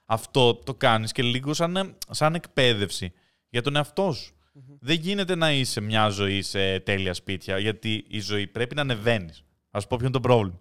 [0.06, 3.14] Αυτό το κάνεις και λίγο σαν, σαν εκπαίδευση
[3.50, 4.34] για τον εαυτό σου.
[4.80, 9.44] Δεν γίνεται να είσαι μια ζωή σε τέλεια σπίτια, γιατί η ζωή πρέπει να ανεβαίνεις.
[9.72, 10.60] Α πω ποιο είναι το πρόβλημα.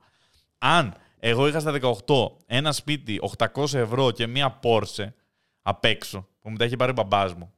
[0.59, 1.74] Αν εγώ είχα στα
[2.06, 3.20] 18 ένα σπίτι
[3.54, 5.12] 800 ευρώ και μία Porsche
[5.62, 7.52] απ' έξω, που μου τα είχε πάρει ο μπαμπάς μου,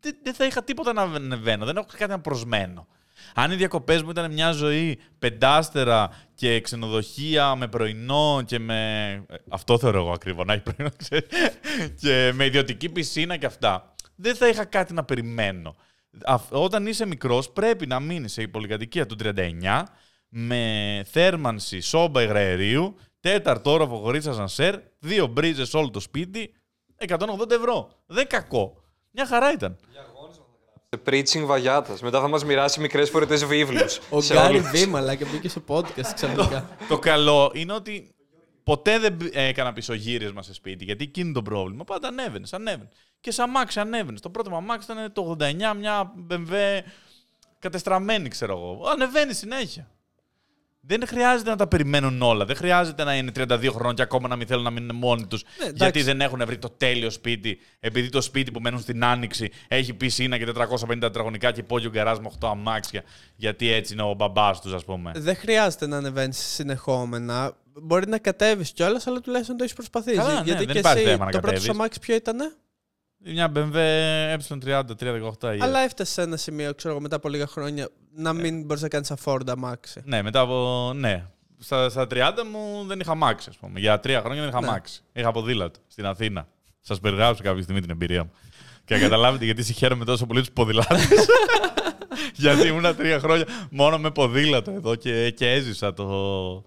[0.00, 2.86] δεν, δεν θα είχα τίποτα να ανεβαίνω, δεν έχω κάτι να προσμένω.
[3.34, 9.10] Αν οι διακοπές μου ήταν μια ζωή πεντάστερα και ξενοδοχεία με πρωινό και με.
[9.28, 11.26] ε, Αυτό θεωρώ εγώ ακριβώ, να έχει πρωινό, ξέρεις.
[12.00, 13.94] και με ιδιωτική πισίνα και αυτά.
[14.14, 15.76] Δεν θα είχα κάτι να περιμένω.
[16.24, 19.82] Αφ- Όταν είσαι μικρός, πρέπει να μείνεις σε πολυκατοικία του 39
[20.34, 26.54] με θέρμανση σόμπα υγραερίου, τέταρτο όροφο χωρίς ασανσέρ, δύο μπρίζες όλο το σπίτι,
[27.08, 27.90] 180 ευρώ.
[28.06, 28.76] Δεν κακό.
[29.10, 29.76] Μια χαρά ήταν.
[31.06, 32.00] Preaching Βαγιάτας.
[32.02, 33.98] Μετά θα μας μοιράσει μικρές φορετές βίβλους.
[34.10, 36.68] Ο Γκάρι Βίμαλα και μπήκε στο podcast ξαφνικά.
[36.88, 38.14] Το καλό είναι ότι
[38.64, 41.84] ποτέ δεν μπ- έκανα πισωγύρισμα σε σπίτι, γιατί εκείνη είναι το πρόβλημα.
[41.84, 42.92] Πάντα ανέβαινες, ανέβαινες.
[43.20, 44.20] Και σαν αμάξι ανέβαινες.
[44.20, 46.52] Το πρώτο μου αμάξι ήταν το 89, μια BMW
[47.58, 48.88] κατεστραμμένη, ξέρω εγώ.
[48.88, 49.90] Ανεβαίνει συνέχεια.
[50.84, 52.44] Δεν χρειάζεται να τα περιμένουν όλα.
[52.44, 55.42] Δεν χρειάζεται να είναι 32 χρόνια και ακόμα να μην θέλουν να μείνουν μόνοι τους.
[55.42, 55.82] Ναι, εντάξει.
[55.82, 57.58] γιατί δεν έχουν βρει το τέλειο σπίτι.
[57.80, 62.18] Επειδή το σπίτι που μένουν στην Άνοιξη έχει πισίνα και 450 τετραγωνικά και υπόγειο γκαράζ
[62.18, 63.02] με 8 αμάξια.
[63.36, 65.12] Γιατί έτσι είναι ο μπαμπάς τους, ας πούμε.
[65.14, 67.56] Δεν χρειάζεται να ανεβαίνεις συνεχόμενα.
[67.82, 70.16] Μπορεί να κατέβεις κιόλας, αλλά τουλάχιστον το έχεις προσπαθήσει.
[70.16, 71.62] Καλά, ναι, Γιατί δεν και υπάρχει εσύ, θέμα να το πρώτο κατέβεις.
[71.64, 72.56] σου αμάξι ποιο ήταν.
[73.24, 74.80] Μια BMW Ε30
[75.40, 78.82] 318 Αλλά έφτασε σε ένα σημείο, ξέρω εγώ, μετά από λίγα χρόνια να μην μπορείς
[78.82, 80.00] να κάνεις afford αμάξι.
[80.04, 80.90] Ναι, μετά από.
[80.94, 81.26] Ναι.
[81.58, 82.16] Στα, στα 30
[82.52, 83.80] μου δεν είχα μάξι, ας πούμε.
[83.80, 84.66] Για τρία χρόνια δεν είχα Ναι.
[84.66, 85.02] μάξι.
[85.12, 86.48] Είχα ποδήλατο στην Αθήνα.
[86.80, 88.30] Σας περιγράψω κάποια στιγμή την εμπειρία μου.
[88.84, 91.08] Και να καταλάβετε γιατί συγχαίρομαι τόσο πολύ τους ποδηλάτες.
[92.34, 96.64] γιατί ήμουνα τρία χρόνια μόνο με ποδήλατο εδώ και, και έζησα το,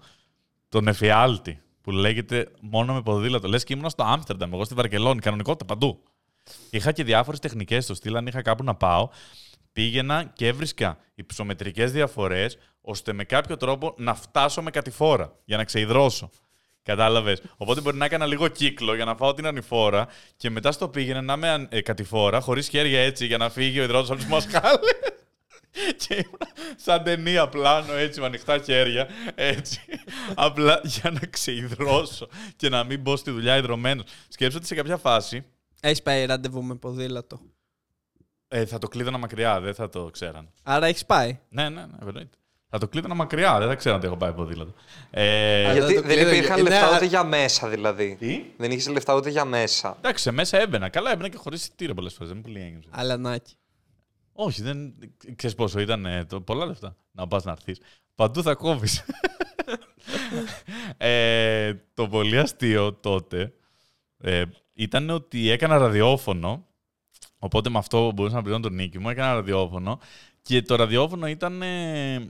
[0.68, 3.48] τον εφιάλτη που λέγεται μόνο με ποδήλατο.
[3.48, 6.02] Λες και ήμουνα στο Άμστερνταμ, εγώ στη Βαρκελόνη, κανονικότητα παντού.
[6.70, 9.08] Είχα και διάφορες τεχνικές στο στυλ, αν είχα κάπου να πάω,
[9.72, 15.64] πήγαινα και έβρισκα υψομετρικές διαφορές, ώστε με κάποιο τρόπο να φτάσω με κατηφόρα για να
[15.64, 16.30] ξεϊδρώσω.
[16.82, 17.42] Κατάλαβες.
[17.56, 21.22] Οπότε μπορεί να έκανα λίγο κύκλο για να φάω την ανηφόρα και μετά στο πήγαινα
[21.22, 24.28] να είμαι αν- ε, κατηφόρα, χωρίς χέρια έτσι για να φύγει ο υδρότος από τους
[24.28, 24.80] μασχάλες.
[26.06, 26.38] και ήμουν
[26.76, 29.08] σαν ταινία πλάνο έτσι με ανοιχτά χέρια.
[29.34, 29.80] Έτσι.
[30.34, 34.04] Απλά για να ξεϊδρώσω και να μην μπω στη δουλειά υδρωμένος.
[34.28, 35.44] Σκέψω ότι σε κάποια φάση
[35.80, 37.40] Έχεις πάει ραντεβού με ποδήλατο.
[38.48, 40.50] ε, θα το κλείδωνα μακριά, δεν θα το ξέραν.
[40.62, 41.38] Άρα έχεις πάει.
[41.48, 42.36] Ναι, ναι, ναι, εννοείται.
[42.68, 44.74] Θα το κλείδωνα μακριά, δεν θα ξέραν ότι έχω πάει ποδήλατο.
[45.10, 48.16] Ε, Αλλά Γιατί το δεν κλείνω, υπήρχαν είναι λεφτά α- ούτε για μέσα δηλαδή.
[48.18, 49.94] Τι; Δεν είχες λεφτά ούτε για μέσα.
[49.98, 50.88] εντάξει, σε μέσα έμπαινα.
[50.88, 52.28] Καλά, έμπαινα και χωρίς εισιτήριο πολλές φορές.
[52.28, 52.88] Δεν μου πολύ έγγυψε.
[52.92, 53.54] Αλανάκι.
[54.32, 54.94] Όχι, δεν.
[55.36, 56.06] Ξέρεις πόσο ήταν.
[56.06, 56.96] ε, το, πολλά λεφτά.
[57.12, 57.80] Να πας να έρθεις.
[58.14, 59.02] Παντού θα κόβεις.
[60.96, 63.52] ε, το πολύ αστείο τότε
[64.18, 64.42] ε,
[64.76, 66.66] ήταν ότι έκανα ραδιόφωνο.
[67.38, 69.08] Οπότε με αυτό μπορούσα να πληρώνω τον νίκη μου.
[69.10, 69.98] Έκανα ραδιόφωνο
[70.42, 72.28] και το ραδιόφωνο ήταν, ε,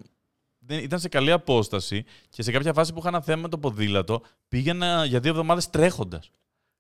[0.59, 3.59] δεν- ήταν σε καλή απόσταση και σε κάποια φάση που είχα ένα θέμα με το
[3.59, 6.31] ποδήλατο πήγαινα για δύο εβδομάδες τρέχοντας.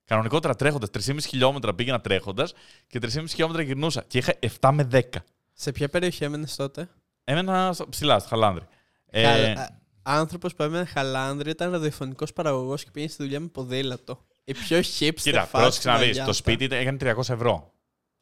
[0.04, 0.90] Κανονικότερα τρέχοντας.
[0.90, 2.52] 3,5 χιλιόμετρα πήγαινα τρέχοντας
[2.86, 4.04] και 3,5 χιλιόμετρα γυρνούσα.
[4.06, 5.24] Και είχα 7 με 10.
[5.52, 6.88] Σε ποια περιοχή έμενες τότε;
[7.24, 8.64] Έμενα στο- ψηλά, στο Χαλάνδρη.
[9.06, 9.22] Ε,
[9.54, 9.58] Χαλ-
[10.02, 14.24] Άνθρωπος που έμενε Χαλάνδρη ήταν ραδιοφωνικός παραγωγός και πήγαινε στη δουλειά με ποδήλατο.
[14.48, 16.08] Η πιο hipster κοίτα, φάση πρόσεξε να στην δεις.
[16.08, 16.26] Αγιάτα.
[16.26, 17.72] Το σπίτι ήταν- έκανε 300 ευρώ.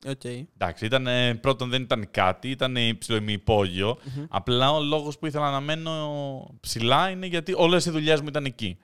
[0.07, 0.25] Οκ.
[0.25, 3.99] Εντάξει, ήταν, ε, πρώτον δεν ήταν κάτι, ήταν υψηλό υπόγειο.
[4.29, 8.45] Απλά ο λόγος που ήθελα να μένω ψηλά είναι γιατί όλες οι δουλειές μου ήταν
[8.45, 8.79] εκεί.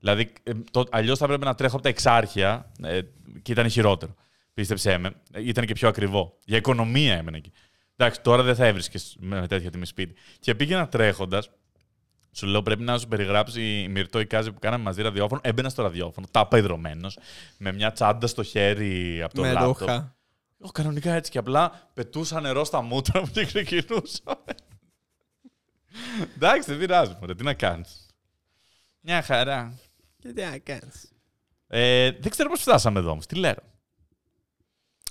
[0.00, 3.00] Δηλαδή, ε, το, αλλιώς θα έπρεπε να τρέχω από τα Εξάρχεια ε,
[3.42, 4.14] και ήταν χειρότερο.
[4.54, 5.10] Πίστεψέ με.
[5.32, 6.38] Ε, Ήταν και πιο ακριβό.
[6.44, 7.52] Για οικονομία έμενε εκεί.
[7.96, 10.14] Εντάξει, τώρα δεν θα έβρισκες με τέτοια τιμή σπίτι.
[10.40, 11.50] Και πήγαινα τρέχοντας.
[12.32, 15.40] Σου λέω πρέπει να σου περιγράψει η Μυρτό Ικάζη που κάναμε μαζί ραδιόφωνο.
[15.44, 17.10] Έμπαινα στο ραδιόφωνο, τάπα υδρωμένο,
[17.58, 19.78] με μια τσάντα στο χέρι από το Με λάπτοπ.
[19.78, 20.14] ρούχα.
[20.62, 24.42] Εγώ κανονικά έτσι και απλά πετούσα νερό στα μούτρα μου και ξεκινούσα.
[26.34, 28.06] Εντάξει, δεν πειράζει, μωρέ, τι να κάνεις.
[29.00, 29.78] Μια χαρά.
[30.18, 31.12] Και τι να κάνεις.
[31.66, 33.26] Ε, δεν ξέρω πώς φτάσαμε εδώ όμως.
[33.26, 33.54] Τι λέω.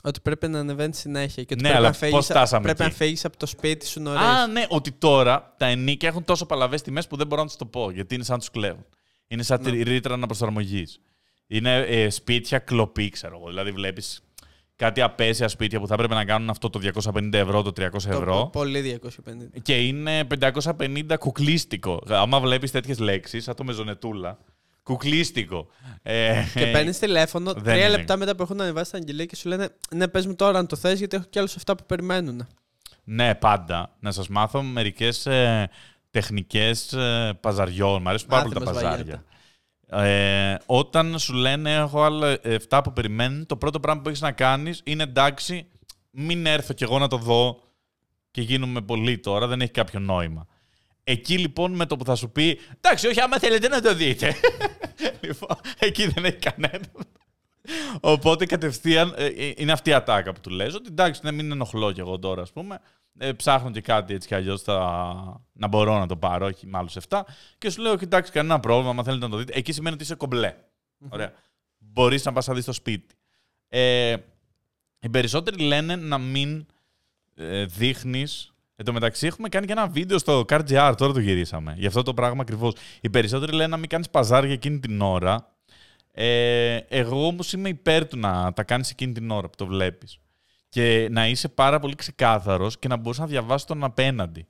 [0.03, 2.83] Ότι πρέπει να ανεβαίνεις συνέχεια και ότι Ναι, πρέπει, αλλά να φύγεις, πώς φτάσαμε πρέπει
[2.83, 4.21] εκεί; να φύγεις από το σπίτι σου νωρίς.
[4.21, 7.55] Α, ναι, ότι τώρα τα ενίκια έχουν τόσο παλαβές τιμές που δεν μπορώ να του
[7.57, 8.85] το πω γιατί είναι σαν τους κλέβουν.
[9.27, 10.99] Είναι σαν τη ρήτρα αναπροσαρμογής.
[11.47, 13.47] Είναι ε, σπίτια κλοπή, ξέρω εγώ.
[13.47, 14.21] Δηλαδή βλέπεις
[14.75, 18.09] κάτι απέσια σπίτια που θα έπρεπε να κάνουν αυτό το 250 ευρώ, το 300 Το
[18.09, 18.49] ευρώ.
[18.51, 19.09] Πολύ 250.
[19.61, 22.03] Και είναι 550 κουκλίστικο.
[22.07, 24.37] Άμα βλέπεις τέτοιες λέξεις, σαν το μεζονετούλα.
[24.89, 25.67] Κουκλίστικο.
[26.01, 27.97] Ε, Και παίρνεις τηλέφωνο δεν τρία είναι.
[27.97, 30.67] λεπτά μετά που έχουν ανεβάσει τα αγγελία και σου λένε Ναι, πες μου τώρα αν
[30.67, 32.47] το θες, γιατί έχω κι άλλους 7 που περιμένουν.
[33.03, 33.95] Ναι, πάντα.
[33.99, 35.69] Να σας μάθω μερικές ε,
[36.11, 38.01] τεχνικές ε, παζαριών.
[38.01, 39.23] Μ' αρέσουν πάρα πολύ τα Μάθε μας, παζάρια.
[39.91, 42.37] Ε, όταν σου λένε έχω άλλα
[42.69, 45.67] 7 που περιμένουν, το πρώτο πράγμα που έχεις να κάνεις είναι εντάξει,
[46.11, 47.63] μην έρθω κι εγώ να το δω
[48.31, 50.47] και γίνουμε πολύ τώρα, δεν έχει κάποιο νόημα.
[51.09, 54.35] Εκεί λοιπόν με το που θα σου πει εντάξει, όχι άμα θέλετε να το δείτε.
[55.21, 56.85] λοιπόν, εκεί δεν έχει κανένα.
[57.99, 61.51] Οπότε κατευθείαν ε, ε, είναι αυτή η ατάκα που του λες ότι εντάξει, ναι, μην
[61.51, 62.79] ενοχλώ κι εγώ τώρα, ας πούμε.
[63.17, 64.63] Ε, ψάχνω και κάτι έτσι κι αλλιώς
[65.53, 67.21] να μπορώ να το πάρω, όχι με άλλους 7.
[67.57, 69.53] Και σου λέω, όχι, εντάξει, κανένα πρόβλημα, αν θέλετε να το δείτε.
[69.55, 70.55] Εκεί σημαίνει ότι είσαι κομπλέ.
[71.09, 71.33] Ωραία.
[71.77, 73.15] Μπορείς να πας να δεις το σπίτι.
[73.67, 74.15] Ε,
[74.99, 76.65] οι περισσότεροι λένε να μην
[77.35, 78.48] ε, δείχνεις.
[78.79, 81.73] Εν τω μεταξύ, έχουμε κάνει και ένα βίντεο στο CarGR, τώρα το γυρίσαμε.
[81.77, 82.73] Γι' αυτό το πράγμα ακριβώς.
[83.01, 85.55] Οι περισσότεροι λένε να μην κάνεις παζάρια εκείνη την ώρα.
[86.11, 90.19] Ε, εγώ όμως είμαι υπέρ του να τα κάνεις εκείνη την ώρα που το βλέπεις.
[90.69, 94.47] Και να είσαι πάρα πολύ ξεκάθαρος και να μπορείς να διαβάσεις τον απέναντι.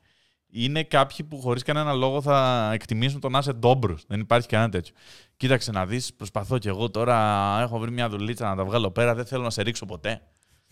[0.49, 3.97] Είναι κάποιοι που χωρίς κανένα λόγο θα εκτιμήσουν το να είσαι ντόμπρο.
[4.07, 4.93] Δεν υπάρχει κανένα τέτοιο.
[5.37, 7.57] Κοίταξε να δεις, προσπαθώ κι εγώ τώρα.
[7.61, 9.15] Έχω βρει μια δουλίτσα να τα βγάλω πέρα.
[9.15, 10.21] Δεν θέλω να σε ρίξω ποτέ.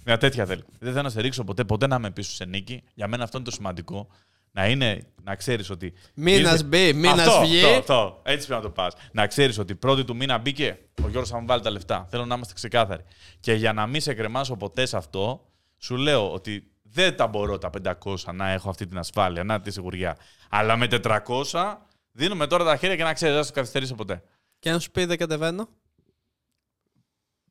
[0.08, 0.62] Μια τέτοια θέλω.
[0.80, 2.84] Δεν θέλω να σε ρίξω ποτέ, ποτέ να με πίσω σε νίκη.
[2.94, 4.08] Για μένα αυτό είναι το σημαντικό.
[4.52, 5.94] Να είναι, να ξέρεις ότι.
[6.14, 7.64] Μήνας ήρθε- μπει, μήνας Αυτό, βγει.
[7.64, 8.22] Αυτό, αυτό.
[8.24, 8.94] Έτσι πρέπει να το πας.
[9.12, 10.80] Να ξέρεις ότι πρώτη του μήνα μπήκε.
[11.04, 12.08] Ο Γιώργος θα μου βάλει τα λεφτά.
[12.10, 13.04] Θέλω να είμαστε ξεκάθαροι.
[13.40, 15.46] Και για να μην σε κρεμάσω ποτέ σε αυτό,
[15.78, 19.72] σου λέω ότι δεν τα μπορώ τα 500 να έχω αυτή την ασφάλεια, να τη
[19.72, 20.18] σιγουριά.
[20.50, 21.78] Αλλά με 400
[22.12, 24.24] δίνουμε τώρα τα χέρια και να ξέρεις, δεν θα σου καθυστερήσω ποτέ.
[24.60, 25.70] Και αν σου πει δεν κατεβαίνω;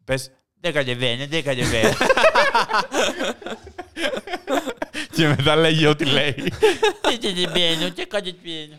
[0.04, 0.30] Πες,
[0.60, 1.94] δεν κατεβαίνει, δεν κατεβαίνει.
[5.14, 6.52] και μετά λέγει ό,τι λέει.
[7.02, 8.76] Δεν κατεβαίνω, δεν κατεβαίνω.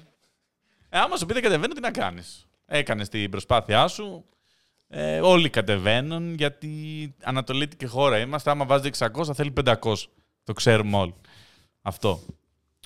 [0.89, 4.25] Ε, άμα σου πει δεν κατεβαίνω, τι να κάνεις; Έκανες την προσπάθειά σου.
[4.89, 6.71] Ε, όλοι κατεβαίνουν γιατί
[7.23, 8.49] ανατολίτικη χώρα είμαστε.
[8.49, 9.73] Άμα βάζεις 600, θέλει 500.
[10.43, 11.15] Το ξέρουμε όλοι.
[11.81, 12.21] Αυτό.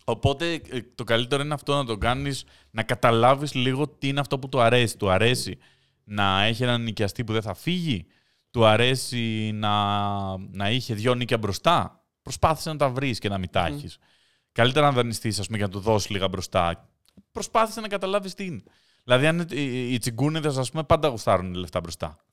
[0.03, 4.39] Οπότε ε, το καλύτερο είναι αυτό να το κάνεις, να καταλάβεις λίγο τι είναι αυτό
[4.39, 4.97] που του αρέσει.
[4.97, 5.57] Του αρέσει
[6.03, 8.05] να έχει έναν νοικιαστή που δεν θα φύγει;
[8.51, 12.05] Του αρέσει να, να είχε δυο νίκια μπροστά.
[12.21, 13.97] Προσπάθησε να τα βρεις και να μην τα έχεις.
[14.51, 16.89] Καλύτερα να δανειστείς, ας πούμε, για να του δώσεις λίγα μπροστά.
[17.31, 18.63] Προσπάθησε να καταλάβεις τι είναι.
[19.03, 22.25] Δηλαδή, αν οι, οι τσιγκούνιδες, ας πούμε, πάντα γουστάρουν λεφτά μπροστά.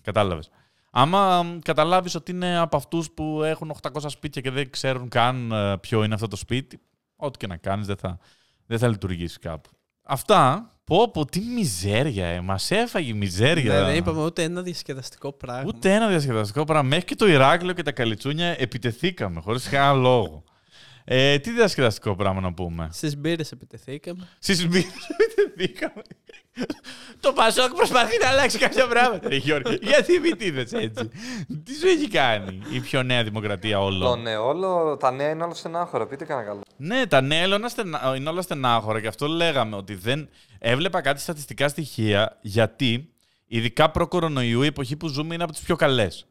[0.00, 0.50] Κατάλαβες.
[0.90, 5.78] Άμα καταλάβεις ότι είναι από αυτούς που έχουν 800 σπίτια και δεν ξέρουν καν ε,
[5.78, 6.80] ποιο είναι αυτό το σπίτι,
[7.16, 8.18] ό,τι και να κάνεις δεν θα,
[8.66, 9.70] δεν θα λειτουργήσεις κάπου.
[10.12, 12.40] Αυτά, πω πω, τι μιζέρια, ε.
[12.40, 13.74] Μας έφαγε η μιζέρια.
[13.74, 15.64] Ναι, δεν είπαμε ούτε ένα διασκεδαστικό πράγμα.
[15.66, 16.88] Ούτε ένα διασκεδαστικό πράγμα.
[16.88, 20.44] Μέχρι και το Ηράκλειο και τα Καλιτσούνια επιτεθήκαμε, χωρίς κανένα λόγο.
[21.04, 24.28] Ε, τι διασκεδαστικό πράγμα να πούμε; Στις μπύρες επιτεθήκαμε.
[24.38, 26.02] Στις μπύρες επιτεθήκαμε.
[27.20, 29.28] Το Πασόκ προσπαθεί να αλλάξει κάποια πράγματα.
[29.28, 31.08] Ρε Γιώργη, γιατί επιτίθεσαι έτσι.
[31.64, 34.16] Τι σου έχει κάνει η πιο νέα δημοκρατία Το όλο.
[34.16, 36.06] ναι, όλο, τα νέα είναι όλο στενάχωρα.
[36.06, 36.60] Πείτε κανένα καλό.
[36.76, 38.14] Ναι, τα νέα είναι όλα, στενα...
[38.16, 40.28] είναι όλα στενάχωρα και αυτό λέγαμε ότι δεν.
[40.58, 43.10] Έβλεπα κάτι στατιστικά στοιχεία γιατί
[43.46, 46.26] ειδικά προ-κορονοϊού η εποχή που ζούμε είναι από τις πιο καλές.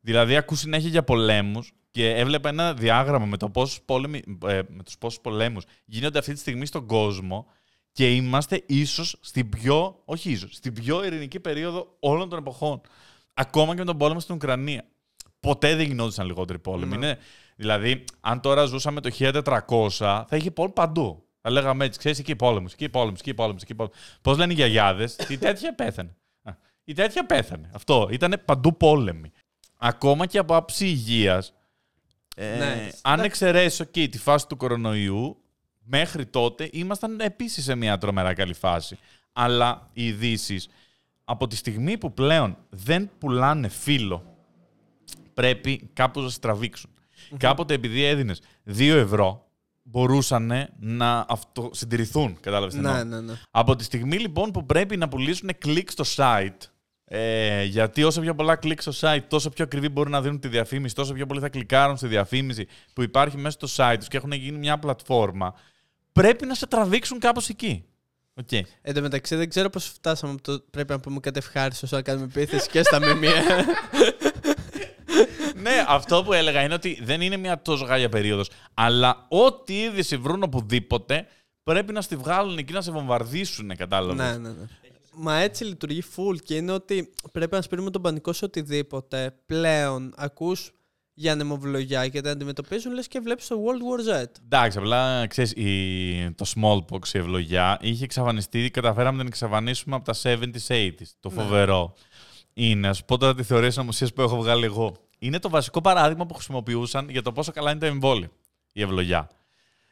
[0.00, 4.82] Δηλαδή, ακούς συνέχεια για πολέμους και έβλεπα ένα διάγραμμα με, το πόσους πόλεμοι, ε, με
[4.82, 7.46] τους πόσους πολέμους γίνονται αυτή τη στιγμή στον κόσμο
[7.92, 12.80] και είμαστε ίσως στην πιο, όχι ίσως, στην πιο ειρηνική περίοδο όλων των εποχών.
[13.34, 14.84] Ακόμα και με τον πόλεμο στην Ουκρανία.
[15.40, 16.94] Ποτέ δεν γινόντουσαν λιγότεροι πόλεμοι.
[16.94, 17.18] Είναι,
[17.56, 21.24] δηλαδή, αν τώρα ζούσαμε το 1400, θα είχε πόλεμο παντού.
[21.40, 23.94] Θα λέγαμε έτσι, ξέρεις, εκεί πόλεμο, εκεί πόλεμο, εκεί πόλεμο, εκεί πόλεμο.
[24.20, 26.16] Πώς λένε οι γιαγιάδες, η τέτοια πέθανε.
[26.42, 26.52] Α,
[26.84, 27.70] Η τέτοια πέθανε.
[27.74, 28.08] Αυτό.
[28.10, 29.32] Ήταν παντού πόλεμοι.
[29.76, 31.52] Ακόμα και από άψη υγείας.
[32.38, 32.88] Ε, Ναι.
[33.02, 35.36] αν εξαιρέσει okay, τη φάση του κορονοϊού,
[35.84, 38.98] μέχρι τότε ήμασταν επίσης σε μια τρομερά καλή φάση.
[39.32, 40.68] Αλλά οι ειδήσεις,
[41.24, 44.36] από τη στιγμή που πλέον δεν πουλάνε φύλλο,
[45.34, 46.90] πρέπει κάπως να σε τραβήξουν.
[47.36, 49.46] Κάποτε επειδή έδινες 2 ευρώ,
[49.82, 52.36] μπορούσαν να αυτοσυντηρηθούν.
[52.40, 53.20] Κατάλαβες τι Ναι, εννοώ.
[53.20, 53.38] ναι, ναι.
[53.50, 56.56] Από τη στιγμή λοιπόν που πρέπει να πουλήσουν κλικ στο site,
[57.08, 60.48] Ε, γιατί όσο πιο πολλά κλικ στο site, τόσο πιο ακριβή μπορούν να δίνουν τη
[60.48, 64.16] διαφήμιση, τόσο πιο πολύ θα κλικάρουν στη διαφήμιση που υπάρχει μέσα στο site τους και
[64.16, 65.54] έχουν γίνει μια πλατφόρμα.
[66.12, 67.84] Πρέπει να σε τραβήξουν κάπως εκεί.
[68.42, 68.60] Okay.
[68.82, 72.02] Εν τω μεταξύ δεν ξέρω πώς φτάσαμε από το πρέπει να πούμε κάτι ευχάριστο να
[72.02, 73.28] κάνουμε επίθεση και στα ΜΜΕ.
[75.62, 78.50] ναι, αυτό που έλεγα είναι ότι δεν είναι μια τόσο γάλια περίοδος.
[78.74, 81.26] Αλλά ό,τι είδηση βρουν οπουδήποτε
[81.62, 84.16] πρέπει να στη βγάλουν εκεί να σε βομβαρδίσουν, κατάλαβες.
[84.16, 84.66] ναι, ναι, ναι.
[85.18, 89.34] Μα έτσι λειτουργεί full και είναι ότι πρέπει να σπίρουμε τον πανικό σε οτιδήποτε.
[89.46, 90.70] Πλέον ακούς
[91.18, 94.24] για ανεμοβλογιά και τα αντιμετωπίζουν λες και βλέπεις το World War Z.
[94.44, 96.30] Εντάξει, απλά ξέρεις, η...
[96.34, 100.90] το smallpox, η ευλογιά, είχε εξαφανιστεί, καταφέραμε να την εξαφανίσουμε από τα 70s, 80s.
[101.20, 101.42] Το Ναι.
[101.42, 101.94] φοβερό
[102.52, 104.96] είναι, ας σου πω τώρα τη θεωρία συνωμοσία που έχω βγάλει εγώ.
[105.18, 108.28] Είναι το βασικό παράδειγμα που χρησιμοποιούσαν για το πόσο καλά είναι το εμβόλιο.
[108.72, 109.30] Η ευλογιά.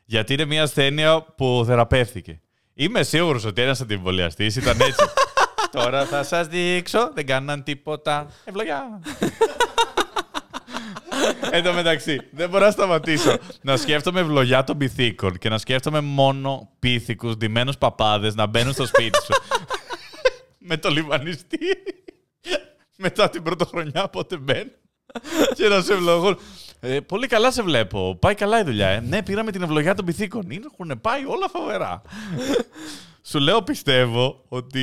[0.04, 2.40] Γιατί είναι μια ασθένεια που θεραπεύθηκε.
[2.74, 5.04] Είμαι σίγουρος ότι ένας αντιεμβολιαστή ήταν έτσι.
[5.70, 8.26] Τώρα θα σας δείξω, δεν κάναν τίποτα.
[8.44, 9.00] Ευλογιά.
[11.50, 16.00] Εν τω μεταξύ, δεν μπορώ να σταματήσω να σκέφτομαι ευλογιά των πυθίκων και να σκέφτομαι
[16.00, 19.42] μόνο πίθηκου, ντυμένους παπάδες να μπαίνουν στο σπίτι σου.
[20.68, 21.58] με το λιβανιστή.
[22.96, 24.72] Μετά την πρωτοχρονιά, πότε μπαίνουν.
[25.54, 26.38] και να σε ευλογούν.
[26.84, 28.16] Ε, πολύ καλά σε βλέπω.
[28.20, 29.00] Πάει καλά η δουλειά, ε.
[29.00, 30.50] Ναι, πήραμε την ευλογιά των πυθίκων.
[30.50, 32.02] Έχουν πάει όλα φοβερά.
[33.30, 34.80] Σου λέω, πιστεύω ότι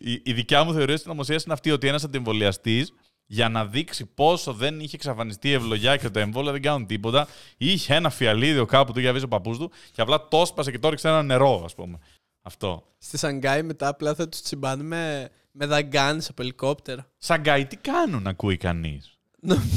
[0.00, 2.92] η, η δικιά μου θεωρία στην είναι αυτή ότι ένας αντιεμβολιαστής
[3.26, 7.28] για να δείξει πόσο δεν είχε εξαφανιστεί η ευλογιά και τα εμβόλια δεν κάνουν τίποτα,
[7.56, 10.78] είχε ένα φιαλίδιο κάπου του για βίζει ο παππούς του και απλά το σπάσε και
[10.78, 11.98] το ρίξε ένα νερό, ας πούμε.
[12.42, 12.82] Αυτό.
[12.98, 17.10] Στη Σανγκάη μετά απλά θα τους τσιμπάνε με, με δαγκάνες από ελικόπτερα.
[17.18, 19.17] Σαγκάι, τι κάνουν, ακούει κανείς;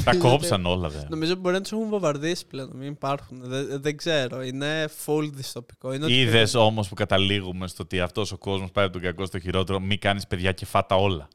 [0.04, 1.06] Τα κόψαν όλα, βέβαια.
[1.10, 3.38] Νομίζω μπορεί να τους έχουν βομβαρδίσει πλέον, να μην υπάρχουν.
[3.42, 4.42] Δεν, δεν ξέρω.
[4.42, 5.92] Είναι full δυστοπικό.
[5.92, 9.26] Είναι ότι- Είδε όμως που καταλήγουμε στο ότι αυτός ο κόσμος πάει από τον κακό
[9.26, 11.28] στο χειρότερο, μη κάνεις παιδιά και φάτα όλα.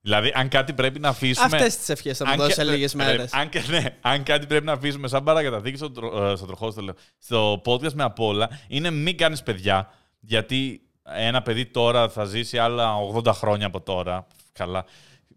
[0.00, 1.56] Δηλαδή, αν κάτι πρέπει να αφήσουμε.
[1.56, 3.32] Αυτές τις ευχές θα μου Αν δώσει και- σε λίγες ναι, μέρες.
[3.32, 6.70] Αν, και- ναι, αν κάτι πρέπει να αφήσουμε σαν παρακαταθήκη στο, τρο- ε, στο τροχό,
[6.70, 9.90] στο, λέω, στο podcast με απ' όλα, είναι μην κάνεις παιδιά.
[10.20, 14.26] Γιατί ένα παιδί τώρα θα ζήσει άλλα 80 χρόνια από τώρα.
[14.52, 14.84] Καλά.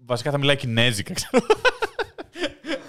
[0.05, 1.45] Βασικά θα μιλάει κινέζικα, ξέρω.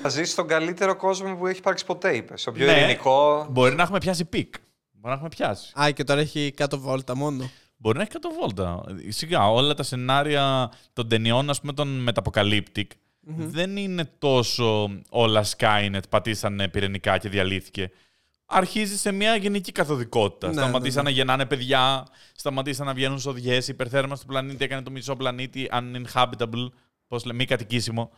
[0.09, 2.47] Θα ζήσει στον καλύτερο κόσμο που έχει υπάρξει ποτέ, είπες.
[2.47, 2.73] Ο πιο Ναι.
[2.73, 3.47] ειρηνικό.
[3.51, 4.55] Μπορεί να έχουμε πιάσει peak.
[4.93, 5.73] Μπορεί να έχουμε πιάσει.
[5.81, 7.51] Α, και τώρα έχει κάτω βόλτα μόνο.
[7.77, 8.85] Μπορεί να έχει 100 βόλτα.
[9.09, 12.85] Σιγά, όλα τα σενάρια των ταινιών, ας πούμε, των Metapocalyptic,
[13.27, 17.91] δεν είναι τόσο όλα Skynet πατήσανε πυρηνικά και διαλύθηκε.
[18.47, 20.47] Αρχίζει σε μια γενική καθοδικότητα.
[20.47, 24.83] Ναι, σταματήσαν ναι, να γεννάνε παιδιά, σταματήσαν να βγαίνουν σοδιέ, η υπερθέρμανση του πλανήτη έκανε
[24.83, 26.69] το μισό πλανήτη uninhabitable,
[27.09, 28.11] πώς λέμε, μη κατοικήσιμο.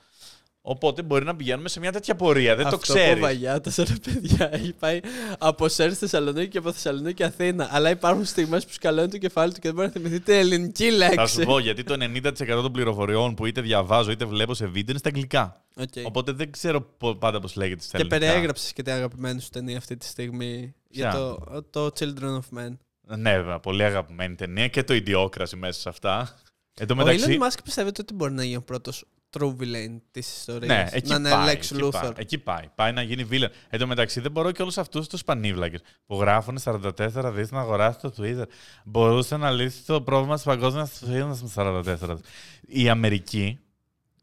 [0.70, 2.56] Οπότε μπορεί να πηγαίνουμε σε μια τέτοια πορεία.
[2.56, 3.14] Δεν Αυτό το ξέρεις.
[3.14, 5.00] που βαγιάτα ρε παιδιά έχει πάει
[5.38, 7.68] από Σέρρες στη Θεσσαλονίκη και από Θεσσαλονίκη Αθήνα.
[7.70, 10.90] Αλλά υπάρχουν στιγμές που σκαλώνει το κεφάλι του και δεν μπορεί να θυμηθεί την ελληνική
[10.90, 11.14] λέξη.
[11.16, 14.84] Θα σου πω γιατί το 90% των πληροφοριών που είτε διαβάζω είτε βλέπω σε βίντεο
[14.88, 15.64] είναι στα αγγλικά.
[15.76, 15.88] Οκ.
[16.06, 18.26] Οπότε δεν ξέρω πο- πάντα πώς λέγεται στα Και ελληνικά.
[18.26, 22.58] περιέγραψες και την αγαπημένη σου ταινία αυτή τη στιγμή για Ποια; το, το Children of
[22.58, 22.76] Men.
[23.18, 26.34] Ναι, βέβαια, πολύ αγαπημένη ταινία και το Idiocracy μέσα σε αυτά.
[26.80, 27.38] Εν τω Ο μεταξύ.
[27.40, 30.76] Elon Musk πιστεύετε ότι μπορεί να γίνει ο πρώτος true villain της ιστορίας.
[30.76, 31.90] Ναι, εκεί να είναι πάει, Lex εκεί Luthor.
[31.90, 32.64] πάει, εκεί πάει.
[32.74, 33.48] Πάει να γίνει villain.
[33.68, 37.60] Εν τω μεταξύ δεν μπορώ και όλους αυτούς τους πανίβλακες που γράφουν 44 δις να
[37.60, 38.44] αγοράσει το Twitter.
[38.84, 42.30] Μπορούσε να λύσει το πρόβλημα της παγκόσμιας φύλα με 44 δις.
[42.66, 43.58] Η Αμερική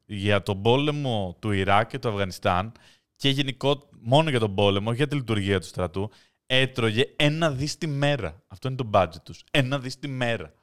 [0.05, 2.71] για τον πόλεμο του Ιράκ και του Αφγανιστάν
[3.15, 6.11] και γενικό μόνο για τον πόλεμο, όχι για τη λειτουργία του στρατού,
[6.45, 8.43] έτρωγε ένα δις τη μέρα.
[8.47, 9.43] Αυτό είναι το budget τους.
[9.51, 10.53] Ένα δις τη μέρα.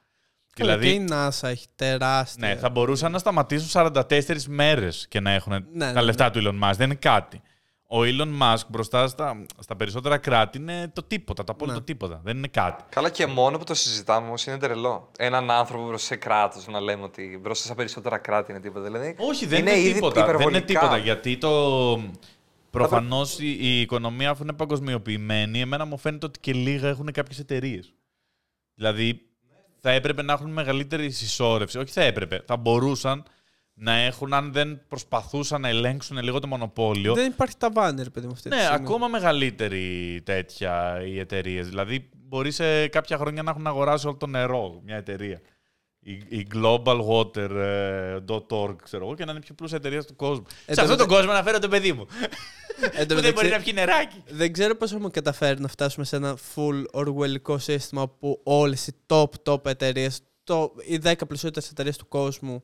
[0.55, 2.47] Καλά, Δηλαδή, και η NASA έχει τεράστια.
[2.47, 6.39] ναι, θα μπορούσαν να σταματήσουν 44 μέρες και να έχουν Ναι, τα ναι, λεφτά του
[6.43, 6.73] Elon Musk.
[6.75, 7.41] Δεν είναι κάτι.
[7.87, 11.83] Ο Elon Musk μπροστά στα, στα περισσότερα κράτη είναι το τίποτα, το απόλυτο Ναι.
[11.83, 12.21] τίποτα.
[12.23, 12.83] Δεν είναι κάτι.
[12.89, 15.11] Καλά και μόνο που το συζητάμε όμως είναι τρελό.
[15.17, 18.85] Έναν άνθρωπο μπροστά σε κράτος να λέμε ότι μπροστά στα περισσότερα κράτη είναι τίποτα.
[18.85, 20.13] Δηλαδή, Όχι, δεν είναι, ήδη τίποτα.
[20.13, 20.65] Δεν είναι υπερβολικά.
[20.65, 20.97] τίποτα.
[20.97, 22.01] Γιατί το.
[22.69, 27.39] Προφανώς η, η οικονομία, αφού είναι παγκοσμιοποιημένη, εμένα μου φαίνεται ότι και λίγα έχουν κάποιες
[27.39, 27.93] εταιρείες.
[28.75, 29.21] Δηλαδή,
[29.85, 31.77] θα έπρεπε να έχουν μεγαλύτερη συσσόρευση.
[31.77, 32.41] Όχι θα έπρεπε.
[32.45, 33.23] Θα μπορούσαν
[33.73, 37.13] να έχουν, αν δεν προσπαθούσαν να ελέγξουν λίγο το μονοπόλιο.
[37.13, 38.83] Δεν υπάρχει ταβάνι, ρε παιδί μου αυτή τη Ναι, στιγμή.
[38.83, 41.67] ακόμα μεγαλύτερη τέτοια οι εταιρείες.
[41.69, 45.41] Δηλαδή, μπορεί σε κάποια χρόνια να έχουν αγοράσει όλο το νερό μια εταιρεία.
[46.03, 50.45] Η, η globalwater.org, ξέρω εγώ, και να είναι η πιο πλούσια εταιρεία του κόσμου.
[50.65, 52.07] Ε, σε το αυτόν τον μετα- κόσμο να φέρω το παιδί μου.
[52.91, 54.23] Εν τω που δεν μπορεί να μεταξύ, πιει νεράκι.
[54.29, 58.93] δεν ξέρω πώς έχουμε καταφέρει να φτάσουμε σε ένα full οργουελικό σύστημα που όλες οι
[59.07, 60.19] top top εταιρείες,
[60.87, 62.63] οι 10 πλουσιότερες εταιρείες του κόσμου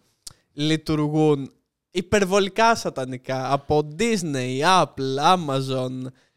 [0.54, 1.52] λειτουργούν
[1.92, 5.90] υπερβολικά σατανικά από Disney, Apple, Amazon,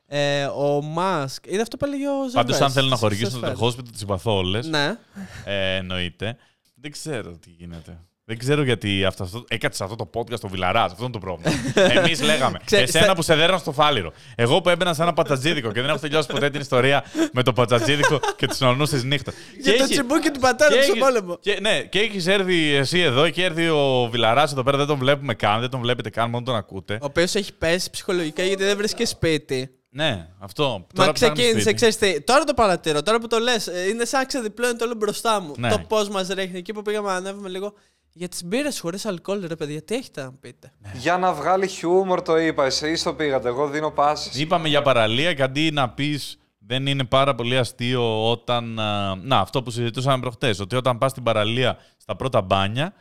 [0.06, 1.46] ε, ο Musk.
[1.48, 2.32] Είναι αυτό που έλεγε ο Ζερβές.
[2.32, 3.74] Πάντως, αν θέλουν να στις χορηγήσουν το σφαίρες.
[3.74, 4.62] hospital, τις συμπαθώ όλε.
[4.62, 4.98] Ναι.
[5.44, 6.36] Ε, εννοείται.
[6.82, 7.98] Δεν ξέρω τι γίνεται.
[8.24, 10.90] Δεν ξέρω γιατί αυτό, αυτό, έκατσε σε αυτό το podcast το Βιλαράς.
[10.92, 11.52] Αυτό είναι το πρόβλημα.
[11.98, 12.58] Εμείς λέγαμε.
[12.64, 14.12] Ξέρεις, Εσένα θα- που σε δέρνα στο φάληρο.
[14.34, 17.52] Εγώ που έμπαινα σε ένα πατσατζίδικο και δεν έχω τελειώσει ποτέ την ιστορία με το
[17.52, 19.32] πατσατζίδικο και του ουρανού τη νύχτα.
[19.60, 21.38] Για το τσιμπούκι του πατέρα του στον πόλεμο.
[21.40, 24.76] Και, ναι, και έχεις έρθει εσύ εδώ και έρθει ο Βιλαράς εδώ πέρα.
[24.76, 26.94] Δεν τον βλέπουμε καν, δεν τον βλέπετε καν, μόνο τον ακούτε.
[26.94, 29.70] Ο οποίος έχει πέσει ψυχολογικά γιατί δεν βρίσκει σπίτι.
[29.94, 30.68] Ναι, αυτό.
[30.68, 31.74] Μα Τώρα ψάχνουμε ξεκίνησε, σπίτι.
[31.74, 35.54] ξέρεις τι, τώρα το παρατηρώ, τώρα που το λες, είναι σαν ξεδιπλώνει όλο μπροστά μου.
[35.58, 35.70] Ναι.
[35.70, 37.72] Το πώς μας ρίχνει εκεί που πήγαμε να ανέβουμε λίγο.
[38.14, 42.22] Για τις μπύρες χωρίς αλκοόλ, ρε παιδιά, τι έχετε να πείτε; Για να βγάλει χιούμορ
[42.22, 42.64] το είπα.
[42.64, 43.48] Εσεί το πήγατε.
[43.48, 44.40] Εγώ δίνω πάσει.
[44.40, 48.78] Είπαμε για παραλία και αντί να πεις δεν είναι πάρα πολύ αστείο όταν.
[48.80, 50.60] α, Να, αυτό που συζητούσαμε προχτές.
[50.60, 52.92] Ότι όταν πας στην παραλία στα πρώτα μπάνια,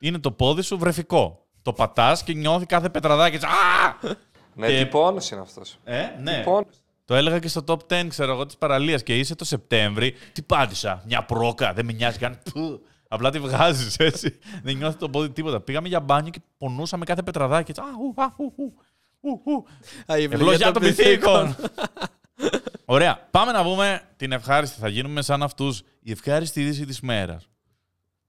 [0.00, 1.44] είναι το πόδι σου βρεφικό.
[1.62, 3.34] Το πατάς και νιώθει κάθε πετραδάκι.
[3.34, 4.16] έτσι, Α!
[4.54, 5.78] Ναι, Και- τι πόνο είναι αυτός.
[5.84, 6.42] Ε, ναι.
[6.44, 6.66] Πόνο.
[7.04, 9.02] Το έλεγα και στο top 10, ξέρω εγώ, της παραλίας.
[9.02, 10.14] Και είσαι το Σεπτέμβρη.
[10.32, 12.38] Τι πάτησα, μια πρόκα, δεν με νοιάζει καν.
[12.52, 12.80] Πού.
[13.08, 14.38] Απλά τη βγάζεις έτσι.
[14.62, 15.60] δεν νιώθει το πόδι τίποτα.
[15.60, 17.70] Πήγαμε για μπάνιο και πονούσαμε κάθε πετραδάκι.
[17.70, 18.72] Έτσι, Α, ου, α, ου, ου,
[19.20, 19.64] ου, ου.
[20.06, 21.56] Ευλογιά των πυθίκων.
[22.84, 23.26] Ωραία.
[23.30, 24.80] Πάμε να πούμε την ευχάριστη.
[24.80, 25.82] Θα γίνουμε σαν αυτούς.
[26.02, 27.48] Η ευχάριστη είδηση της μέρας.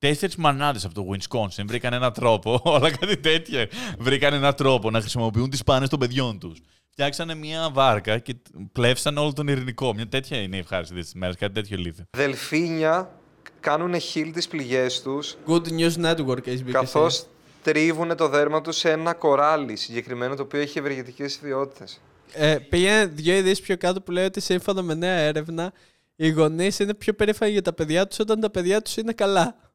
[0.02, 3.68] Τέσσερις μανάδες από το Wisconsin βρήκαν έναν τρόπο, όλα κάτι τέτοια.
[4.00, 6.62] Βρήκαν έναν τρόπο να χρησιμοποιούν τις πάνες των παιδιών τους.
[6.90, 8.36] Φτιάξανε μια βάρκα και
[8.72, 9.94] πλεύσαν όλο τον ειρηνικό.
[9.94, 11.36] Μια τέτοια είναι η ευχάριστη είδηση της μέρας.
[11.36, 12.04] Κάτι τέτοιο λύθη.
[12.18, 13.12] Δελφίνια
[13.60, 16.72] κάνουν χείλ τις πληγές τους Good News Network έχει μπει.
[16.72, 17.26] καθώς
[17.64, 22.02] τρίβουν το δέρμα τους σε ένα κοράλι συγκεκριμένο το οποίο έχει ευεργετικές ιδιότητες.
[22.34, 25.74] Ε, πήγαινε δύο ειδήσεις πιο κάτω που λέει ότι σύμφωνα με νέα έρευνα,
[26.16, 29.71] οι γονείς είναι πιο περήφανοι για τα παιδιά τους όταν τα παιδιά τους είναι καλά.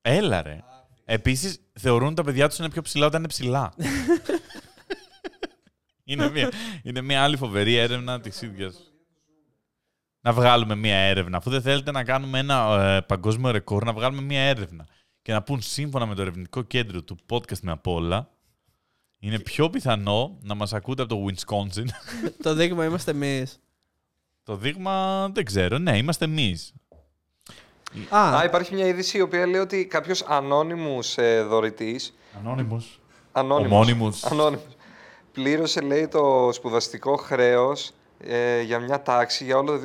[0.00, 0.62] Έλα ρε.
[1.04, 3.72] Επίσης, θεωρούν τα παιδιά τους είναι πιο ψηλά όταν είναι ψηλά.
[6.04, 8.92] είναι, μια, είναι μια άλλη φοβερή έρευνα της ίδιας.
[10.20, 11.36] Να βγάλουμε μια έρευνα.
[11.36, 14.86] Αφού δεν θέλετε να κάνουμε ένα ε, παγκόσμιο ρεκόρ, να βγάλουμε μια έρευνα.
[15.22, 18.30] Και να πούν σύμφωνα με το ερευνητικό κέντρο του podcast με απ' όλα,
[19.18, 21.86] είναι πιο πιθανό να μας ακούτε από το Wisconsin.
[22.42, 23.60] το δείγμα είμαστε εμείς.
[24.42, 25.78] το δείγμα δεν ξέρω.
[25.78, 26.74] Ναι, είμαστε εμείς.
[28.08, 33.00] Α, Α, υπάρχει μια είδηση η οποία λέει ότι κάποιος ανώνυμος ε, δωρητής Ανώνυμος.
[33.32, 33.70] Ανώνυμος.
[33.72, 34.24] Ομώνυμος.
[34.24, 34.76] Ανώνυμος.
[35.32, 39.84] Πλήρωσε, λέει, το σπουδαστικό χρέος ε, για μια τάξη για όλο το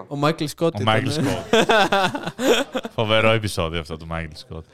[0.00, 0.04] 2022.
[0.08, 0.84] ο Μάικλ Σκότ Ο ήταν.
[0.94, 1.54] Μάικλ Σκότ.
[2.96, 4.64] Φοβερό επεισόδιο αυτό του Μάικλ Σκότ.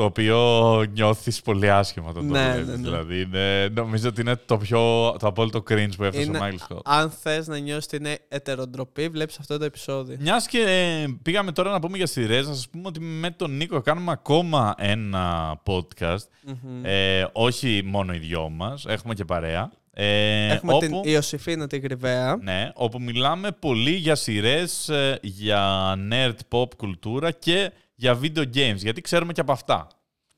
[0.00, 2.66] Το οποίο νιώθεις πολύ άσχημα όταν το Ναι, βλέπεις.
[2.66, 2.82] ναι, ναι.
[2.82, 4.78] Δηλαδή, είναι, νομίζω ότι είναι το πιο
[5.18, 6.80] το απόλυτο cringe που έφτασε ο Είναι, Μάικλ Σκότ.
[6.88, 10.16] αν θες να νιώσεις ότι είναι ετεροντροπή, βλέπεις αυτό το επεισόδιο.
[10.20, 13.56] Μιας και ε, πήγαμε τώρα να πούμε για σειρές, να σας πούμε ότι με τον
[13.56, 16.24] Νίκο κάνουμε ακόμα ένα podcast.
[16.44, 16.80] Μμμ.
[16.84, 19.70] Ε, όχι μόνο οι δυο μας, έχουμε και παρέα.
[19.92, 22.38] Ε, Έχουμε όπου, την Ιωσηφίνα την Γρυβαία.
[22.42, 24.90] Ναι, όπου μιλάμε πολύ για σειρές,
[25.22, 27.70] για nerd pop κουλτούρα και
[28.00, 29.86] για video games, γιατί ξέρουμε και από αυτά.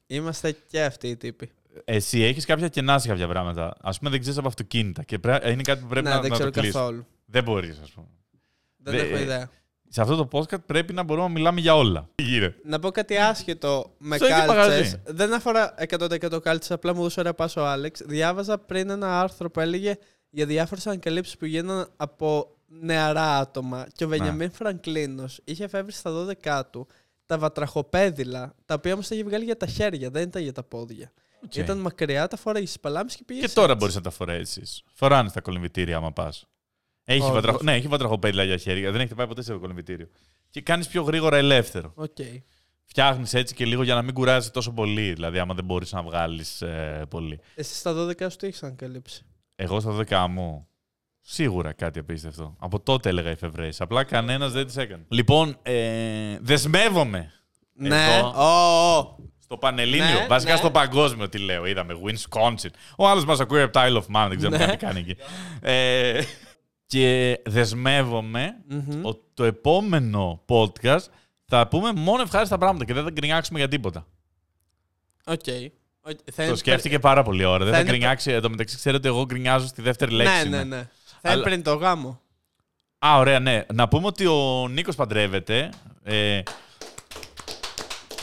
[0.06, 1.50] Είμαστε και αυτοί οι τύποι.
[1.84, 3.76] Εσύ έχεις κάποια κενά σε κάποια πράγματα.
[3.80, 5.50] Α πούμε, δεν ξέρεις από αυτοκίνητα και πρέ...
[5.52, 6.74] είναι κάτι που πρέπει ναι, να, δεν να ξέρω το κλείσεις.
[6.76, 7.06] καθόλου.
[7.24, 8.06] Δεν μπορείς, ας πούμε.
[8.76, 9.50] Δεν Δε- έχω ιδέα.
[9.88, 12.08] Σε αυτό το podcast πρέπει να μπορούμε να μιλάμε για όλα.
[12.14, 14.54] Τι γίνεται; Να πω κάτι άσχετο με Στο ίδιο κάλτσε.
[14.56, 15.02] μαγαζί.
[15.06, 18.02] Δεν αφορά 100% κάλτσε, απλά μου δώσε ωραία πάσο ο Άλεξ.
[18.06, 19.96] Διάβαζα πριν ένα άρθρο που έλεγε
[20.30, 23.86] για διάφορες ανακαλύψεις που γίνανε από νεαρά άτομα.
[23.94, 26.86] Και ο Βενιαμίν Φραγκλίνος είχε εφεύρει στα 12 του
[27.32, 30.62] τα βατραχοπέδιλα, τα οποία όμως τα είχε βγάλει για τα χέρια, δεν ήταν για τα
[30.62, 31.12] πόδια.
[31.44, 31.56] Οκ.
[31.56, 33.44] Ήταν μακριά, τα φοράει στις παλάμες και πήγες.
[33.46, 34.82] Και τώρα μπορείς να τα φορέσεις.
[34.92, 36.46] Φοράνε στα κολυμβητήρια άμα πας.
[37.04, 37.34] Έχει, Όντως.
[37.34, 37.58] βατραχο...
[37.62, 38.90] ναι, έχει βατραχοπέδιλα για χέρια.
[38.90, 40.08] Δεν έχετε πάει ποτέ σε κολυμβητήριο.
[40.50, 41.92] Και κάνεις πιο γρήγορα ελεύθερο.
[41.94, 42.16] Οκ.
[42.84, 45.12] Φτιάχνεις έτσι και λίγο για να μην κουράζει τόσο πολύ.
[45.12, 47.40] Δηλαδή, άμα δεν μπορείς να βγάλεις ε, πολύ.
[47.54, 50.68] Εσύ στα 12 σου τι έχεις ανακαλύψει; Εγώ στα 12 μου.
[51.24, 52.56] Σίγουρα κάτι απίστευτο.
[52.58, 53.82] Από τότε έλεγα εφευρέσει.
[53.82, 55.04] Απλά κανένας δεν τις έκανε.
[55.08, 57.32] Λοιπόν, ε, δεσμεύομαι.
[57.74, 58.16] Ναι.
[58.16, 58.28] Εδώ.
[58.28, 59.16] Ω, ω.
[59.38, 60.58] Στο πανελλήνιο, Ναι, βασικά ναι.
[60.58, 61.66] στο παγκόσμιο τι λέω.
[61.66, 62.70] Είδαμε Wisconsin.
[62.96, 64.66] Ο άλλος μας ακούει από τα Isle of Man, δεν ξέρω Ναι.
[64.66, 65.16] τι κάνει εκεί.
[65.60, 66.22] Ε,
[66.86, 69.04] και δεσμεύομαι Μμμ.
[69.04, 71.04] ότι το επόμενο podcast
[71.44, 74.06] θα πούμε μόνο ευχάριστα πράγματα και δεν θα γκρινιάξουμε για τίποτα.
[75.26, 75.40] Οκ.
[76.04, 76.16] Οκ.
[76.32, 77.58] Θα Το είναι σκέφτηκε πάρα πολύ ώρα.
[77.58, 78.30] Δεν θα θα είναι- γκρινιάξει.
[78.30, 80.48] Εν τω μεταξύ, ξέρετε, εγώ γκρινιάζω στη δεύτερη Ναι, λέξη.
[80.48, 80.64] ναι, είμαι.
[80.76, 80.88] ναι.
[81.22, 82.20] Θα είναι Αλλά- πριν το γάμο.
[83.06, 83.64] Α, ωραία, ναι.
[83.72, 85.70] Να πούμε ότι ο Νίκος παντρεύεται.
[86.02, 86.42] Ε,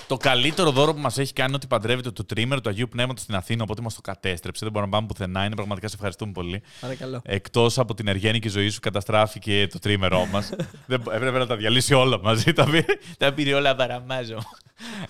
[0.07, 3.23] το καλύτερο δώρο που μας έχει κάνει είναι ότι παντρεύεται το τριήμερο του Αγίου Πνεύματος
[3.23, 4.63] στην Αθήνα, οπότε μας το κατέστρεψε.
[4.63, 5.45] Δεν μπορούμε να πάμε πουθενά.
[5.45, 6.61] Είναι πραγματικά σε ευχαριστούμε πολύ.
[6.81, 7.21] Παρακαλώ.
[7.23, 10.49] Εκτός από την εργένικη ζωή σου, καταστράφηκε το τριήμερό μας.
[10.87, 12.53] έπρεπε να τα διαλύσει όλα μαζί.
[12.53, 12.85] Τα πήρε,
[13.17, 14.37] τα πήρε όλα παραμάζω.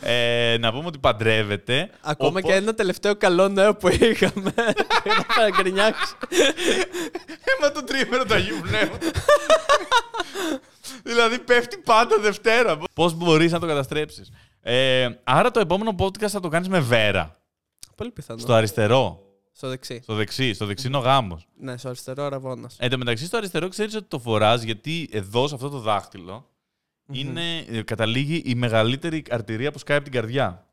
[0.02, 1.90] Ε, να πούμε ότι παντρεύεται.
[2.02, 4.54] Ακόμα Οπό- και ένα τελευταίο καλό νέο που είχαμε.
[5.36, 6.14] Θα γκρινιάξει.
[7.58, 9.10] Έμα το τρίμερο του Αγίου Πνεύματος.
[11.04, 12.78] δηλαδή πέφτει πάντα Δευτέρα.
[12.94, 14.32] Πώς μπορείς να το καταστρέψεις.
[14.62, 17.40] Ε, άρα το επόμενο podcast θα το κάνεις με βέρα.
[17.96, 18.40] Πολύ πιθανό.
[18.40, 19.24] Στο αριστερό.
[19.52, 20.00] Στο δεξί.
[20.04, 20.54] Στο δεξί.
[20.54, 21.48] Στο δεξί είναι ο γάμος.
[21.60, 22.70] Ναι, στο αριστερό αραβόνα.
[22.78, 26.49] Εν τω μεταξύ, στο αριστερό ξέρεις ότι το φοράς γιατί εδώ, σε αυτό το δάχτυλο,
[27.12, 30.68] είναι, ε, καταλήγει η μεγαλύτερη αρτηρία που σκάει από την καρδιά.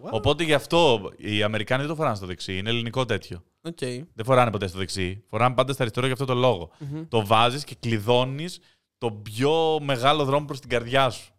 [0.00, 2.58] Οπότε γι' αυτό οι Αμερικάνοι δεν το φοράνε στο δεξί.
[2.58, 3.42] Είναι ελληνικό τέτοιο.
[3.62, 3.78] Οκ.
[4.14, 5.24] Δεν φοράνε ποτέ στο δεξί.
[5.28, 6.70] Φοράνε πάντα στο αριστερό για αυτό το λόγο.
[7.08, 8.58] Το βάζεις και κλειδώνεις
[8.98, 11.32] τον πιο μεγάλο δρόμο προς την καρδιά σου.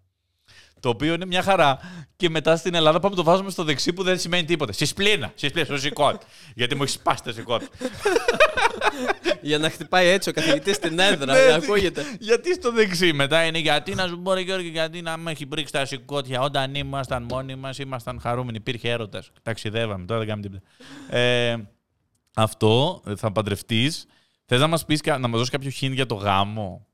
[0.84, 1.80] Το οποίο είναι μια χαρά.
[2.16, 4.74] Και μετά στην Ελλάδα πάμε το βάζουμε στο δεξί που δεν σημαίνει τίποτα.
[4.74, 5.32] Στη σπλήνα.
[5.36, 6.26] Στη σπλήνα στο συκώτι.
[6.56, 7.68] Γιατί μου έχει σπάσει το συκώτι.
[9.42, 12.04] Για να χτυπάει έτσι ο καθηγητής στην έδρα, Ναι, να ακούγεται.
[12.20, 15.46] Γιατί στο δεξί μετά είναι γιατί να σου πω, ρε Γιώργη, γιατί να με έχει
[15.46, 16.42] μπρίξει τα σηκώτια.
[16.42, 18.58] Όταν ήμασταν μόνοι μας, ήμασταν χαρούμενοι.
[18.58, 19.32] Υπήρχε έρωτας.
[19.42, 21.18] Ταξιδεύαμε, τώρα δεν κάνουμε τίποτα.
[21.18, 21.58] Ε,
[22.36, 24.06] αυτό ε, θα παντρευτείς.
[24.46, 26.88] Θες να μας πεις να μας δώσεις κάποιο hint για το γάμο;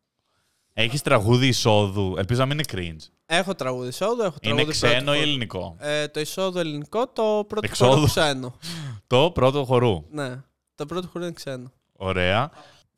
[0.73, 2.15] Έχεις τραγούδι εισόδου.
[2.17, 3.07] Ελπίζω να μην είναι cringe.
[3.25, 5.17] Έχω τραγούδι εισόδου, έχω τραγούδι Είναι ξένο πρώτη ή φορά.
[5.29, 7.91] ελληνικό; Ε, το εισόδου ελληνικό, το πρώτο Εξόδου.
[7.93, 8.53] χώρο ξένο.
[9.07, 10.03] Το πρώτο χώρου.
[10.11, 10.41] Ναι,
[10.75, 11.71] το πρώτο χώρο είναι ξένο.
[11.93, 12.51] Ωραία.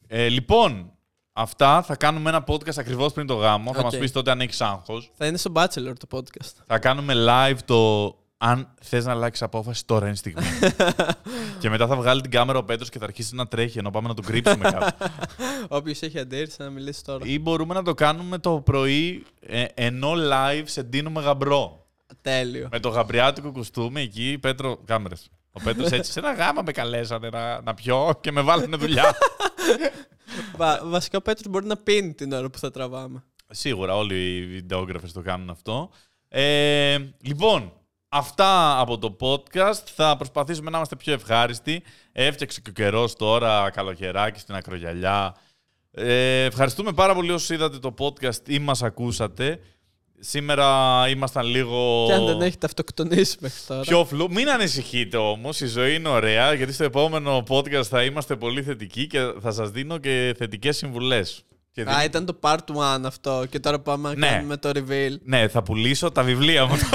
[0.07, 0.91] Ε, λοιπόν,
[1.33, 3.73] αυτά θα κάνουμε ένα podcast ακριβώς πριν το γάμο.
[3.73, 3.93] Θα Οκ.
[3.93, 5.11] μας πεις τότε αν έχεις άγχος.
[5.17, 6.51] Θα είναι στο Bachelor το podcast.
[6.67, 8.05] Θα κάνουμε live το
[8.43, 10.43] αν θες να αλλάξεις απόφαση τώρα είναι η στιγμή.
[11.59, 14.07] και μετά θα βγάλει την κάμερα ο Πέτρος και θα αρχίσει να τρέχει ενώ πάμε
[14.07, 15.05] να τον κρύψουμε κάπου.
[15.77, 17.25] Όποιος έχει αντίρρηση να μιλήσει τώρα.
[17.25, 21.85] Ή μπορούμε να το κάνουμε το πρωί ε, ενώ live σε ντύνουμε γαμπρό.
[22.21, 22.67] Τέλειο.
[22.71, 25.29] Με το γαμπριάτικο κουστούμι εκεί, Πέτρο, κάμερες.
[25.51, 29.15] Ο Πέτρος έτσι σε ένα γάμα με καλέσανε να, να πιω και με βάλανε δουλειά.
[30.57, 33.23] Βα- βασικά ο Πέτρος μπορεί να πίνει την ώρα που θα τραβάμε.
[33.49, 35.89] Σίγουρα όλοι οι βιντεόγραφες το κάνουν αυτό.
[36.27, 37.73] Ε, λοιπόν,
[38.13, 39.83] αυτά από το podcast.
[39.95, 41.83] Θα προσπαθήσουμε να είμαστε πιο ευχάριστοι.
[42.11, 45.35] Έφτιαξε και ο καιρός τώρα, καλοκαιράκι στην ακρογιαλιά.
[45.91, 49.59] Ε, ευχαριστούμε πάρα πολύ όσους είδατε το podcast ή μας ακούσατε.
[50.19, 52.03] Σήμερα ήμασταν λίγο...
[52.07, 53.81] Και αν δεν έχετε αυτοκτονήσει μέχρι τώρα.
[53.81, 54.31] Πιο φλου.
[54.31, 59.07] Μην ανησυχείτε όμως, η ζωή είναι ωραία, γιατί στο επόμενο podcast θα είμαστε πολύ θετικοί
[59.07, 61.43] και θα σας δίνω και θετικές συμβουλές.
[61.73, 62.57] Και Α, ήταν το part
[62.97, 64.27] 1 αυτό και τώρα πάμε να Ναι.
[64.27, 65.15] κάνουμε το reveal.
[65.23, 66.75] Ναι, θα πουλήσω τα βιβλία μου.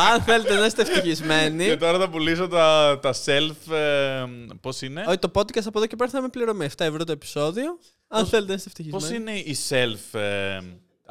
[0.00, 1.64] Αν θέλετε να είστε ευτυχισμένοι.
[1.64, 3.72] και τώρα θα πουλήσω τα, τα self.
[3.74, 4.24] Ε,
[4.60, 6.66] Πώς είναι; Όχι, το podcast από εδώ και πέρα θα με πληρωμή.
[6.66, 7.78] 7 ευρώ το επεισόδιο.
[8.08, 9.02] Αν θέλετε να είστε ευτυχισμένοι.
[9.04, 10.18] Πώς είναι η self.
[10.20, 10.60] ε,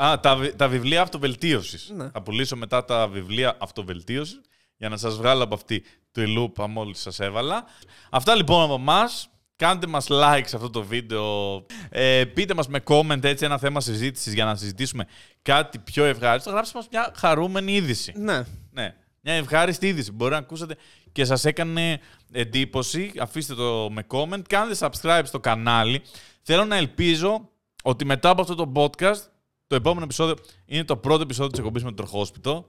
[0.05, 1.91] α, τα, βι- τα βιβλία αυτοβελτίωσης.
[1.95, 2.09] Ναι.
[2.09, 4.41] Θα πουλήσω μετά τα βιβλία αυτοβελτίωσης
[4.77, 7.65] για να σας βγάλω από αυτή τη λούπα μόλι σας έβαλα.
[8.09, 9.29] Αυτά λοιπόν από εμάς.
[9.57, 11.55] Κάντε μας like σε αυτό το βίντεο.
[11.89, 15.07] Ε, πείτε μας με comment έτσι ένα θέμα συζήτησης για να συζητήσουμε
[15.41, 16.49] κάτι πιο ευχάριστο.
[16.49, 18.13] Γράψτε μας μια χαρούμενη είδηση.
[18.15, 18.43] Ναι.
[18.71, 18.95] Ναι.
[19.21, 20.11] Μια ευχάριστη είδηση.
[20.11, 20.75] Μπορεί να ακούσατε
[21.11, 21.99] και σας έκανε
[22.31, 23.11] εντύπωση.
[23.19, 24.41] Αφήστε το με comment.
[24.49, 26.01] Κάντε subscribe στο κανάλι.
[26.41, 27.49] Θέλω να ελπίζω
[27.83, 29.21] ότι μετά από αυτό το podcast,
[29.67, 30.35] το επόμενο επεισόδιο
[30.65, 32.65] είναι το πρώτο επεισόδιο της εκπομπής με το τροχόσπιτο.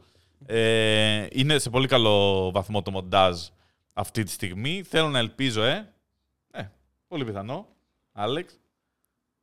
[0.46, 3.38] Ε, είναι σε πολύ καλό βαθμό το μοντάζ
[3.92, 4.82] αυτή τη στιγμή.
[4.88, 5.92] Θέλω να ελπίζω, ε.
[7.10, 7.66] Ε, πολύ πιθανό.
[8.12, 8.52] Άλεξ.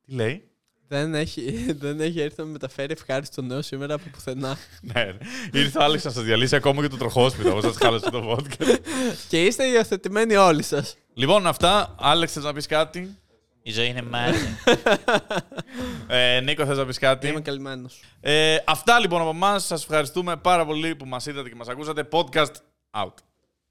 [0.02, 0.48] Τι λέει;
[0.88, 1.50] Δεν έχει,
[1.82, 4.56] δεν έχει έρθει να με μεταφέρει ευχάριστο νέο σήμερα από πουθενά.
[4.94, 5.16] ναι,
[5.52, 8.78] ήρθε ο Άλεξ να σας διαλύσει ακόμα και το τροχόσπιτο, όπως σας χάλασε το podcast.
[9.28, 10.96] και είστε υιοθετημένοι όλοι σας.
[11.14, 11.94] Λοιπόν, αυτά.
[11.98, 13.16] Άλεξ, θες να πεις κάτι;
[13.62, 14.58] Η ζωή είναι μάτια.
[16.06, 18.00] ε, Νίκο, θες να πεις κάτι; Είμαι καλυμμένος.
[18.20, 19.64] Ε, αυτά λοιπόν από εμάς.
[19.64, 22.08] Σας ευχαριστούμε πάρα πολύ που μας είδατε και μας ακούσατε.
[22.12, 22.52] Podcast
[22.90, 23.12] out.